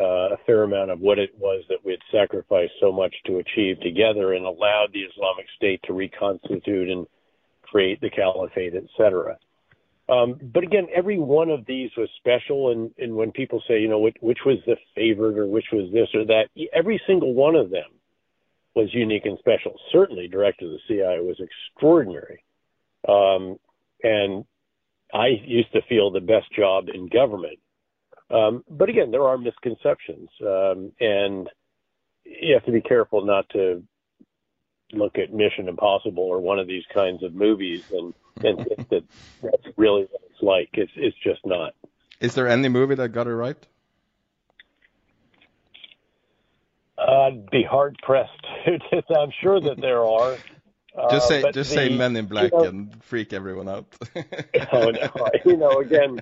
uh, 0.00 0.34
a 0.34 0.36
fair 0.46 0.62
amount 0.62 0.90
of 0.90 1.00
what 1.00 1.18
it 1.18 1.30
was 1.38 1.64
that 1.68 1.84
we 1.84 1.92
had 1.92 2.00
sacrificed 2.10 2.72
so 2.80 2.90
much 2.90 3.14
to 3.26 3.38
achieve 3.38 3.78
together 3.80 4.32
and 4.32 4.44
allowed 4.44 4.88
the 4.92 5.02
Islamic 5.02 5.46
State 5.56 5.80
to 5.84 5.92
reconstitute 5.92 6.88
and 6.88 7.06
create 7.72 8.00
the 8.00 8.10
caliphate, 8.10 8.74
etc. 8.74 9.38
Um, 10.08 10.38
but 10.42 10.62
again, 10.62 10.88
every 10.94 11.18
one 11.18 11.48
of 11.48 11.64
these 11.64 11.90
was 11.96 12.08
special, 12.18 12.70
and, 12.70 12.90
and 12.98 13.16
when 13.16 13.32
people 13.32 13.62
say, 13.66 13.80
you 13.80 13.88
know, 13.88 13.98
which, 13.98 14.16
which 14.20 14.40
was 14.44 14.58
the 14.66 14.76
favorite 14.94 15.38
or 15.38 15.46
which 15.46 15.66
was 15.72 15.90
this 15.92 16.08
or 16.14 16.26
that, 16.26 16.48
every 16.74 17.00
single 17.06 17.32
one 17.32 17.56
of 17.56 17.70
them 17.70 17.88
was 18.74 18.92
unique 18.92 19.24
and 19.24 19.38
special. 19.38 19.78
Certainly, 19.90 20.28
Director 20.28 20.66
of 20.66 20.72
the 20.72 20.78
CIA 20.86 21.20
was 21.20 21.40
extraordinary, 21.40 22.44
um, 23.08 23.58
and 24.02 24.44
I 25.14 25.28
used 25.44 25.72
to 25.72 25.82
feel 25.88 26.10
the 26.10 26.20
best 26.20 26.52
job 26.54 26.88
in 26.92 27.08
government. 27.08 27.58
Um, 28.30 28.64
but 28.68 28.88
again, 28.88 29.10
there 29.10 29.26
are 29.28 29.38
misconceptions, 29.38 30.28
um, 30.40 30.92
and 31.00 31.48
you 32.24 32.54
have 32.54 32.64
to 32.64 32.72
be 32.72 32.80
careful 32.80 33.24
not 33.24 33.48
to 33.50 33.82
look 34.92 35.18
at 35.18 35.32
Mission 35.32 35.68
Impossible 35.68 36.22
or 36.22 36.40
one 36.40 36.58
of 36.58 36.66
these 36.66 36.84
kinds 36.92 37.22
of 37.22 37.34
movies 37.34 37.84
and 37.92 38.14
and 38.44 38.58
think 38.66 38.88
that 38.88 39.04
that's 39.42 39.66
really 39.76 40.02
what 40.10 40.22
it's 40.30 40.42
like. 40.42 40.70
It's 40.74 40.92
it's 40.96 41.16
just 41.22 41.44
not. 41.44 41.74
Is 42.20 42.34
there 42.34 42.48
any 42.48 42.68
movie 42.68 42.94
that 42.94 43.08
got 43.10 43.26
it 43.26 43.34
right? 43.34 43.56
I'd 46.98 47.50
be 47.50 47.62
hard 47.62 47.96
pressed. 48.02 48.46
I'm 48.66 49.32
sure 49.40 49.60
that 49.60 49.80
there 49.80 50.04
are. 50.04 50.36
Just 51.10 51.26
say, 51.26 51.42
Uh, 51.42 51.50
just 51.52 51.70
but 51.70 51.74
say 51.74 51.88
Men 51.88 52.14
in 52.16 52.26
Black 52.26 52.52
you 52.52 52.58
know- 52.58 52.64
and 52.64 53.02
freak 53.02 53.32
everyone 53.32 53.66
out. 53.66 53.86
oh 54.74 54.90
no, 54.90 55.10
you 55.42 55.56
know, 55.56 55.80
again, 55.80 56.20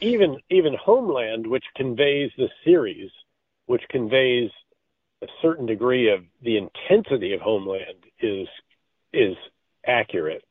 even 0.00 0.38
even 0.50 0.74
Homeland, 0.74 1.46
which 1.46 1.62
conveys 1.76 2.32
the 2.36 2.48
series, 2.64 3.12
which 3.66 3.82
conveys 3.90 4.50
a 5.22 5.28
certain 5.40 5.66
degree 5.66 6.10
of 6.12 6.24
the 6.42 6.56
intensity 6.56 7.32
of 7.32 7.40
Homeland, 7.40 8.06
is 8.20 8.48
is 9.12 9.36
accurate. 9.86 10.44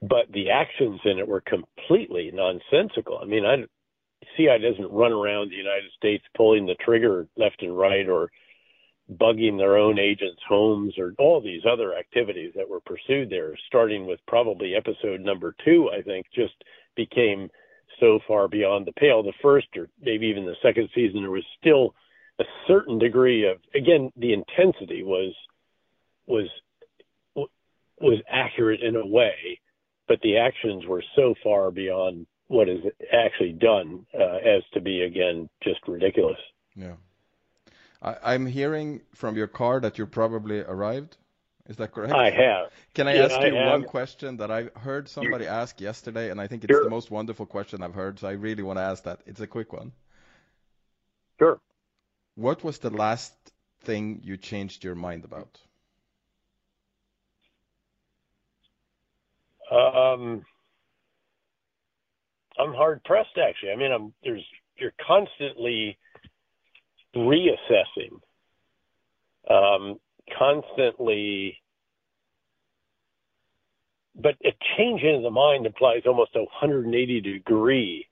But 0.00 0.30
the 0.32 0.50
actions 0.50 1.00
in 1.04 1.18
it 1.18 1.26
were 1.26 1.40
completely 1.40 2.30
nonsensical. 2.32 3.18
I 3.20 3.24
mean, 3.24 3.44
I 3.44 3.64
CI 4.36 4.58
doesn't 4.58 4.92
run 4.92 5.12
around 5.12 5.50
the 5.50 5.56
United 5.56 5.90
States 5.96 6.24
pulling 6.36 6.66
the 6.66 6.76
trigger 6.76 7.26
left 7.36 7.62
and 7.62 7.76
right 7.76 8.08
or 8.08 8.30
bugging 9.10 9.56
their 9.56 9.76
own 9.76 9.98
agents' 9.98 10.42
homes 10.46 10.98
or 10.98 11.14
all 11.18 11.40
these 11.40 11.62
other 11.70 11.94
activities 11.96 12.52
that 12.54 12.68
were 12.68 12.80
pursued 12.80 13.30
there, 13.30 13.56
starting 13.66 14.06
with 14.06 14.20
probably 14.26 14.74
episode 14.74 15.20
number 15.20 15.54
two, 15.64 15.90
I 15.90 16.02
think, 16.02 16.26
just 16.34 16.54
became 16.94 17.48
so 18.00 18.18
far 18.28 18.48
beyond 18.48 18.86
the 18.86 18.92
pale. 18.92 19.22
The 19.22 19.32
first 19.40 19.68
or 19.76 19.88
maybe 20.00 20.26
even 20.26 20.44
the 20.44 20.56
second 20.62 20.90
season, 20.94 21.22
there 21.22 21.30
was 21.30 21.46
still 21.58 21.94
a 22.38 22.44
certain 22.66 22.98
degree 22.98 23.48
of, 23.48 23.58
again, 23.74 24.12
the 24.16 24.32
intensity 24.32 25.02
was, 25.02 25.34
was, 26.28 26.48
was 28.00 28.22
accurate 28.30 28.80
in 28.82 28.96
a 28.96 29.06
way, 29.06 29.60
but 30.06 30.20
the 30.22 30.38
actions 30.38 30.86
were 30.86 31.02
so 31.16 31.34
far 31.42 31.70
beyond 31.72 32.26
what 32.48 32.68
is 32.68 32.80
actually 33.12 33.52
done 33.52 34.06
uh, 34.14 34.36
as 34.36 34.62
to 34.74 34.80
be, 34.80 35.02
again, 35.02 35.48
just 35.62 35.80
ridiculous. 35.88 36.38
yeah. 36.76 36.96
I, 38.02 38.16
I'm 38.34 38.46
hearing 38.46 39.02
from 39.14 39.36
your 39.36 39.48
car 39.48 39.80
that 39.80 39.98
you 39.98 40.06
probably 40.06 40.60
arrived. 40.60 41.16
Is 41.68 41.76
that 41.76 41.92
correct? 41.92 42.12
I 42.12 42.30
have. 42.30 42.70
Can 42.94 43.08
I 43.08 43.14
Yeah, 43.14 43.24
ask 43.24 43.42
I 43.42 43.46
you 43.46 43.56
one 43.56 43.82
have. 43.82 43.90
question 43.90 44.36
that 44.38 44.50
I 44.50 44.70
heard 44.80 45.08
somebody 45.08 45.46
ask 45.46 45.80
yesterday, 45.80 46.30
and 46.30 46.40
I 46.40 46.46
think 46.46 46.64
it's 46.64 46.72
Sure. 46.72 46.80
the 46.80 46.88
most 46.88 47.10
wonderful 47.10 47.46
question 47.46 47.82
I've 47.82 47.94
heard, 47.94 48.18
so 48.18 48.28
I 48.28 48.32
really 48.32 48.62
want 48.62 48.78
to 48.78 48.82
ask 48.82 49.04
that. 49.04 49.20
It's 49.26 49.40
a 49.40 49.46
quick 49.46 49.72
one. 49.72 49.92
Sure. 51.38 51.60
What 52.36 52.64
was 52.64 52.78
the 52.78 52.88
last 52.88 53.34
thing 53.80 54.22
you 54.24 54.38
changed 54.38 54.82
your 54.82 54.94
mind 54.94 55.26
about? 55.26 55.60
Um, 59.70 60.44
I'm 62.58 62.74
hard 62.74 63.02
pressed 63.04 63.38
actually. 63.38 63.72
I 63.72 63.76
mean, 63.76 63.92
I'm 63.92 64.12
there's 64.22 64.44
you're 64.76 64.94
constantly 65.06 65.98
reassessing, 67.14 68.20
um, 69.50 69.98
constantly. 70.36 71.58
But 74.20 74.34
a 74.44 74.50
change 74.76 75.02
in 75.02 75.22
the 75.22 75.30
mind 75.30 75.66
implies 75.66 76.02
almost 76.04 76.34
a 76.34 76.40
180 76.40 77.20
degree 77.20 78.06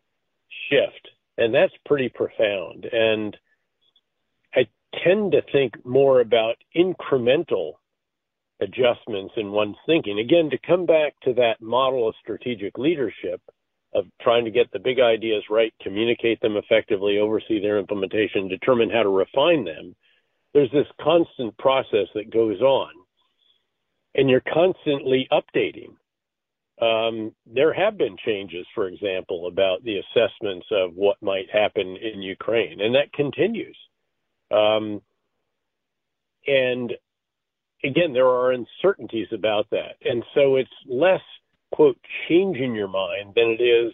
shift, 0.70 1.08
and 1.36 1.52
that's 1.52 1.72
pretty 1.84 2.08
profound. 2.08 2.84
And 2.84 3.36
I 4.54 4.68
tend 5.02 5.32
to 5.32 5.42
think 5.50 5.84
more 5.84 6.20
about 6.20 6.56
incremental 6.76 7.74
adjustments 8.60 9.34
in 9.36 9.52
one's 9.52 9.76
thinking. 9.86 10.18
Again, 10.18 10.50
to 10.50 10.58
come 10.66 10.86
back 10.86 11.14
to 11.24 11.34
that 11.34 11.60
model 11.60 12.08
of 12.08 12.14
strategic 12.20 12.78
leadership 12.78 13.40
of 13.94 14.06
trying 14.20 14.44
to 14.44 14.50
get 14.50 14.70
the 14.72 14.78
big 14.78 15.00
ideas 15.00 15.44
right, 15.50 15.72
communicate 15.82 16.40
them 16.40 16.56
effectively, 16.56 17.18
oversee 17.18 17.60
their 17.60 17.78
implementation, 17.78 18.48
determine 18.48 18.90
how 18.90 19.02
to 19.02 19.08
refine 19.08 19.64
them, 19.64 19.94
there's 20.52 20.70
this 20.70 20.86
constant 21.00 21.56
process 21.58 22.06
that 22.14 22.32
goes 22.32 22.60
on. 22.60 22.90
And 24.14 24.28
you're 24.30 24.42
constantly 24.52 25.28
updating. 25.30 25.96
Um, 26.80 27.34
there 27.46 27.72
have 27.72 27.96
been 27.96 28.16
changes, 28.24 28.66
for 28.74 28.86
example, 28.86 29.46
about 29.46 29.82
the 29.82 29.98
assessments 29.98 30.66
of 30.70 30.94
what 30.94 31.16
might 31.22 31.50
happen 31.50 31.96
in 31.96 32.22
Ukraine, 32.22 32.80
and 32.80 32.94
that 32.94 33.12
continues. 33.12 33.76
Um, 34.50 35.00
and 36.46 36.92
again, 37.86 38.12
there 38.12 38.26
are 38.26 38.52
uncertainties 38.52 39.28
about 39.32 39.68
that. 39.70 39.96
And 40.04 40.24
so 40.34 40.56
it's 40.56 40.70
less, 40.86 41.20
quote, 41.72 41.98
changing 42.28 42.74
your 42.74 42.88
mind 42.88 43.34
than 43.34 43.56
it 43.58 43.62
is 43.62 43.92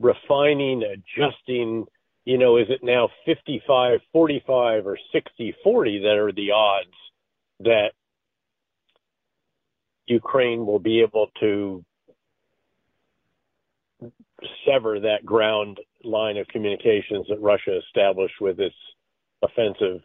refining, 0.00 0.82
adjusting. 0.82 1.86
You 2.24 2.38
know, 2.38 2.56
is 2.56 2.66
it 2.68 2.80
now 2.82 3.08
55 3.24 4.00
45 4.12 4.86
or 4.86 4.98
60 5.12 5.54
40 5.62 5.98
that 6.00 6.16
are 6.16 6.32
the 6.32 6.50
odds 6.52 6.96
that 7.60 7.92
Ukraine 10.06 10.66
will 10.66 10.78
be 10.78 11.00
able 11.00 11.28
to 11.40 11.84
sever 14.64 15.00
that 15.00 15.24
ground 15.24 15.80
line 16.04 16.36
of 16.36 16.46
communications 16.48 17.26
that 17.28 17.40
Russia 17.40 17.78
established 17.78 18.40
with 18.40 18.60
its 18.60 18.76
offensive 19.42 20.02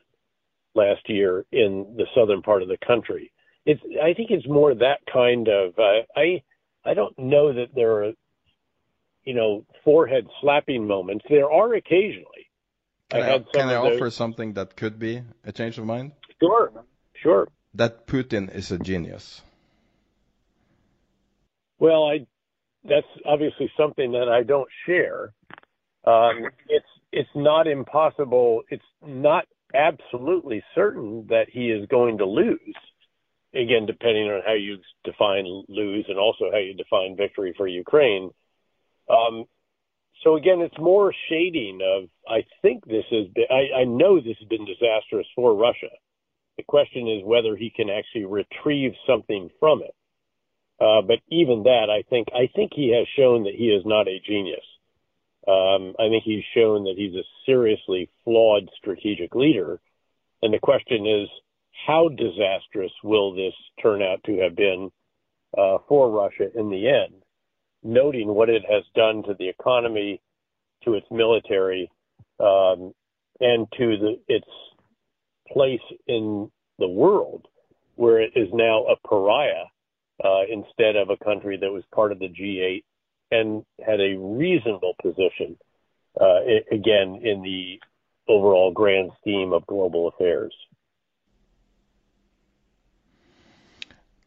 last 0.73 1.09
year 1.09 1.45
in 1.51 1.95
the 1.97 2.05
southern 2.15 2.41
part 2.41 2.61
of 2.61 2.67
the 2.67 2.77
country. 2.85 3.31
It's 3.65 3.81
I 4.01 4.13
think 4.13 4.31
it's 4.31 4.47
more 4.47 4.73
that 4.73 4.99
kind 5.11 5.47
of 5.47 5.77
uh, 5.77 6.01
I 6.15 6.41
I 6.83 6.93
don't 6.93 7.17
know 7.19 7.53
that 7.53 7.75
there 7.75 8.03
are 8.03 8.11
you 9.23 9.33
know 9.33 9.65
forehead 9.83 10.27
slapping 10.41 10.87
moments. 10.87 11.25
There 11.29 11.51
are 11.51 11.73
occasionally. 11.75 12.49
Can 13.09 13.21
I 13.21 13.25
I, 13.25 13.29
had 13.31 13.45
some 13.53 13.61
can 13.61 13.69
I 13.69 13.73
of 13.75 13.83
those- 13.83 13.95
offer 13.97 14.09
something 14.09 14.53
that 14.53 14.75
could 14.75 14.97
be 14.97 15.21
a 15.43 15.51
change 15.51 15.77
of 15.77 15.85
mind? 15.85 16.13
Sure, 16.39 16.71
sure. 17.21 17.47
That 17.73 18.07
Putin 18.07 18.53
is 18.53 18.71
a 18.71 18.79
genius. 18.79 19.41
Well, 21.79 22.05
I 22.05 22.25
that's 22.83 23.07
obviously 23.25 23.71
something 23.77 24.11
that 24.13 24.27
I 24.29 24.43
don't 24.43 24.67
share. 24.85 25.33
Um, 26.05 26.47
it's 26.67 26.85
it's 27.11 27.29
not 27.35 27.67
impossible. 27.67 28.63
It's 28.69 28.83
not 29.05 29.45
absolutely 29.73 30.63
certain 30.75 31.27
that 31.29 31.47
he 31.51 31.69
is 31.69 31.87
going 31.87 32.17
to 32.19 32.25
lose. 32.25 32.75
Again, 33.53 33.85
depending 33.85 34.27
on 34.27 34.41
how 34.45 34.53
you 34.53 34.77
define 35.03 35.45
lose 35.67 36.05
and 36.07 36.17
also 36.17 36.45
how 36.51 36.57
you 36.57 36.73
define 36.73 37.17
victory 37.17 37.53
for 37.57 37.67
Ukraine. 37.67 38.31
Um, 39.09 39.45
so 40.23 40.37
again, 40.37 40.61
it's 40.61 40.77
more 40.79 41.13
shading 41.29 41.79
of. 41.83 42.09
I 42.27 42.45
think 42.61 42.85
this 42.85 43.05
has 43.11 43.27
been. 43.33 43.45
I, 43.49 43.81
I 43.81 43.83
know 43.83 44.19
this 44.21 44.37
has 44.39 44.47
been 44.47 44.65
disastrous 44.65 45.27
for 45.35 45.53
Russia. 45.53 45.89
The 46.57 46.63
question 46.63 47.07
is 47.07 47.25
whether 47.25 47.55
he 47.55 47.71
can 47.75 47.89
actually 47.89 48.25
retrieve 48.25 48.93
something 49.07 49.49
from 49.59 49.81
it. 49.81 49.95
Uh, 50.79 51.01
but 51.01 51.19
even 51.29 51.63
that, 51.63 51.89
I 51.89 52.03
think, 52.09 52.29
I 52.33 52.49
think 52.55 52.71
he 52.73 52.95
has 52.97 53.07
shown 53.15 53.43
that 53.43 53.55
he 53.55 53.65
is 53.69 53.83
not 53.85 54.07
a 54.07 54.19
genius. 54.25 54.65
Um, 55.47 55.95
I 55.99 56.09
think 56.09 56.23
he's 56.23 56.43
shown 56.53 56.83
that 56.83 56.95
he's 56.97 57.15
a 57.15 57.23
seriously 57.45 58.09
flawed 58.23 58.69
strategic 58.77 59.33
leader. 59.33 59.79
And 60.41 60.53
the 60.53 60.59
question 60.59 61.07
is, 61.07 61.27
how 61.87 62.09
disastrous 62.09 62.91
will 63.03 63.33
this 63.33 63.53
turn 63.81 64.01
out 64.01 64.23
to 64.25 64.37
have 64.39 64.55
been 64.55 64.91
uh, 65.57 65.79
for 65.87 66.11
Russia 66.11 66.49
in 66.55 66.69
the 66.69 66.87
end? 66.87 67.23
Noting 67.83 68.27
what 68.27 68.49
it 68.49 68.63
has 68.69 68.83
done 68.95 69.23
to 69.23 69.33
the 69.33 69.49
economy, 69.49 70.21
to 70.83 70.93
its 70.93 71.07
military, 71.09 71.91
um, 72.39 72.93
and 73.39 73.67
to 73.77 73.97
the, 73.97 74.19
its 74.27 74.47
place 75.51 75.81
in 76.07 76.51
the 76.77 76.87
world, 76.87 77.47
where 77.95 78.21
it 78.21 78.33
is 78.35 78.49
now 78.53 78.85
a 78.85 79.07
pariah 79.07 79.65
uh, 80.23 80.43
instead 80.49 80.95
of 80.95 81.09
a 81.09 81.23
country 81.23 81.57
that 81.57 81.71
was 81.71 81.83
part 81.93 82.11
of 82.11 82.19
the 82.19 82.27
G8 82.27 82.83
and 83.31 83.65
had 83.85 83.99
a 83.99 84.15
reasonable 84.17 84.93
position, 85.01 85.57
uh, 86.19 86.39
again, 86.71 87.21
in 87.23 87.41
the 87.41 87.79
overall 88.27 88.71
grand 88.71 89.11
scheme 89.21 89.53
of 89.53 89.65
global 89.67 90.07
affairs. 90.09 90.53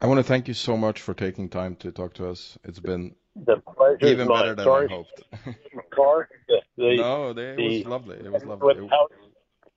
I 0.01 0.07
want 0.07 0.19
to 0.19 0.25
thank 0.25 0.49
you 0.49 0.55
so 0.55 0.77
much 0.77 1.01
for 1.01 1.15
taking 1.15 1.49
time 1.49 1.77
to 1.77 1.91
talk 1.91 2.13
to 2.15 2.29
us. 2.29 2.59
It's 2.65 2.81
been 2.81 3.15
The 3.37 3.57
pleasure 3.75 4.07
even 4.07 4.29
mine. 4.29 4.43
better 4.43 4.55
than 4.55 4.65
Sorry, 4.65 4.87
I 4.87 4.93
hoped. 4.93 5.23
Car. 5.95 6.29
The, 6.49 6.61
the, 6.77 6.97
no, 6.97 7.33
they, 7.33 7.55
it 7.55 7.61
was 7.61 7.87
lovely. 7.87 8.17
It 8.17 8.31
was 8.31 8.45
lovely. 8.45 8.89
House, 8.89 9.11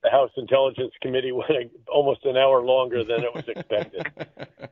the 0.04 0.10
House 0.10 0.32
Intelligence 0.36 0.92
Committee 1.02 1.32
went 1.50 1.72
almost 1.88 2.26
an 2.26 2.36
hour 2.38 2.62
longer 2.62 3.04
than 3.04 3.24
it 3.24 3.34
was 3.34 3.46
expected. 3.48 4.06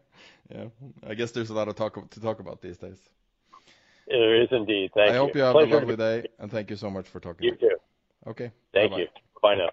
yeah, 0.54 0.66
I 1.08 1.14
guess 1.14 1.32
there's 1.32 1.50
a 1.50 1.54
lot 1.54 1.68
of 1.68 1.76
talk 1.76 2.10
to 2.10 2.20
talk 2.20 2.40
about 2.40 2.62
these 2.62 2.78
days. 2.78 2.98
There 4.08 4.42
is 4.42 4.48
indeed. 4.52 4.92
Thank 4.96 5.08
you. 5.08 5.14
I 5.14 5.14
you. 5.14 5.20
hope 5.20 5.36
you 5.36 5.42
have 5.42 5.56
Pleasure 5.56 5.76
a 5.76 5.80
lovely 5.80 5.96
day, 5.96 6.28
and 6.40 6.52
thank 6.52 6.70
you 6.70 6.76
so 6.76 6.90
much 6.90 7.08
for 7.08 7.20
talking. 7.20 7.48
To 7.48 7.52
me. 7.54 7.58
You 7.62 7.70
too. 7.70 7.78
Okay. 8.30 8.52
Thank 8.74 8.92
bye-bye. 8.92 9.02
you. 9.02 9.08
Bye 9.42 9.56
now. 9.56 9.70